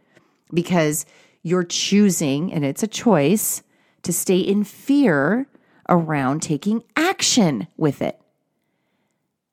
because 0.53 1.07
you're 1.43 1.65
choosing, 1.65 2.53
and 2.53 2.65
it's 2.65 2.83
a 2.83 2.89
choice, 2.89 3.63
to 4.03 4.13
stay 4.13 4.39
in 4.39 4.65
fear 4.65 5.47
around 5.89 6.41
taking 6.41 6.83
action 6.97 7.69
with 7.77 8.03
it? 8.03 8.21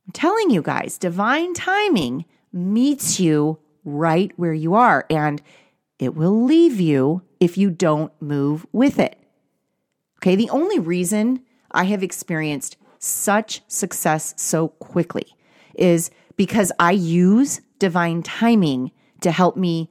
I'm 0.08 0.14
telling 0.14 0.49
you 0.49 0.62
guys, 0.62 0.97
divine 0.97 1.54
timing 1.54 2.26
meets 2.52 3.20
you 3.20 3.60
right 3.86 4.32
where 4.36 4.54
you 4.54 4.74
are, 4.74 5.06
and 5.10 5.41
it 5.99 6.16
will 6.16 6.43
leave 6.43 6.80
you 6.80 7.22
if 7.39 7.58
you 7.58 7.70
don't 7.70 8.12
move 8.20 8.66
with 8.72 8.97
it. 8.99 9.18
Okay, 10.18 10.36
the 10.36 10.49
only 10.49 10.80
reason 10.80 11.43
I 11.72 11.86
have 11.86 12.04
experienced 12.04 12.78
such 13.00 13.62
success 13.68 14.34
so 14.38 14.70
quickly 14.70 15.26
is 15.76 16.12
because 16.36 16.72
I 16.80 16.92
use 16.92 17.62
divine 17.80 18.24
timing 18.24 18.92
to 19.22 19.32
help 19.32 19.58
me 19.58 19.90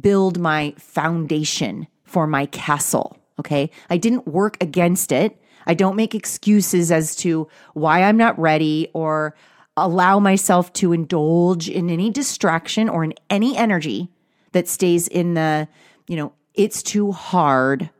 build 0.00 0.38
my 0.38 0.74
foundation 0.78 1.86
for 2.04 2.26
my 2.26 2.46
castle. 2.46 3.16
Okay. 3.38 3.70
I 3.88 3.96
didn't 3.96 4.26
work 4.26 4.56
against 4.60 5.12
it. 5.12 5.40
I 5.66 5.74
don't 5.74 5.96
make 5.96 6.14
excuses 6.14 6.90
as 6.90 7.14
to 7.16 7.48
why 7.74 8.02
I'm 8.02 8.16
not 8.16 8.38
ready 8.38 8.88
or 8.92 9.34
allow 9.76 10.18
myself 10.18 10.72
to 10.74 10.92
indulge 10.92 11.68
in 11.68 11.90
any 11.90 12.10
distraction 12.10 12.88
or 12.88 13.04
in 13.04 13.14
any 13.28 13.56
energy 13.56 14.10
that 14.52 14.68
stays 14.68 15.06
in 15.08 15.34
the, 15.34 15.68
you 16.08 16.16
know, 16.16 16.32
it's 16.54 16.82
too 16.82 17.12
hard 17.12 17.90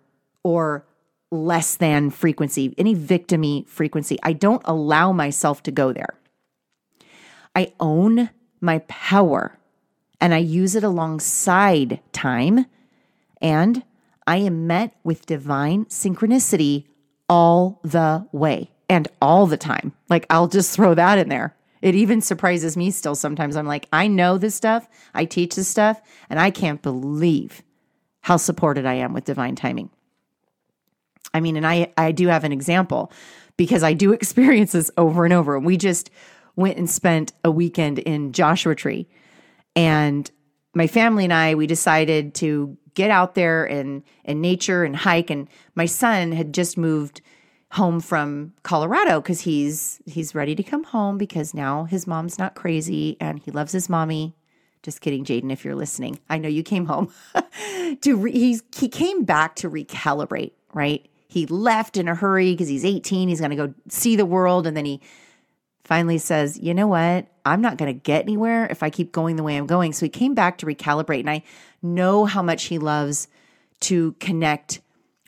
or 0.42 0.84
less 1.30 1.76
than 1.76 2.10
frequency, 2.10 2.74
any 2.76 2.94
victimy 2.94 3.66
frequency. 3.68 4.18
I 4.22 4.32
don't 4.32 4.62
allow 4.64 5.12
myself 5.12 5.62
to 5.64 5.70
go 5.70 5.92
there. 5.92 6.14
I 7.54 7.72
own 7.80 8.30
my 8.60 8.78
power 8.88 9.58
and 10.20 10.34
I 10.34 10.38
use 10.38 10.74
it 10.74 10.84
alongside 10.84 12.00
time. 12.12 12.66
And 13.40 13.82
I 14.26 14.36
am 14.36 14.66
met 14.66 14.94
with 15.02 15.26
divine 15.26 15.86
synchronicity 15.86 16.84
all 17.28 17.80
the 17.82 18.26
way 18.32 18.70
and 18.88 19.08
all 19.22 19.46
the 19.46 19.56
time. 19.56 19.92
Like, 20.08 20.26
I'll 20.28 20.48
just 20.48 20.74
throw 20.74 20.94
that 20.94 21.18
in 21.18 21.28
there. 21.28 21.56
It 21.80 21.94
even 21.94 22.20
surprises 22.20 22.76
me 22.76 22.90
still 22.90 23.14
sometimes. 23.14 23.56
I'm 23.56 23.66
like, 23.66 23.88
I 23.92 24.06
know 24.06 24.36
this 24.36 24.54
stuff, 24.54 24.86
I 25.14 25.24
teach 25.24 25.54
this 25.54 25.68
stuff, 25.68 26.02
and 26.28 26.38
I 26.38 26.50
can't 26.50 26.82
believe 26.82 27.62
how 28.20 28.36
supported 28.36 28.84
I 28.84 28.94
am 28.94 29.14
with 29.14 29.24
divine 29.24 29.56
timing. 29.56 29.88
I 31.32 31.40
mean, 31.40 31.56
and 31.56 31.66
I, 31.66 31.92
I 31.96 32.12
do 32.12 32.28
have 32.28 32.44
an 32.44 32.52
example 32.52 33.12
because 33.56 33.82
I 33.82 33.92
do 33.92 34.12
experience 34.14 34.72
this 34.72 34.90
over 34.96 35.24
and 35.24 35.34
over. 35.34 35.58
We 35.58 35.76
just 35.76 36.10
went 36.56 36.78
and 36.78 36.88
spent 36.88 37.32
a 37.44 37.50
weekend 37.50 37.98
in 37.98 38.32
Joshua 38.32 38.74
Tree. 38.74 39.08
And 39.76 40.30
my 40.74 40.86
family 40.86 41.24
and 41.24 41.32
I, 41.32 41.54
we 41.54 41.66
decided 41.66 42.34
to 42.36 42.76
get 42.94 43.10
out 43.10 43.34
there 43.34 43.64
and 43.64 44.02
in 44.24 44.40
nature 44.40 44.84
and 44.84 44.96
hike. 44.96 45.30
And 45.30 45.48
my 45.74 45.86
son 45.86 46.32
had 46.32 46.52
just 46.52 46.76
moved 46.76 47.20
home 47.72 48.00
from 48.00 48.52
Colorado 48.62 49.20
because 49.20 49.40
he's 49.42 50.00
he's 50.04 50.34
ready 50.34 50.54
to 50.56 50.62
come 50.62 50.82
home 50.84 51.16
because 51.16 51.54
now 51.54 51.84
his 51.84 52.06
mom's 52.06 52.38
not 52.38 52.54
crazy 52.56 53.16
and 53.20 53.38
he 53.38 53.50
loves 53.50 53.72
his 53.72 53.88
mommy. 53.88 54.34
Just 54.82 55.02
kidding, 55.02 55.24
Jaden, 55.24 55.52
if 55.52 55.64
you're 55.64 55.74
listening. 55.74 56.18
I 56.28 56.38
know 56.38 56.48
you 56.48 56.62
came 56.62 56.86
home 56.86 57.12
to 58.00 58.16
re- 58.16 58.32
he 58.32 58.88
came 58.88 59.24
back 59.24 59.56
to 59.56 59.70
recalibrate, 59.70 60.52
right? 60.72 61.06
He 61.30 61.46
left 61.46 61.96
in 61.96 62.08
a 62.08 62.14
hurry 62.14 62.52
because 62.52 62.66
he's 62.66 62.84
18. 62.84 63.28
He's 63.28 63.38
going 63.38 63.52
to 63.52 63.56
go 63.56 63.72
see 63.88 64.16
the 64.16 64.26
world. 64.26 64.66
And 64.66 64.76
then 64.76 64.84
he 64.84 65.00
finally 65.84 66.18
says, 66.18 66.58
You 66.58 66.74
know 66.74 66.88
what? 66.88 67.28
I'm 67.44 67.60
not 67.60 67.76
going 67.76 67.94
to 67.94 67.98
get 67.98 68.22
anywhere 68.22 68.66
if 68.68 68.82
I 68.82 68.90
keep 68.90 69.12
going 69.12 69.36
the 69.36 69.44
way 69.44 69.56
I'm 69.56 69.68
going. 69.68 69.92
So 69.92 70.06
he 70.06 70.10
came 70.10 70.34
back 70.34 70.58
to 70.58 70.66
recalibrate. 70.66 71.20
And 71.20 71.30
I 71.30 71.44
know 71.82 72.24
how 72.24 72.42
much 72.42 72.64
he 72.64 72.78
loves 72.78 73.28
to 73.82 74.16
connect 74.18 74.80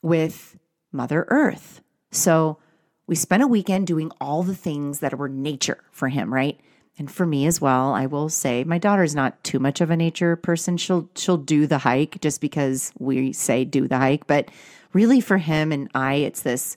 with 0.03 0.59
Mother 0.91 1.25
Earth. 1.29 1.81
So 2.11 2.59
we 3.07 3.15
spent 3.15 3.45
a 3.45 3.49
weekend 3.49 3.87
doing 3.87 4.11
all 4.21 4.43
the 4.43 4.57
things 4.57 4.99
that 4.99 5.17
were 5.17 5.29
nature 5.29 5.79
for 5.93 6.09
him, 6.09 6.35
right? 6.35 6.59
And 6.99 7.09
for 7.11 7.25
me 7.25 7.47
as 7.47 7.61
well, 7.61 7.95
I 7.95 8.07
will 8.07 8.29
say 8.29 8.65
my 8.65 8.79
daughter's 8.79 9.15
not 9.15 9.43
too 9.45 9.61
much 9.61 9.81
of 9.81 9.91
a 9.91 9.97
nature 9.97 10.35
person. 10.35 10.77
She'll 10.77 11.09
she'll 11.15 11.37
do 11.37 11.69
the 11.69 11.79
hike 11.79 12.21
just 12.21 12.41
because 12.41 12.93
we 12.99 13.33
say 13.33 13.65
do 13.65 13.87
the 13.87 13.99
hike, 13.99 14.27
but 14.27 14.51
really 14.93 15.21
for 15.21 15.39
him 15.39 15.73
and 15.73 15.91
I, 15.95 16.15
it's 16.15 16.43
this 16.43 16.77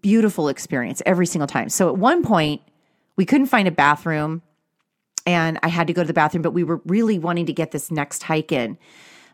beautiful 0.00 0.48
experience 0.48 1.02
every 1.06 1.26
single 1.26 1.46
time. 1.46 1.68
So 1.68 1.88
at 1.88 1.96
one 1.96 2.22
point, 2.22 2.62
we 3.16 3.24
couldn't 3.24 3.46
find 3.46 3.68
a 3.68 3.72
bathroom 3.72 4.42
and 5.26 5.58
I 5.62 5.68
had 5.68 5.86
to 5.86 5.92
go 5.92 6.02
to 6.02 6.06
the 6.06 6.12
bathroom, 6.12 6.42
but 6.42 6.52
we 6.52 6.64
were 6.64 6.80
really 6.84 7.18
wanting 7.18 7.46
to 7.46 7.52
get 7.52 7.70
this 7.70 7.90
next 7.90 8.24
hike 8.24 8.52
in. 8.52 8.76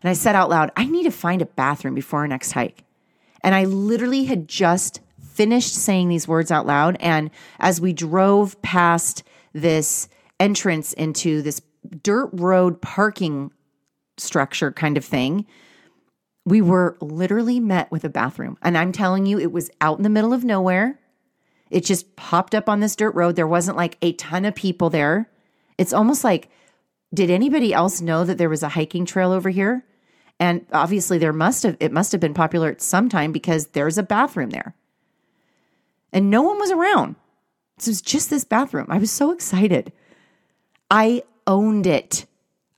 And 0.01 0.09
I 0.09 0.13
said 0.13 0.35
out 0.35 0.49
loud, 0.49 0.71
I 0.75 0.85
need 0.85 1.03
to 1.03 1.11
find 1.11 1.41
a 1.41 1.45
bathroom 1.45 1.95
before 1.95 2.19
our 2.19 2.27
next 2.27 2.51
hike. 2.51 2.83
And 3.41 3.55
I 3.55 3.65
literally 3.65 4.25
had 4.25 4.47
just 4.47 5.01
finished 5.21 5.73
saying 5.73 6.09
these 6.09 6.27
words 6.27 6.51
out 6.51 6.65
loud. 6.65 6.97
And 6.99 7.31
as 7.59 7.81
we 7.81 7.93
drove 7.93 8.61
past 8.61 9.23
this 9.53 10.07
entrance 10.39 10.93
into 10.93 11.41
this 11.41 11.61
dirt 12.03 12.29
road 12.33 12.81
parking 12.81 13.51
structure 14.17 14.71
kind 14.71 14.97
of 14.97 15.05
thing, 15.05 15.45
we 16.45 16.61
were 16.61 16.97
literally 17.01 17.59
met 17.59 17.91
with 17.91 18.03
a 18.03 18.09
bathroom. 18.09 18.57
And 18.61 18.77
I'm 18.77 18.91
telling 18.91 19.25
you, 19.25 19.39
it 19.39 19.51
was 19.51 19.69
out 19.81 19.97
in 19.97 20.03
the 20.03 20.09
middle 20.09 20.33
of 20.33 20.43
nowhere. 20.43 20.99
It 21.69 21.85
just 21.85 22.15
popped 22.15 22.55
up 22.55 22.67
on 22.67 22.79
this 22.79 22.95
dirt 22.95 23.13
road. 23.13 23.35
There 23.35 23.47
wasn't 23.47 23.77
like 23.77 23.97
a 24.01 24.13
ton 24.13 24.45
of 24.45 24.55
people 24.55 24.89
there. 24.89 25.29
It's 25.77 25.93
almost 25.93 26.23
like, 26.23 26.49
did 27.13 27.29
anybody 27.29 27.73
else 27.73 28.01
know 28.01 28.23
that 28.23 28.37
there 28.37 28.49
was 28.49 28.63
a 28.63 28.69
hiking 28.69 29.05
trail 29.05 29.31
over 29.31 29.49
here? 29.49 29.85
And 30.39 30.65
obviously 30.71 31.17
there 31.17 31.33
must 31.33 31.63
have 31.63 31.75
it 31.79 31.91
must 31.91 32.11
have 32.11 32.21
been 32.21 32.33
popular 32.33 32.69
at 32.69 32.81
some 32.81 33.09
time 33.09 33.31
because 33.31 33.67
there's 33.67 33.97
a 33.97 34.03
bathroom 34.03 34.51
there. 34.51 34.73
And 36.13 36.29
no 36.29 36.41
one 36.41 36.57
was 36.59 36.71
around. 36.71 37.15
So 37.77 37.89
it 37.89 37.91
was 37.91 38.01
just 38.01 38.29
this 38.29 38.43
bathroom. 38.43 38.87
I 38.89 38.97
was 38.97 39.11
so 39.11 39.31
excited. 39.31 39.91
I 40.89 41.23
owned 41.45 41.85
it. 41.85 42.25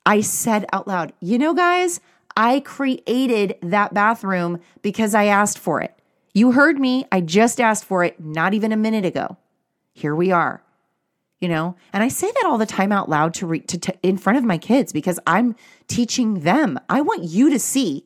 I 0.06 0.22
said 0.22 0.66
out 0.74 0.88
loud, 0.88 1.14
you 1.20 1.38
know, 1.38 1.54
guys, 1.54 2.02
I 2.36 2.62
created 2.62 3.58
that 3.62 3.94
bathroom 3.94 4.60
because 4.82 5.14
I 5.14 5.26
asked 5.26 5.60
for 5.60 5.82
it. 5.82 5.94
You 6.34 6.52
heard 6.54 6.80
me. 6.80 7.06
I 7.12 7.22
just 7.22 7.60
asked 7.60 7.86
for 7.86 8.04
it 8.04 8.20
not 8.20 8.54
even 8.54 8.72
a 8.72 8.78
minute 8.78 9.06
ago. 9.06 9.38
Here 9.94 10.16
we 10.16 10.32
are. 10.32 10.64
You 11.40 11.50
know, 11.50 11.76
and 11.92 12.04
I 12.04 12.08
say 12.08 12.32
that 12.32 12.46
all 12.46 12.60
the 12.60 12.68
time 12.68 12.92
out 12.92 13.10
loud 13.10 13.34
to, 13.36 13.48
re- 13.48 13.62
to, 13.62 13.94
in 14.04 14.18
front 14.18 14.38
of 14.38 14.44
my 14.44 14.60
kids 14.60 14.94
because 14.94 15.20
I'm 15.26 15.56
teaching 15.88 16.42
them. 16.42 16.80
I 16.88 17.02
want 17.02 17.24
you 17.24 17.50
to 17.50 17.58
see 17.58 18.06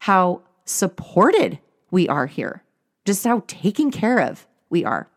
how 0.00 0.42
supported 0.66 1.58
we 1.90 2.08
are 2.08 2.26
here, 2.26 2.62
just 3.06 3.24
how 3.24 3.42
taken 3.46 3.90
care 3.90 4.20
of 4.20 4.46
we 4.68 4.84
are. 4.84 5.08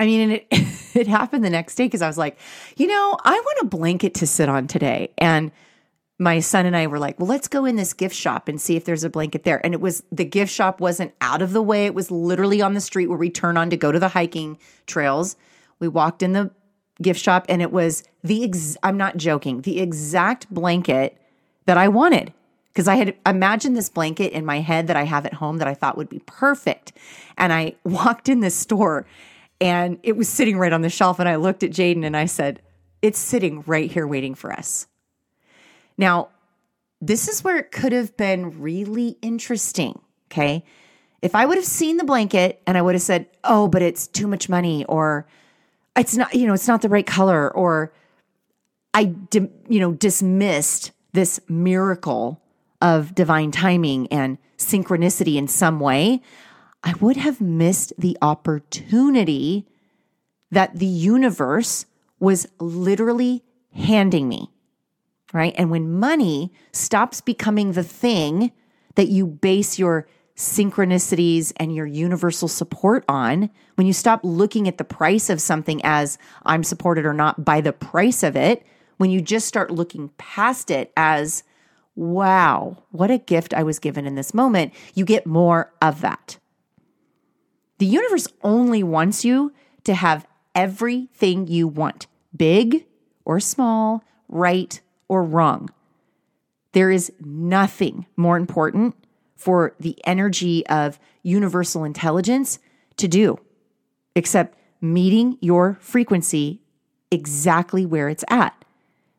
I 0.00 0.06
mean, 0.06 0.20
and 0.22 0.32
it 0.32 0.46
it 0.96 1.06
happened 1.06 1.44
the 1.44 1.50
next 1.50 1.76
day 1.76 1.84
because 1.84 2.02
I 2.02 2.08
was 2.08 2.18
like, 2.18 2.36
you 2.76 2.88
know, 2.88 3.16
I 3.22 3.34
want 3.34 3.58
a 3.62 3.66
blanket 3.66 4.14
to 4.14 4.26
sit 4.26 4.48
on 4.48 4.66
today, 4.66 5.12
and 5.18 5.52
my 6.20 6.38
son 6.38 6.66
and 6.66 6.76
I 6.76 6.86
were 6.86 6.98
like, 6.98 7.18
well, 7.18 7.26
let's 7.26 7.48
go 7.48 7.64
in 7.64 7.76
this 7.76 7.94
gift 7.94 8.14
shop 8.14 8.46
and 8.46 8.60
see 8.60 8.76
if 8.76 8.84
there's 8.84 9.04
a 9.04 9.10
blanket 9.10 9.44
there. 9.44 9.64
And 9.64 9.72
it 9.72 9.80
was 9.80 10.02
the 10.12 10.26
gift 10.26 10.52
shop 10.52 10.78
wasn't 10.78 11.14
out 11.22 11.40
of 11.40 11.52
the 11.52 11.62
way. 11.62 11.86
It 11.86 11.94
was 11.94 12.10
literally 12.10 12.60
on 12.60 12.74
the 12.74 12.80
street 12.82 13.06
where 13.06 13.16
we 13.16 13.30
turn 13.30 13.56
on 13.56 13.70
to 13.70 13.76
go 13.78 13.90
to 13.90 13.98
the 13.98 14.08
hiking 14.08 14.58
trails. 14.86 15.34
We 15.78 15.88
walked 15.88 16.22
in 16.22 16.34
the 16.34 16.50
gift 17.00 17.20
shop 17.20 17.46
and 17.48 17.62
it 17.62 17.72
was 17.72 18.04
the 18.22 18.44
ex- 18.44 18.76
I'm 18.82 18.98
not 18.98 19.16
joking, 19.16 19.62
the 19.62 19.80
exact 19.80 20.52
blanket 20.52 21.16
that 21.64 21.78
I 21.78 21.88
wanted 21.88 22.34
because 22.74 22.86
I 22.86 22.96
had 22.96 23.16
imagined 23.24 23.74
this 23.74 23.88
blanket 23.88 24.34
in 24.34 24.44
my 24.44 24.60
head 24.60 24.88
that 24.88 24.96
I 24.96 25.04
have 25.04 25.24
at 25.24 25.32
home 25.32 25.56
that 25.56 25.68
I 25.68 25.72
thought 25.72 25.96
would 25.96 26.10
be 26.10 26.20
perfect. 26.26 26.92
And 27.38 27.50
I 27.50 27.76
walked 27.84 28.28
in 28.28 28.40
this 28.40 28.54
store 28.54 29.06
and 29.58 29.98
it 30.02 30.18
was 30.18 30.28
sitting 30.28 30.58
right 30.58 30.72
on 30.72 30.82
the 30.82 30.90
shelf 30.90 31.18
and 31.18 31.30
I 31.30 31.36
looked 31.36 31.62
at 31.62 31.70
Jaden 31.70 32.04
and 32.04 32.16
I 32.16 32.26
said, 32.26 32.60
"It's 33.00 33.18
sitting 33.18 33.62
right 33.66 33.90
here 33.90 34.06
waiting 34.06 34.34
for 34.34 34.52
us." 34.52 34.86
Now, 36.00 36.30
this 37.02 37.28
is 37.28 37.44
where 37.44 37.58
it 37.58 37.70
could 37.70 37.92
have 37.92 38.16
been 38.16 38.58
really 38.58 39.18
interesting. 39.20 40.00
Okay. 40.30 40.64
If 41.20 41.34
I 41.34 41.44
would 41.44 41.58
have 41.58 41.66
seen 41.66 41.98
the 41.98 42.04
blanket 42.04 42.62
and 42.66 42.78
I 42.78 42.82
would 42.82 42.94
have 42.94 43.02
said, 43.02 43.26
oh, 43.44 43.68
but 43.68 43.82
it's 43.82 44.06
too 44.06 44.26
much 44.26 44.48
money, 44.48 44.86
or 44.86 45.26
it's 45.94 46.16
not, 46.16 46.34
you 46.34 46.46
know, 46.46 46.54
it's 46.54 46.66
not 46.66 46.80
the 46.80 46.88
right 46.88 47.06
color, 47.06 47.52
or 47.54 47.92
I, 48.94 49.14
you 49.34 49.80
know, 49.80 49.92
dismissed 49.92 50.92
this 51.12 51.38
miracle 51.48 52.40
of 52.80 53.14
divine 53.14 53.50
timing 53.50 54.08
and 54.08 54.38
synchronicity 54.56 55.36
in 55.36 55.48
some 55.48 55.80
way, 55.80 56.22
I 56.82 56.94
would 56.94 57.18
have 57.18 57.42
missed 57.42 57.92
the 57.98 58.16
opportunity 58.22 59.66
that 60.50 60.78
the 60.78 60.86
universe 60.86 61.84
was 62.18 62.48
literally 62.58 63.44
handing 63.74 64.28
me 64.28 64.50
right? 65.32 65.54
And 65.56 65.70
when 65.70 65.98
money 65.98 66.52
stops 66.72 67.20
becoming 67.20 67.72
the 67.72 67.84
thing 67.84 68.52
that 68.94 69.08
you 69.08 69.26
base 69.26 69.78
your 69.78 70.06
synchronicities 70.36 71.52
and 71.56 71.74
your 71.74 71.86
universal 71.86 72.48
support 72.48 73.04
on, 73.08 73.50
when 73.74 73.86
you 73.86 73.92
stop 73.92 74.20
looking 74.22 74.66
at 74.66 74.78
the 74.78 74.84
price 74.84 75.30
of 75.30 75.40
something 75.40 75.80
as 75.84 76.18
I'm 76.44 76.64
supported 76.64 77.04
or 77.04 77.12
not 77.12 77.44
by 77.44 77.60
the 77.60 77.72
price 77.72 78.22
of 78.22 78.36
it, 78.36 78.64
when 78.96 79.10
you 79.10 79.20
just 79.20 79.46
start 79.46 79.70
looking 79.70 80.10
past 80.18 80.70
it 80.70 80.92
as, 80.96 81.42
wow, 81.94 82.82
what 82.90 83.10
a 83.10 83.18
gift 83.18 83.54
I 83.54 83.62
was 83.62 83.78
given 83.78 84.06
in 84.06 84.14
this 84.14 84.34
moment, 84.34 84.72
you 84.94 85.04
get 85.04 85.26
more 85.26 85.72
of 85.80 86.00
that. 86.00 86.38
The 87.78 87.86
universe 87.86 88.28
only 88.42 88.82
wants 88.82 89.24
you 89.24 89.52
to 89.84 89.94
have 89.94 90.26
everything 90.54 91.46
you 91.46 91.68
want, 91.68 92.06
big 92.36 92.86
or 93.24 93.40
small, 93.40 94.04
right 94.28 94.80
or 95.10 95.24
wrong. 95.24 95.68
There 96.72 96.90
is 96.92 97.12
nothing 97.20 98.06
more 98.16 98.36
important 98.36 98.94
for 99.36 99.74
the 99.80 99.98
energy 100.04 100.64
of 100.68 101.00
universal 101.24 101.82
intelligence 101.82 102.60
to 102.96 103.08
do 103.08 103.40
except 104.14 104.56
meeting 104.80 105.36
your 105.40 105.76
frequency 105.80 106.60
exactly 107.10 107.84
where 107.84 108.08
it's 108.08 108.24
at 108.28 108.64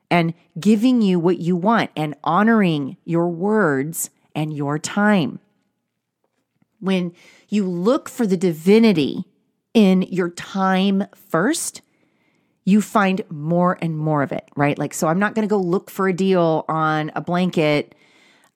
and 0.10 0.34
giving 0.58 1.02
you 1.02 1.20
what 1.20 1.40
you 1.40 1.58
want 1.58 1.92
and 1.98 2.16
honoring 2.24 2.96
your 3.04 3.28
words 3.28 4.10
and 4.34 4.56
your 4.56 4.80
time. 4.80 5.40
When 6.80 7.14
you 7.50 7.66
look 7.68 8.08
for 8.08 8.26
the 8.26 8.38
divinity 8.38 9.26
in 9.74 10.04
your 10.04 10.30
time 10.30 11.06
first, 11.14 11.82
you 12.64 12.82
find 12.82 13.22
more 13.30 13.78
and 13.82 13.98
more 13.98 14.22
of 14.22 14.32
it, 14.32 14.48
right? 14.56 14.78
Like, 14.78 14.94
so 14.94 15.08
I'm 15.08 15.20
not 15.20 15.36
going 15.36 15.48
to 15.48 15.52
go 15.52 15.60
look 15.60 15.90
for 15.90 16.08
a 16.08 16.14
deal 16.14 16.66
on 16.68 17.12
a 17.16 17.22
blanket 17.22 17.96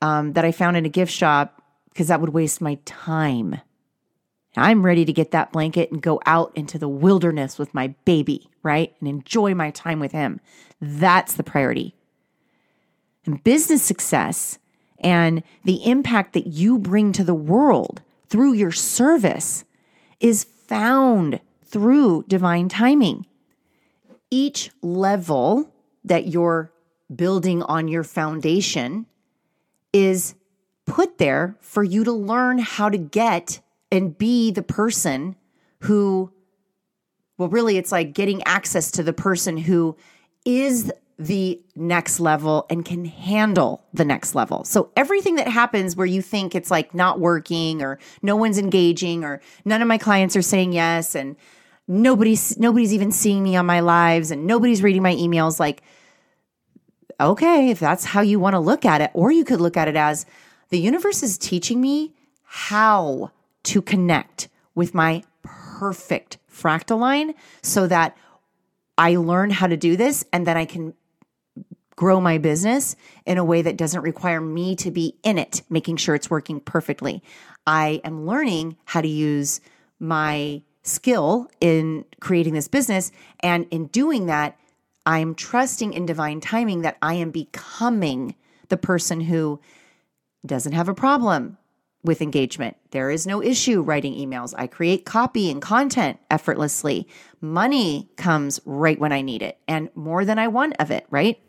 um, 0.02 0.34
that 0.34 0.46
I 0.46 0.52
found 0.52 0.78
in 0.78 0.86
a 0.86 0.90
gift 0.90 1.12
shop 1.12 1.62
because 1.90 2.08
that 2.10 2.22
would 2.22 2.30
waste 2.30 2.62
my 2.62 2.78
time. 2.86 3.60
I'm 4.58 4.86
ready 4.86 5.06
to 5.06 5.14
get 5.14 5.32
that 5.32 5.52
blanket 5.52 5.92
and 5.92 6.02
go 6.02 6.22
out 6.26 6.52
into 6.56 6.78
the 6.78 6.88
wilderness 6.88 7.58
with 7.58 7.74
my 7.74 7.88
baby, 8.06 8.50
right? 8.64 8.94
And 9.00 9.10
enjoy 9.10 9.54
my 9.54 9.72
time 9.72 10.00
with 10.00 10.12
him. 10.12 10.40
That's 10.80 11.34
the 11.34 11.44
priority. 11.44 11.96
And 13.26 13.44
business 13.44 13.82
success 13.82 14.60
and 15.00 15.44
the 15.64 15.86
impact 15.86 16.34
that 16.34 16.48
you 16.48 16.78
bring 16.78 17.12
to 17.14 17.24
the 17.24 17.34
world 17.34 18.02
through 18.28 18.54
your 18.54 18.72
service 18.72 19.66
is 20.20 20.44
found 20.44 21.40
through 21.64 22.26
divine 22.28 22.70
timing. 22.70 23.26
Each 24.32 24.72
level 24.82 25.72
that 26.04 26.28
you're 26.28 26.72
building 27.14 27.62
on 27.64 27.88
your 27.88 28.04
foundation 28.04 29.06
is 29.94 30.36
put 30.86 31.18
there 31.18 31.56
for 31.60 31.84
you 31.84 32.04
to 32.04 32.12
learn 32.12 32.60
how 32.60 32.90
to 32.90 32.98
get 32.98 33.62
and 33.92 34.18
be 34.18 34.52
the 34.52 34.64
person 34.64 35.36
who, 35.80 36.32
well, 37.38 37.50
really, 37.50 37.78
it's 37.78 37.92
like 37.92 38.14
getting 38.14 38.44
access 38.44 38.92
to 38.92 39.04
the 39.04 39.14
person 39.14 39.58
who 39.58 39.96
is 40.46 40.92
the 41.18 41.62
next 41.76 42.20
level 42.20 42.66
and 42.70 42.84
can 42.84 43.06
handle 43.06 43.86
the 43.94 44.04
next 44.04 44.36
level. 44.36 44.66
So 44.66 44.92
everything 44.98 45.36
that 45.36 45.48
happens 45.48 45.96
where 45.96 46.06
you 46.06 46.22
think 46.22 46.56
it's 46.56 46.70
like 46.70 46.94
not 46.94 47.20
working 47.20 47.82
or 47.82 48.00
no 48.22 48.36
one's 48.36 48.58
engaging 48.58 49.24
or 49.24 49.42
none 49.64 49.82
of 49.82 49.88
my 49.88 49.98
clients 49.98 50.36
are 50.36 50.42
saying 50.42 50.74
yes 50.74 51.16
and 51.16 51.38
nobody's 51.88 52.58
nobody's 52.58 52.94
even 52.94 53.12
seeing 53.12 53.44
me 53.44 53.56
on 53.56 53.66
my 53.66 53.80
lives 53.80 54.32
and 54.32 54.46
nobody's 54.46 54.82
reading 54.84 55.04
my 55.04 55.16
emails 55.16 55.60
like 55.60 55.84
okay, 57.20 57.70
if 57.70 57.80
that's 57.80 58.06
how 58.06 58.22
you 58.22 58.40
want 58.40 58.54
to 58.54 58.60
look 58.60 58.86
at 58.86 59.02
it 59.02 59.12
or 59.14 59.32
you 59.32 59.46
could 59.46 59.62
look 59.62 59.78
at 59.78 59.88
it 59.88 59.96
as 59.96 60.26
the 60.70 60.80
universe 60.80 61.24
is 61.24 61.38
teaching 61.38 61.80
me 61.80 62.14
how 62.44 63.32
to 63.64 63.82
connect 63.82 64.50
with 64.74 64.94
my 64.94 65.24
perfect 65.44 66.38
fractal 66.52 67.00
line 67.00 67.34
so 67.62 67.88
that 67.88 68.18
I 68.98 69.16
learn 69.16 69.50
how 69.50 69.68
to 69.68 69.78
do 69.78 69.96
this 69.96 70.26
and 70.32 70.46
then 70.46 70.58
I 70.58 70.66
can 70.66 70.94
grow 71.96 72.20
my 72.20 72.38
business 72.38 72.96
in 73.26 73.38
a 73.38 73.46
way 73.46 73.62
that 73.62 73.78
doesn't 73.78 74.02
require 74.02 74.42
me 74.42 74.76
to 74.76 74.92
be 74.92 75.16
in 75.24 75.38
it, 75.38 75.62
making 75.70 75.98
sure 75.98 76.16
it's 76.16 76.30
working 76.30 76.60
perfectly. 76.60 77.24
I 77.66 78.02
am 78.04 78.26
learning 78.26 78.78
how 78.84 79.02
to 79.02 79.08
use 79.08 79.62
my 80.00 80.62
skill 80.86 81.50
in 81.60 82.06
creating 82.22 82.54
this 82.54 82.68
business. 82.68 83.12
And 83.42 83.68
in 83.72 83.88
doing 83.88 84.28
that, 84.28 84.58
I'm 85.06 85.36
trusting 85.36 85.94
in 85.94 86.06
divine 86.06 86.40
timing 86.40 86.82
that 86.82 86.98
I 87.02 87.16
am 87.16 87.32
becoming 87.32 88.36
the 88.70 88.78
person 88.78 89.22
who 89.22 89.60
doesn't 90.46 90.74
have 90.74 90.90
a 90.90 90.94
problem 90.94 91.58
with 92.04 92.22
engagement. 92.22 92.78
There 92.92 93.10
is 93.10 93.26
no 93.26 93.42
issue 93.42 93.82
writing 93.82 94.14
emails. 94.14 94.54
I 94.58 94.68
create 94.68 95.06
copy 95.06 95.50
and 95.50 95.62
content 95.62 96.20
effortlessly. 96.30 97.08
Money 97.42 98.10
comes 98.16 98.60
right 98.66 99.00
when 99.00 99.12
I 99.12 99.22
need 99.22 99.42
it 99.42 99.58
and 99.68 99.90
more 99.96 100.24
than 100.24 100.38
I 100.38 100.48
want 100.48 100.76
of 100.80 100.92
it, 100.92 101.06
right? 101.10 101.40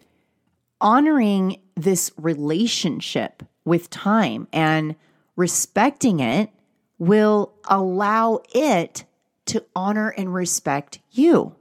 Honoring 0.80 1.60
this 1.74 2.10
relationship 2.16 3.42
with 3.64 3.90
time 3.90 4.48
and 4.52 4.96
respecting 5.36 6.20
it 6.20 6.50
will 6.98 7.52
allow 7.68 8.40
it 8.54 9.04
to 9.46 9.64
honor 9.74 10.10
and 10.10 10.32
respect 10.32 10.98
you. 11.10 11.54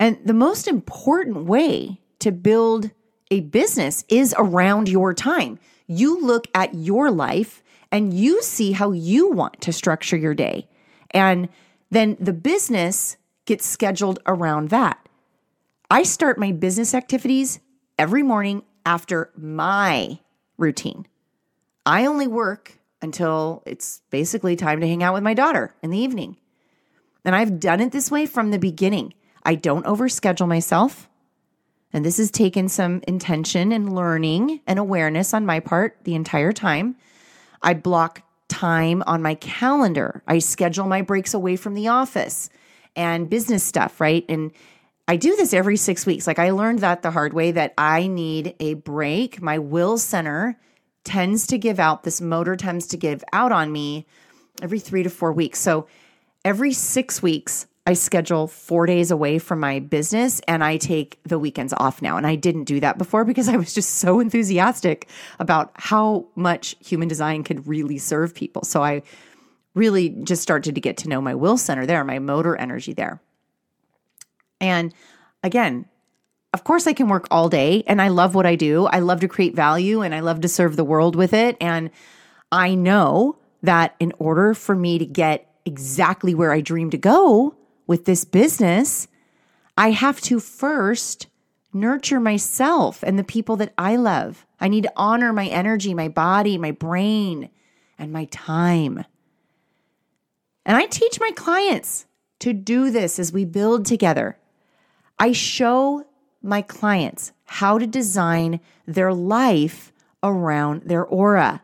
And 0.00 0.18
the 0.24 0.34
most 0.34 0.68
important 0.68 1.46
way 1.46 2.00
to 2.20 2.32
build 2.32 2.90
a 3.30 3.40
business 3.40 4.04
is 4.08 4.34
around 4.38 4.88
your 4.88 5.12
time. 5.14 5.58
You 5.86 6.20
look 6.20 6.46
at 6.54 6.74
your 6.74 7.10
life 7.10 7.62
and 7.90 8.12
you 8.12 8.42
see 8.42 8.72
how 8.72 8.92
you 8.92 9.30
want 9.30 9.60
to 9.62 9.72
structure 9.72 10.16
your 10.16 10.34
day. 10.34 10.68
And 11.10 11.48
then 11.90 12.16
the 12.20 12.32
business 12.32 13.16
gets 13.46 13.66
scheduled 13.66 14.20
around 14.26 14.68
that. 14.70 15.08
I 15.90 16.02
start 16.02 16.38
my 16.38 16.52
business 16.52 16.94
activities 16.94 17.60
every 17.98 18.22
morning 18.22 18.62
after 18.84 19.30
my 19.36 20.18
routine. 20.58 21.06
I 21.86 22.04
only 22.04 22.26
work 22.26 22.78
until 23.00 23.62
it's 23.64 24.02
basically 24.10 24.56
time 24.56 24.80
to 24.80 24.86
hang 24.86 25.02
out 25.02 25.14
with 25.14 25.22
my 25.22 25.34
daughter 25.34 25.74
in 25.82 25.90
the 25.90 25.98
evening. 25.98 26.36
And 27.28 27.36
I've 27.36 27.60
done 27.60 27.82
it 27.82 27.92
this 27.92 28.10
way 28.10 28.24
from 28.24 28.52
the 28.52 28.58
beginning. 28.58 29.12
I 29.42 29.54
don't 29.54 29.84
overschedule 29.84 30.48
myself. 30.48 31.10
And 31.92 32.02
this 32.02 32.16
has 32.16 32.30
taken 32.30 32.70
some 32.70 33.02
intention 33.06 33.70
and 33.70 33.94
learning 33.94 34.62
and 34.66 34.78
awareness 34.78 35.34
on 35.34 35.44
my 35.44 35.60
part 35.60 35.98
the 36.04 36.14
entire 36.14 36.52
time. 36.52 36.96
I 37.60 37.74
block 37.74 38.22
time 38.48 39.02
on 39.06 39.20
my 39.20 39.34
calendar. 39.34 40.22
I 40.26 40.38
schedule 40.38 40.86
my 40.86 41.02
breaks 41.02 41.34
away 41.34 41.56
from 41.56 41.74
the 41.74 41.88
office 41.88 42.48
and 42.96 43.28
business 43.28 43.62
stuff, 43.62 44.00
right? 44.00 44.24
And 44.26 44.50
I 45.06 45.16
do 45.16 45.36
this 45.36 45.52
every 45.52 45.76
six 45.76 46.06
weeks. 46.06 46.26
Like 46.26 46.38
I 46.38 46.52
learned 46.52 46.78
that 46.78 47.02
the 47.02 47.10
hard 47.10 47.34
way 47.34 47.52
that 47.52 47.74
I 47.76 48.06
need 48.06 48.54
a 48.58 48.72
break. 48.72 49.42
My 49.42 49.58
will 49.58 49.98
center 49.98 50.58
tends 51.04 51.46
to 51.48 51.58
give 51.58 51.78
out, 51.78 52.04
this 52.04 52.22
motor 52.22 52.56
tends 52.56 52.86
to 52.86 52.96
give 52.96 53.22
out 53.34 53.52
on 53.52 53.70
me 53.70 54.06
every 54.62 54.78
three 54.78 55.02
to 55.02 55.10
four 55.10 55.30
weeks. 55.30 55.58
So 55.58 55.88
every 56.44 56.72
six 56.72 57.22
weeks, 57.22 57.66
I 57.86 57.94
schedule 57.94 58.46
four 58.48 58.84
days 58.84 59.10
away 59.10 59.38
from 59.38 59.60
my 59.60 59.80
business 59.80 60.40
and 60.46 60.62
I 60.62 60.76
take 60.76 61.18
the 61.24 61.38
weekends 61.38 61.72
off 61.74 62.02
now. 62.02 62.18
And 62.18 62.26
I 62.26 62.34
didn't 62.34 62.64
do 62.64 62.80
that 62.80 62.98
before 62.98 63.24
because 63.24 63.48
I 63.50 63.56
was 63.56 63.72
just 63.72 63.96
so 63.96 64.20
enthusiastic 64.20 65.08
about 65.38 65.72
how 65.74 66.26
much 66.34 66.76
human 66.80 67.08
design 67.08 67.44
could 67.44 67.66
really 67.66 67.96
serve 67.96 68.34
people. 68.34 68.62
So 68.64 68.82
I 68.82 69.02
really 69.74 70.10
just 70.10 70.42
started 70.42 70.74
to 70.74 70.80
get 70.82 70.98
to 70.98 71.08
know 71.08 71.20
my 71.20 71.34
will 71.34 71.56
center 71.56 71.86
there, 71.86 72.04
my 72.04 72.18
motor 72.18 72.56
energy 72.56 72.92
there. 72.92 73.22
And 74.60 74.92
again, 75.42 75.86
of 76.52 76.64
course, 76.64 76.86
I 76.86 76.92
can 76.92 77.08
work 77.08 77.26
all 77.30 77.48
day 77.48 77.84
and 77.86 78.02
I 78.02 78.08
love 78.08 78.34
what 78.34 78.44
I 78.46 78.54
do. 78.54 78.86
I 78.86 78.98
love 78.98 79.20
to 79.20 79.28
create 79.28 79.54
value 79.54 80.02
and 80.02 80.14
I 80.14 80.20
love 80.20 80.42
to 80.42 80.48
serve 80.48 80.76
the 80.76 80.84
world 80.84 81.16
with 81.16 81.32
it. 81.32 81.56
And 81.60 81.90
I 82.52 82.74
know 82.74 83.38
that 83.62 83.94
in 83.98 84.12
order 84.18 84.52
for 84.52 84.74
me 84.74 84.98
to 84.98 85.06
get 85.06 85.47
exactly 85.68 86.34
where 86.34 86.50
I 86.50 86.60
dream 86.60 86.90
to 86.90 86.98
go, 86.98 87.54
with 87.86 88.04
this 88.04 88.24
business, 88.24 89.08
I 89.76 89.90
have 89.90 90.20
to 90.22 90.40
first 90.40 91.28
nurture 91.72 92.20
myself 92.20 93.02
and 93.02 93.18
the 93.18 93.24
people 93.24 93.56
that 93.56 93.72
I 93.78 93.96
love. 93.96 94.46
I 94.60 94.68
need 94.68 94.82
to 94.82 94.92
honor 94.96 95.32
my 95.32 95.46
energy, 95.46 95.94
my 95.94 96.08
body, 96.08 96.58
my 96.58 96.72
brain, 96.72 97.50
and 97.98 98.12
my 98.12 98.24
time. 98.26 99.04
And 100.66 100.76
I 100.76 100.86
teach 100.86 101.20
my 101.20 101.30
clients 101.34 102.06
to 102.40 102.52
do 102.52 102.90
this 102.90 103.18
as 103.18 103.32
we 103.32 103.44
build 103.44 103.86
together. 103.86 104.38
I 105.18 105.32
show 105.32 106.04
my 106.42 106.62
clients 106.62 107.32
how 107.44 107.78
to 107.78 107.86
design 107.86 108.60
their 108.86 109.12
life 109.12 109.92
around 110.22 110.82
their 110.82 111.04
aura, 111.04 111.62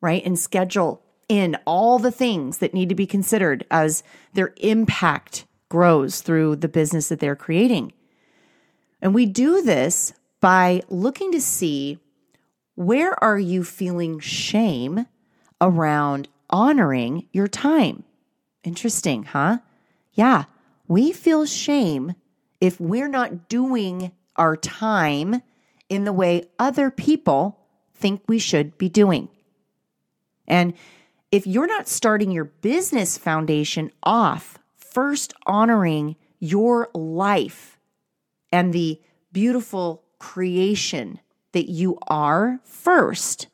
right? 0.00 0.24
And 0.24 0.38
schedule 0.38 1.02
in 1.30 1.56
all 1.64 2.00
the 2.00 2.10
things 2.10 2.58
that 2.58 2.74
need 2.74 2.88
to 2.88 2.94
be 2.96 3.06
considered 3.06 3.64
as 3.70 4.02
their 4.34 4.52
impact 4.56 5.46
grows 5.68 6.22
through 6.22 6.56
the 6.56 6.66
business 6.66 7.08
that 7.08 7.20
they're 7.20 7.36
creating. 7.36 7.92
And 9.00 9.14
we 9.14 9.26
do 9.26 9.62
this 9.62 10.12
by 10.40 10.82
looking 10.88 11.30
to 11.30 11.40
see 11.40 12.00
where 12.74 13.22
are 13.22 13.38
you 13.38 13.62
feeling 13.62 14.18
shame 14.18 15.06
around 15.60 16.26
honoring 16.50 17.28
your 17.32 17.46
time. 17.46 18.02
Interesting, 18.64 19.22
huh? 19.22 19.58
Yeah, 20.12 20.46
we 20.88 21.12
feel 21.12 21.46
shame 21.46 22.14
if 22.60 22.80
we're 22.80 23.08
not 23.08 23.48
doing 23.48 24.10
our 24.34 24.56
time 24.56 25.42
in 25.88 26.02
the 26.02 26.12
way 26.12 26.48
other 26.58 26.90
people 26.90 27.60
think 27.94 28.22
we 28.26 28.40
should 28.40 28.76
be 28.78 28.88
doing. 28.88 29.28
And 30.48 30.74
if 31.32 31.46
you're 31.46 31.66
not 31.66 31.88
starting 31.88 32.30
your 32.30 32.44
business 32.44 33.16
foundation 33.16 33.90
off 34.02 34.58
first 34.76 35.32
honoring 35.46 36.16
your 36.40 36.88
life 36.94 37.78
and 38.50 38.72
the 38.72 39.00
beautiful 39.32 40.02
creation 40.18 41.20
that 41.52 41.68
you 41.68 41.98
are 42.08 42.60
first, 42.64 43.46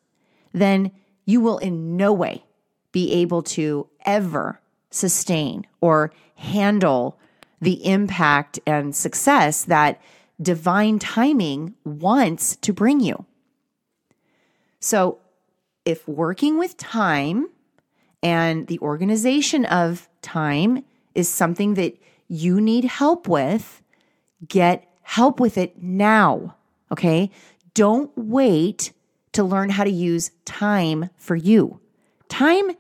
then 0.53 0.91
you 1.27 1.41
will 1.41 1.59
in 1.59 1.97
no 1.97 2.13
way 2.13 2.45
be 2.93 3.13
able 3.13 3.43
to 3.43 3.89
ever 4.07 4.61
sustain 4.91 5.67
or 5.81 6.13
handle 6.37 7.19
the 7.61 7.85
impact 7.87 8.59
and 8.67 8.97
success 8.97 9.65
that 9.65 10.01
divine 10.41 10.99
timing 10.99 11.75
wants 11.85 12.57
to 12.57 12.73
bring 12.73 13.01
you. 13.01 13.25
So, 14.81 15.19
if 15.85 16.07
working 16.09 16.59
with 16.59 16.77
time 16.77 17.49
and 18.23 18.67
the 18.67 18.79
organization 18.81 19.65
of 19.67 20.09
time 20.23 20.85
is 21.15 21.29
something 21.29 21.75
that 21.75 21.97
you 22.29 22.61
need 22.61 22.85
help 22.85 23.29
with, 23.29 23.83
get 24.47 24.89
help 25.03 25.39
with 25.41 25.57
it 25.57 25.83
now. 25.83 26.57
Okay. 26.91 27.31
Don't 27.75 28.11
wait 28.17 28.93
to 29.33 29.45
learn 29.45 29.71
how 29.71 29.85
to 29.85 29.91
use 29.91 30.31
time 30.45 31.11
for 31.17 31.37
you. 31.37 31.81
Time 32.29 32.71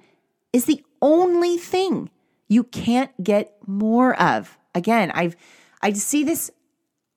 is 0.52 0.64
the 0.64 0.82
only 1.02 1.56
thing 1.56 2.10
you 2.48 2.64
can't 2.64 3.10
get 3.22 3.56
more 3.66 4.20
of. 4.20 4.58
Again, 4.74 5.10
I've 5.12 5.36
I 5.82 5.92
see 5.92 6.24
this 6.24 6.50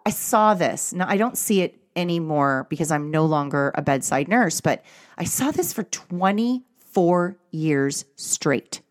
I 0.06 0.12
saw 0.12 0.54
this. 0.54 0.94
Now 0.94 1.06
I 1.08 1.18
don't 1.18 1.38
see 1.38 1.62
it 1.62 1.80
anymore 1.96 2.68
because 2.70 2.92
I'm 2.92 3.12
no 3.12 3.26
longer 3.26 3.72
a 3.76 3.82
bedside 3.82 4.28
nurse, 4.28 4.62
but 4.62 4.84
I 5.18 5.24
saw 5.24 5.52
this 5.52 5.74
for 5.74 5.84
24 6.94 7.38
years 7.52 8.06
straight. 8.16 8.82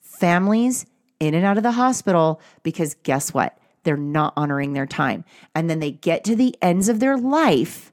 Families 0.00 0.86
in 1.20 1.34
and 1.34 1.44
out 1.44 1.56
of 1.56 1.62
the 1.62 1.72
hospital 1.72 2.40
because 2.62 2.94
guess 3.02 3.32
what? 3.32 3.58
They're 3.84 3.96
not 3.96 4.32
honoring 4.36 4.72
their 4.72 4.86
time. 4.86 5.24
And 5.54 5.70
then 5.70 5.78
they 5.80 5.92
get 5.92 6.24
to 6.24 6.36
the 6.36 6.56
ends 6.60 6.88
of 6.88 7.00
their 7.00 7.16
life 7.16 7.92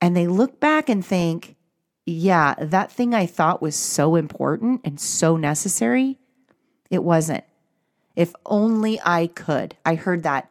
and 0.00 0.16
they 0.16 0.26
look 0.26 0.58
back 0.58 0.88
and 0.88 1.04
think, 1.04 1.56
yeah, 2.06 2.54
that 2.58 2.90
thing 2.90 3.14
I 3.14 3.26
thought 3.26 3.62
was 3.62 3.76
so 3.76 4.16
important 4.16 4.80
and 4.84 5.00
so 5.00 5.36
necessary, 5.36 6.18
it 6.90 7.02
wasn't. 7.02 7.44
If 8.16 8.32
only 8.46 9.00
I 9.04 9.28
could. 9.28 9.76
I 9.84 9.94
heard 9.94 10.22
that 10.22 10.50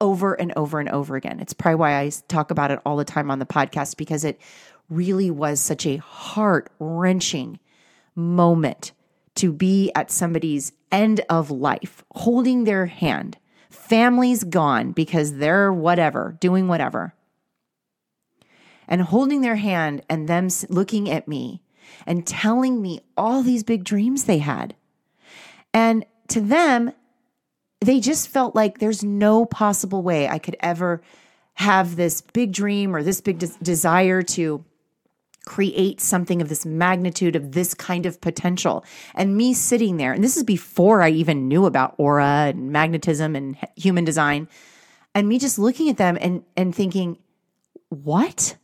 over 0.00 0.34
and 0.34 0.52
over 0.56 0.80
and 0.80 0.88
over 0.88 1.16
again. 1.16 1.40
It's 1.40 1.52
probably 1.52 1.76
why 1.76 2.00
I 2.00 2.10
talk 2.28 2.50
about 2.50 2.70
it 2.70 2.80
all 2.84 2.96
the 2.96 3.04
time 3.04 3.30
on 3.30 3.38
the 3.38 3.46
podcast 3.46 3.96
because 3.96 4.24
it 4.24 4.40
really 4.88 5.30
was 5.30 5.60
such 5.60 5.86
a 5.86 5.96
heart 5.98 6.70
wrenching 6.78 7.58
moment 8.14 8.92
to 9.36 9.52
be 9.52 9.90
at 9.94 10.10
somebody's 10.10 10.72
end 10.92 11.20
of 11.28 11.50
life, 11.50 12.04
holding 12.14 12.64
their 12.64 12.86
hand, 12.86 13.36
families 13.68 14.44
gone 14.44 14.92
because 14.92 15.34
they're 15.36 15.72
whatever, 15.72 16.36
doing 16.40 16.68
whatever, 16.68 17.14
and 18.86 19.02
holding 19.02 19.40
their 19.40 19.56
hand 19.56 20.02
and 20.08 20.28
them 20.28 20.48
looking 20.68 21.10
at 21.10 21.26
me 21.26 21.62
and 22.06 22.26
telling 22.26 22.80
me 22.80 23.00
all 23.16 23.42
these 23.42 23.64
big 23.64 23.84
dreams 23.84 24.24
they 24.24 24.38
had. 24.38 24.74
And 25.72 26.04
to 26.28 26.40
them, 26.40 26.92
they 27.80 28.00
just 28.00 28.28
felt 28.28 28.54
like 28.54 28.78
there's 28.78 29.02
no 29.02 29.44
possible 29.44 30.02
way 30.02 30.28
I 30.28 30.38
could 30.38 30.56
ever 30.60 31.02
have 31.54 31.96
this 31.96 32.20
big 32.20 32.52
dream 32.52 32.94
or 32.94 33.02
this 33.02 33.20
big 33.20 33.38
des- 33.38 33.58
desire 33.62 34.22
to 34.22 34.64
create 35.46 36.00
something 36.00 36.40
of 36.40 36.48
this 36.48 36.64
magnitude 36.64 37.36
of 37.36 37.52
this 37.52 37.74
kind 37.74 38.06
of 38.06 38.20
potential. 38.20 38.84
And 39.14 39.36
me 39.36 39.54
sitting 39.54 39.98
there 39.98 40.12
and 40.12 40.24
this 40.24 40.36
is 40.36 40.44
before 40.44 41.02
i 41.02 41.10
even 41.10 41.48
knew 41.48 41.66
about 41.66 41.94
aura 41.98 42.46
and 42.48 42.70
magnetism 42.70 43.36
and 43.36 43.56
human 43.76 44.04
design 44.04 44.48
and 45.14 45.28
me 45.28 45.38
just 45.38 45.58
looking 45.58 45.88
at 45.88 45.96
them 45.96 46.18
and 46.20 46.42
and 46.56 46.74
thinking 46.74 47.18
what? 47.88 48.56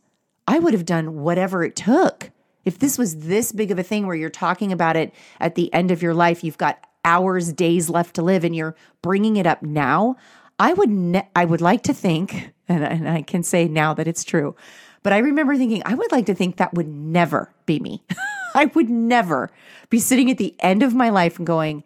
I 0.47 0.59
would 0.59 0.73
have 0.73 0.85
done 0.85 1.21
whatever 1.21 1.63
it 1.63 1.75
took. 1.75 2.31
If 2.65 2.79
this 2.79 2.97
was 2.97 3.19
this 3.19 3.51
big 3.51 3.71
of 3.71 3.79
a 3.79 3.83
thing 3.83 4.05
where 4.05 4.15
you're 4.15 4.29
talking 4.29 4.71
about 4.71 4.95
it 4.95 5.13
at 5.39 5.55
the 5.55 5.73
end 5.73 5.91
of 5.91 6.01
your 6.01 6.13
life 6.13 6.43
you've 6.43 6.57
got 6.57 6.85
hours, 7.03 7.51
days 7.53 7.89
left 7.89 8.15
to 8.15 8.21
live, 8.21 8.43
and 8.43 8.55
you're 8.55 8.75
bringing 9.01 9.37
it 9.37 9.47
up 9.47 9.63
now, 9.63 10.17
I 10.59 10.73
would 10.73 10.89
ne- 10.89 11.29
I 11.35 11.45
would 11.45 11.61
like 11.61 11.83
to 11.83 11.93
think, 11.93 12.53
and, 12.67 12.83
and 12.83 13.09
I 13.09 13.21
can 13.21 13.43
say 13.43 13.67
now 13.67 13.93
that 13.93 14.07
it's 14.07 14.23
true, 14.23 14.55
but 15.03 15.13
I 15.13 15.19
remember 15.19 15.55
thinking 15.55 15.81
I 15.85 15.95
would 15.95 16.11
like 16.11 16.25
to 16.27 16.35
think 16.35 16.57
that 16.57 16.73
would 16.73 16.87
never 16.87 17.53
be 17.65 17.79
me. 17.79 18.03
I 18.55 18.65
would 18.65 18.89
never 18.89 19.49
be 19.89 19.99
sitting 19.99 20.29
at 20.29 20.37
the 20.37 20.55
end 20.59 20.83
of 20.83 20.93
my 20.93 21.09
life 21.09 21.37
and 21.37 21.47
going, 21.47 21.83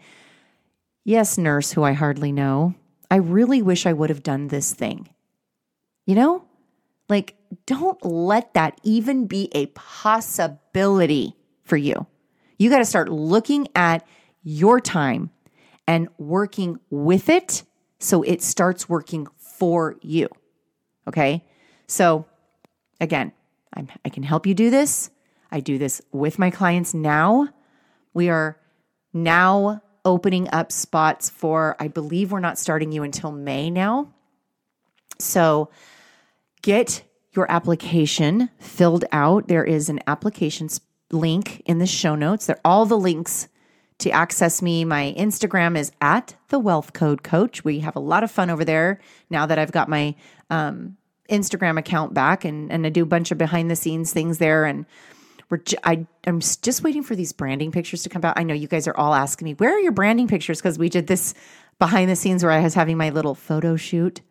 "Yes, 1.03 1.37
nurse, 1.37 1.71
who 1.71 1.83
I 1.83 1.93
hardly 1.93 2.31
know, 2.31 2.75
I 3.09 3.17
really 3.17 3.61
wish 3.61 3.85
I 3.85 3.93
would 3.93 4.09
have 4.09 4.23
done 4.23 4.47
this 4.47 4.73
thing." 4.73 5.09
You 6.05 6.15
know, 6.15 6.45
like 7.09 7.35
don't 7.65 8.03
let 8.03 8.53
that 8.53 8.79
even 8.83 9.27
be 9.27 9.49
a 9.53 9.67
possibility 9.67 11.35
for 11.63 11.77
you. 11.77 12.05
You 12.57 12.69
got 12.69 12.79
to 12.79 12.85
start 12.85 13.09
looking 13.09 13.67
at 13.75 14.05
your 14.43 14.79
time 14.79 15.31
and 15.87 16.07
working 16.17 16.79
with 16.89 17.29
it 17.29 17.63
so 17.99 18.23
it 18.23 18.41
starts 18.41 18.89
working 18.89 19.27
for 19.37 19.95
you. 20.01 20.27
Okay. 21.07 21.43
So, 21.87 22.25
again, 22.99 23.31
I'm, 23.73 23.89
i 24.03 24.09
can 24.09 24.23
help 24.23 24.45
you 24.45 24.53
do 24.53 24.69
this. 24.69 25.09
I 25.51 25.59
do 25.59 25.77
this 25.77 26.01
with 26.11 26.39
my 26.39 26.49
clients 26.49 26.93
now. 26.93 27.49
We 28.13 28.29
are 28.29 28.57
now 29.13 29.81
opening 30.03 30.49
up 30.51 30.71
spots 30.71 31.29
for, 31.29 31.75
I 31.79 31.87
believe 31.87 32.31
we're 32.31 32.39
not 32.39 32.59
starting 32.59 32.91
you 32.91 33.03
until 33.03 33.31
May 33.31 33.69
now. 33.69 34.13
So, 35.19 35.69
get 36.61 37.03
your 37.31 37.49
application 37.51 38.49
filled 38.59 39.05
out. 39.11 39.47
There 39.47 39.63
is 39.63 39.89
an 39.89 39.99
application 40.07 40.69
link 41.11 41.61
in 41.65 41.79
the 41.79 41.87
show 41.87 42.15
notes. 42.15 42.45
There 42.45 42.57
are 42.57 42.61
all 42.65 42.85
the 42.85 42.97
links 42.97 43.47
to 43.99 44.11
access 44.11 44.61
me, 44.61 44.83
my 44.83 45.15
Instagram 45.17 45.77
is 45.77 45.91
at 46.01 46.35
the 46.49 46.59
Wealth 46.59 46.93
Code 46.93 47.23
Coach. 47.23 47.63
We 47.63 47.79
have 47.79 47.95
a 47.95 48.01
lot 48.01 48.23
of 48.23 48.31
fun 48.31 48.49
over 48.49 48.65
there 48.65 48.99
now 49.29 49.45
that 49.45 49.57
I've 49.57 49.71
got 49.71 49.87
my 49.87 50.15
um, 50.49 50.97
Instagram 51.29 51.77
account 51.77 52.13
back, 52.13 52.45
and 52.45 52.71
and 52.71 52.85
I 52.85 52.89
do 52.89 53.03
a 53.03 53.07
bunch 53.07 53.31
of 53.31 53.37
behind 53.37 53.69
the 53.69 53.75
scenes 53.75 54.13
things 54.13 54.37
there. 54.37 54.65
And 54.65 54.85
we're 55.49 55.57
j- 55.57 55.77
I 55.83 56.05
I'm 56.25 56.39
just 56.39 56.83
waiting 56.83 57.03
for 57.03 57.15
these 57.15 57.33
branding 57.33 57.71
pictures 57.71 58.03
to 58.03 58.09
come 58.09 58.23
out. 58.23 58.37
I 58.37 58.43
know 58.43 58.53
you 58.53 58.67
guys 58.67 58.87
are 58.87 58.97
all 58.97 59.13
asking 59.13 59.45
me 59.45 59.53
where 59.53 59.75
are 59.75 59.79
your 59.79 59.91
branding 59.91 60.27
pictures 60.27 60.59
because 60.59 60.77
we 60.77 60.89
did 60.89 61.07
this 61.07 61.33
behind 61.79 62.09
the 62.09 62.15
scenes 62.15 62.43
where 62.43 62.51
I 62.51 62.61
was 62.61 62.73
having 62.73 62.97
my 62.97 63.09
little 63.09 63.35
photo 63.35 63.75
shoot. 63.75 64.21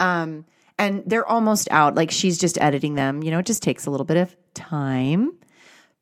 Um, 0.00 0.44
and 0.78 1.02
they're 1.06 1.26
almost 1.26 1.68
out. 1.70 1.94
Like 1.94 2.10
she's 2.10 2.38
just 2.38 2.60
editing 2.60 2.94
them. 2.94 3.22
You 3.22 3.30
know, 3.30 3.38
it 3.38 3.46
just 3.46 3.62
takes 3.62 3.86
a 3.86 3.90
little 3.90 4.06
bit 4.06 4.16
of 4.16 4.36
time. 4.54 5.32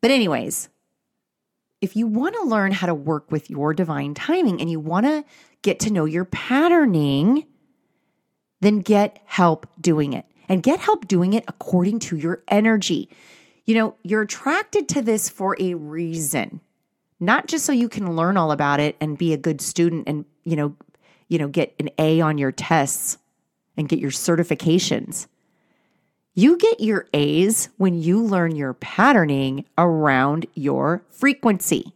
But 0.01 0.11
anyways, 0.11 0.69
if 1.79 1.95
you 1.95 2.07
want 2.07 2.35
to 2.35 2.43
learn 2.43 2.71
how 2.71 2.87
to 2.87 2.93
work 2.93 3.31
with 3.31 3.49
your 3.49 3.73
divine 3.73 4.13
timing 4.13 4.61
and 4.61 4.69
you 4.69 4.79
want 4.79 5.05
to 5.05 5.23
get 5.61 5.79
to 5.81 5.93
know 5.93 6.05
your 6.05 6.25
patterning, 6.25 7.45
then 8.63 8.79
get 8.79 9.19
help 9.25 9.67
doing 9.79 10.13
it 10.13 10.25
and 10.49 10.63
get 10.63 10.79
help 10.79 11.07
doing 11.07 11.33
it 11.33 11.43
according 11.47 11.99
to 11.99 12.15
your 12.15 12.43
energy. 12.47 13.09
You 13.65 13.75
know, 13.75 13.95
you're 14.03 14.23
attracted 14.23 14.89
to 14.89 15.01
this 15.01 15.29
for 15.29 15.55
a 15.59 15.73
reason, 15.73 16.59
not 17.19 17.47
just 17.47 17.65
so 17.65 17.71
you 17.71 17.87
can 17.87 18.15
learn 18.15 18.37
all 18.37 18.51
about 18.51 18.79
it 18.79 18.95
and 18.99 19.17
be 19.17 19.33
a 19.33 19.37
good 19.37 19.61
student 19.61 20.07
and, 20.07 20.25
you 20.43 20.55
know, 20.55 20.75
you 21.29 21.37
know, 21.39 21.47
get 21.47 21.73
an 21.79 21.89
A 21.97 22.19
on 22.21 22.37
your 22.37 22.51
tests 22.51 23.17
and 23.77 23.87
get 23.87 23.99
your 23.99 24.11
certifications. 24.11 25.27
You 26.35 26.57
get 26.57 26.79
your 26.79 27.07
A's 27.13 27.69
when 27.77 28.01
you 28.01 28.21
learn 28.21 28.55
your 28.55 28.73
patterning 28.73 29.65
around 29.77 30.45
your 30.55 31.05
frequency, 31.09 31.93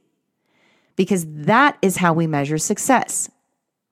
because 0.95 1.25
that 1.27 1.77
is 1.81 1.97
how 1.97 2.13
we 2.13 2.27
measure 2.27 2.57
success 2.57 3.29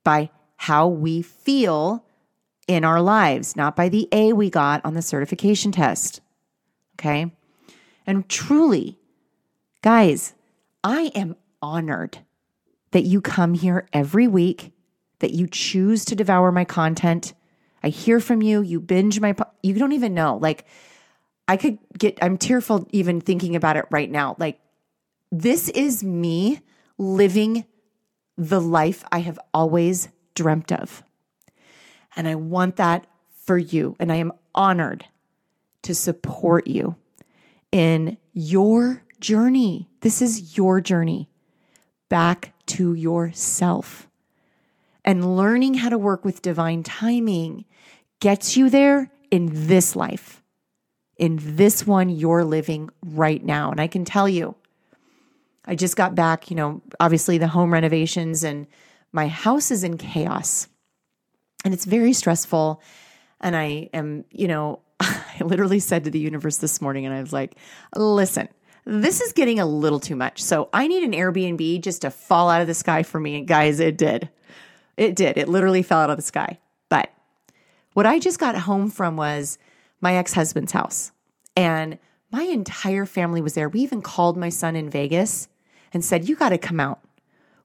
by 0.04 0.30
how 0.56 0.88
we 0.88 1.22
feel 1.22 2.05
in 2.68 2.84
our 2.84 3.02
lives, 3.02 3.56
not 3.56 3.76
by 3.76 3.90
the 3.90 4.08
A 4.12 4.34
we 4.34 4.50
got 4.50 4.84
on 4.84 4.94
the 4.94 5.02
certification 5.02 5.72
test. 5.72 6.22
Okay. 6.98 7.32
And 8.08 8.28
truly, 8.30 8.98
guys, 9.82 10.34
I 10.84 11.12
am 11.16 11.36
honored 11.62 12.20
that 12.92 13.04
you 13.04 13.22
come 13.22 13.54
here 13.54 13.88
every 13.92 14.28
week, 14.28 14.72
that 15.20 15.32
you 15.32 15.48
choose 15.48 16.06
to 16.06 16.16
devour 16.16 16.52
my 16.52 16.66
content 16.66 17.34
I 17.86 17.90
hear 17.90 18.20
from 18.20 18.42
you. 18.42 18.62
You 18.62 18.80
binge 18.80 19.20
my, 19.20 19.36
you 19.62 19.76
don't 19.76 19.92
even 19.92 20.16
know. 20.16 20.40
Like, 20.42 20.66
I 21.48 21.56
could 21.56 21.78
get, 21.96 22.18
I'm 22.20 22.36
tearful 22.36 22.88
even 22.92 23.22
thinking 23.22 23.56
about 23.56 23.78
it 23.78 23.86
right 23.92 24.10
now. 24.10 24.36
Like, 24.40 24.60
this 25.32 25.70
is 25.70 26.04
me 26.04 26.62
living 26.98 27.64
the 28.40 28.60
life 28.60 29.04
I 29.12 29.20
have 29.20 29.38
always 29.54 30.10
dreamt 30.34 30.72
of. 30.72 31.04
And 32.16 32.28
I 32.28 32.36
want 32.36 32.78
that 32.78 33.08
for 33.44 33.58
you. 33.58 33.96
And 34.00 34.12
I 34.12 34.16
am 34.16 34.32
honored 34.54 35.06
to 35.84 35.94
support 35.94 36.68
you 36.68 36.96
in 37.72 38.18
your 38.34 39.04
journey. 39.20 39.90
This 40.02 40.22
is 40.22 40.58
your 40.58 40.82
journey 40.82 41.30
back 42.10 42.54
to 42.68 42.94
yourself. 42.94 44.08
And 45.04 45.38
learning 45.38 45.76
how 45.76 45.90
to 45.90 45.98
work 45.98 46.26
with 46.26 46.42
divine 46.42 46.84
timing 46.84 47.66
gets 48.20 48.58
you 48.58 48.70
there 48.70 49.12
in 49.30 49.68
this 49.68 49.96
life, 49.96 50.42
in 51.18 51.38
this 51.42 51.86
one 51.86 52.10
you're 52.10 52.44
living 52.44 52.90
right 53.04 53.44
now. 53.44 53.70
And 53.70 53.80
I 53.80 53.88
can 53.88 54.06
tell 54.06 54.28
you, 54.28 54.56
I 55.66 55.76
just 55.76 55.96
got 55.96 56.16
back, 56.16 56.50
you 56.50 56.56
know, 56.56 56.82
obviously 57.00 57.38
the 57.38 57.48
home 57.48 57.74
renovations 57.74 58.44
and 58.44 58.68
my 59.12 59.28
house 59.28 59.72
is 59.72 59.84
in 59.84 59.98
chaos 59.98 60.68
and 61.66 61.74
it's 61.74 61.84
very 61.84 62.14
stressful. 62.14 62.82
And 63.42 63.56
I 63.56 63.90
am, 63.94 64.24
you 64.32 64.48
know, 64.48 64.80
I 65.02 65.42
literally 65.42 65.80
said 65.80 66.06
to 66.06 66.12
the 66.12 66.20
universe 66.20 66.58
this 66.58 66.80
morning, 66.80 67.06
and 67.06 67.14
I 67.14 67.20
was 67.20 67.34
like, 67.34 67.56
listen, 67.96 68.48
this 68.86 69.20
is 69.20 69.34
getting 69.34 69.60
a 69.60 69.66
little 69.66 70.00
too 70.00 70.16
much. 70.16 70.42
So 70.42 70.70
I 70.72 70.88
need 70.88 71.04
an 71.04 71.12
Airbnb 71.12 71.82
just 71.82 72.04
to 72.04 72.12
fall 72.12 72.50
out 72.50 72.62
of 72.62 72.68
the 72.68 72.74
sky 72.76 73.04
for 73.04 73.20
me. 73.20 73.40
And 73.40 73.48
guys, 73.48 73.80
it 73.80 73.98
did. 73.98 74.30
It 74.96 75.16
did. 75.16 75.38
It 75.38 75.50
literally 75.50 75.82
fell 75.82 76.00
out 76.00 76.12
of 76.12 76.18
the 76.18 76.24
sky. 76.24 76.60
But 76.88 77.12
what 77.94 78.06
I 78.06 78.20
just 78.20 78.40
got 78.40 78.56
home 78.56 78.90
from 78.90 79.18
was 79.18 79.58
my 80.00 80.16
ex 80.16 80.34
husband's 80.34 80.72
house. 80.72 81.12
And 81.58 81.98
my 82.32 82.44
entire 82.44 83.06
family 83.06 83.42
was 83.42 83.56
there. 83.56 83.70
We 83.70 83.82
even 83.82 84.02
called 84.02 84.38
my 84.38 84.50
son 84.50 84.76
in 84.76 84.90
Vegas 84.90 85.48
and 85.94 86.06
said, 86.06 86.30
You 86.30 86.36
got 86.36 86.50
to 86.50 86.58
come 86.58 86.80
out. 86.80 87.00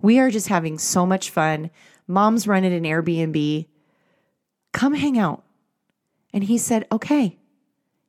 We 0.01 0.19
are 0.19 0.31
just 0.31 0.49
having 0.49 0.79
so 0.79 1.05
much 1.05 1.29
fun. 1.31 1.71
Mom's 2.07 2.49
running 2.49 2.73
an 2.73 2.85
Airbnb. 2.85 3.67
Come 4.73 4.95
hang 4.95 5.18
out. 5.18 5.45
And 6.33 6.45
he 6.45 6.59
said, 6.59 6.87
Okay. 6.93 7.39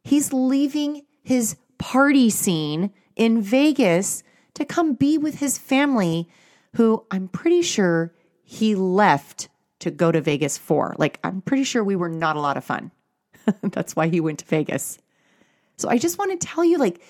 He's 0.03 0.34
leaving 0.34 1.03
his 1.24 1.57
party 1.78 2.30
scene 2.30 2.91
in 3.16 3.41
Vegas 3.41 4.24
to 4.55 4.66
come 4.66 4.93
be 4.93 5.18
with 5.18 5.39
his 5.39 5.57
family, 5.57 6.28
who 6.76 7.05
I'm 7.12 7.28
pretty 7.28 7.62
sure 7.62 8.14
he 8.43 8.76
left 8.76 9.49
to 9.80 9.91
go 9.91 10.12
to 10.12 10.22
Vegas 10.22 10.57
for. 10.57 10.95
Like, 10.97 11.20
I'm 11.24 11.41
pretty 11.41 11.64
sure 11.64 11.84
we 11.84 11.95
were 11.95 12.09
not 12.09 12.36
a 12.36 12.41
lot 12.41 12.57
of 12.57 12.64
fun. 12.64 12.91
That's 13.62 13.95
why 13.95 14.07
he 14.07 14.20
went 14.20 14.39
to 14.39 14.45
Vegas. 14.45 14.97
So 15.78 15.89
I 15.89 15.97
just 15.97 16.18
want 16.18 16.39
to 16.39 16.47
tell 16.47 16.64
you, 16.64 16.78
like, 16.78 17.01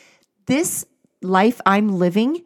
this 0.45 0.85
life 1.21 1.59
I'm 1.65 1.99
living 1.99 2.43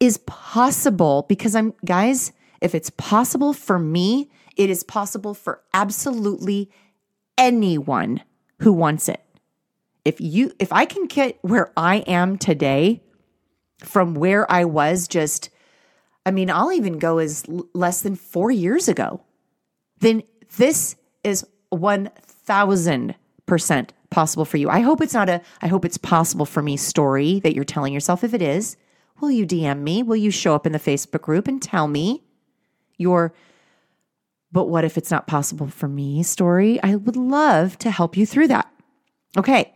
is 0.00 0.18
possible 0.18 1.26
because 1.28 1.54
I'm, 1.54 1.74
guys, 1.84 2.32
if 2.60 2.74
it's 2.74 2.90
possible 2.90 3.52
for 3.52 3.78
me, 3.78 4.30
it 4.56 4.70
is 4.70 4.82
possible 4.82 5.34
for 5.34 5.62
absolutely 5.72 6.70
anyone 7.38 8.22
who 8.60 8.72
wants 8.72 9.08
it. 9.08 9.22
If 10.04 10.20
you, 10.20 10.52
if 10.58 10.72
I 10.72 10.84
can 10.84 11.06
get 11.06 11.38
where 11.42 11.72
I 11.76 11.96
am 12.06 12.38
today 12.38 13.02
from 13.78 14.14
where 14.14 14.50
I 14.50 14.64
was 14.64 15.08
just, 15.08 15.50
I 16.24 16.30
mean, 16.30 16.50
I'll 16.50 16.72
even 16.72 16.98
go 16.98 17.18
as 17.18 17.44
less 17.74 18.02
than 18.02 18.16
four 18.16 18.50
years 18.50 18.88
ago, 18.88 19.22
then 20.00 20.22
this 20.56 20.96
is 21.22 21.46
1000% 21.72 23.90
possible 24.10 24.44
for 24.44 24.56
you. 24.56 24.68
I 24.68 24.80
hope 24.80 25.00
it's 25.00 25.14
not 25.14 25.28
a, 25.28 25.40
I 25.62 25.68
hope 25.68 25.84
it's 25.84 25.98
possible 25.98 26.46
for 26.46 26.62
me 26.62 26.76
story 26.76 27.40
that 27.40 27.54
you're 27.54 27.64
telling 27.64 27.92
yourself. 27.92 28.24
If 28.24 28.34
it 28.34 28.42
is, 28.42 28.76
Will 29.20 29.30
you 29.30 29.46
DM 29.46 29.80
me? 29.80 30.02
Will 30.02 30.16
you 30.16 30.30
show 30.30 30.54
up 30.54 30.66
in 30.66 30.72
the 30.72 30.78
Facebook 30.78 31.20
group 31.20 31.46
and 31.46 31.60
tell 31.60 31.86
me 31.86 32.22
your, 32.96 33.34
but 34.52 34.66
what 34.66 34.84
if 34.84 34.98
it's 34.98 35.10
not 35.10 35.26
possible 35.26 35.68
for 35.68 35.88
me 35.88 36.22
story? 36.22 36.82
I 36.82 36.96
would 36.96 37.16
love 37.16 37.78
to 37.78 37.90
help 37.90 38.16
you 38.16 38.26
through 38.26 38.48
that. 38.48 38.70
Okay. 39.36 39.72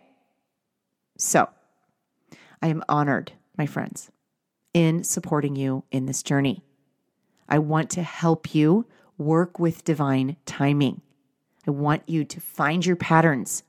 So 1.18 1.48
I 2.60 2.68
am 2.68 2.82
honored, 2.88 3.32
my 3.56 3.66
friends, 3.66 4.10
in 4.72 5.04
supporting 5.04 5.56
you 5.56 5.84
in 5.90 6.06
this 6.06 6.22
journey. 6.22 6.62
I 7.48 7.58
want 7.58 7.90
to 7.90 8.02
help 8.02 8.54
you 8.54 8.86
work 9.16 9.58
with 9.58 9.84
divine 9.84 10.36
timing. 10.44 11.02
I 11.66 11.70
want 11.70 12.02
you 12.08 12.24
to 12.24 12.40
find 12.40 12.84
your 12.84 12.96
patterns. 12.96 13.62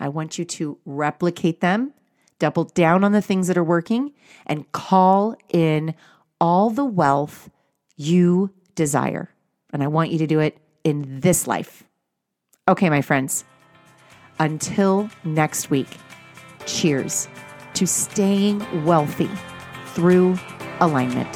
I 0.00 0.08
want 0.08 0.38
you 0.38 0.44
to 0.44 0.78
replicate 0.84 1.60
them 1.60 1.92
double 2.38 2.64
down 2.64 3.04
on 3.04 3.12
the 3.12 3.22
things 3.22 3.48
that 3.48 3.58
are 3.58 3.64
working, 3.64 4.12
and 4.46 4.70
call 4.72 5.36
in 5.48 5.94
all 6.40 6.70
the 6.70 6.84
wealth 6.84 7.50
you 7.96 8.50
desire. 8.74 9.34
And 9.72 9.82
I 9.82 9.86
want 9.86 10.10
you 10.10 10.18
to 10.18 10.26
do 10.26 10.40
it 10.40 10.58
in 10.84 11.20
this 11.20 11.46
life. 11.46 11.84
Okay, 12.66 12.90
my 12.90 13.02
friends, 13.02 13.44
until 14.38 15.10
next 15.24 15.70
week, 15.70 15.88
cheers 16.66 17.28
to 17.74 17.86
staying 17.86 18.84
wealthy 18.84 19.30
through 19.94 20.38
alignment. 20.80 21.34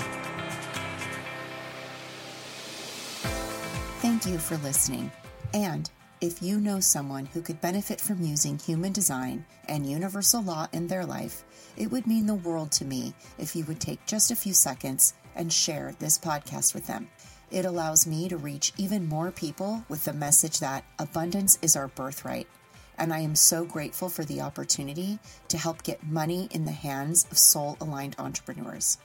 Thank 4.01 4.27
you 4.27 4.39
for 4.39 4.57
listening. 4.59 5.11
And 5.55 5.91
if 6.21 6.43
you 6.43 6.61
know 6.61 6.81
someone 6.81 7.27
who 7.27 7.43
could 7.43 7.61
benefit 7.61 8.01
from 8.01 8.23
using 8.23 8.59
human 8.59 8.93
design 8.93 9.45
and 9.69 9.85
universal 9.85 10.43
law 10.43 10.69
in 10.73 10.87
their 10.87 11.05
life, 11.05 11.45
it 11.77 11.91
would 11.91 12.07
mean 12.07 12.27
the 12.27 12.35
world 12.35 12.71
to 12.73 12.85
me 12.85 13.15
if 13.39 13.57
you 13.57 13.65
would 13.65 13.81
take 13.81 14.05
just 14.07 14.31
a 14.31 14.37
few 14.37 14.53
seconds 14.53 15.15
and 15.35 15.53
share 15.53 15.95
this 15.99 16.19
podcast 16.19 16.75
with 16.75 16.87
them. 16.87 17.09
It 17.53 17.67
allows 17.67 18.07
me 18.07 18.31
to 18.31 18.39
reach 18.39 18.73
even 18.79 19.07
more 19.07 19.31
people 19.31 19.85
with 19.91 20.07
the 20.07 20.15
message 20.15 20.59
that 20.61 20.85
abundance 20.99 21.59
is 21.61 21.77
our 21.77 21.89
birthright. 21.89 22.49
And 22.97 23.13
I 23.13 23.19
am 23.19 23.35
so 23.35 23.67
grateful 23.67 24.09
for 24.09 24.25
the 24.25 24.41
opportunity 24.41 25.19
to 25.49 25.59
help 25.59 25.83
get 25.83 26.03
money 26.07 26.49
in 26.51 26.65
the 26.65 26.73
hands 26.73 27.27
of 27.31 27.37
soul 27.37 27.77
aligned 27.79 28.17
entrepreneurs. 28.19 28.97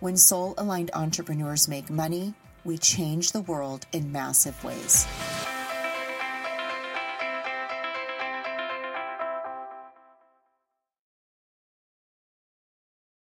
When 0.00 0.18
soul 0.18 0.52
aligned 0.58 0.90
entrepreneurs 0.92 1.66
make 1.66 1.88
money, 1.88 2.34
we 2.62 2.76
change 2.76 3.32
the 3.32 3.40
world 3.40 3.86
in 3.90 4.12
massive 4.12 4.62
ways. 4.62 5.06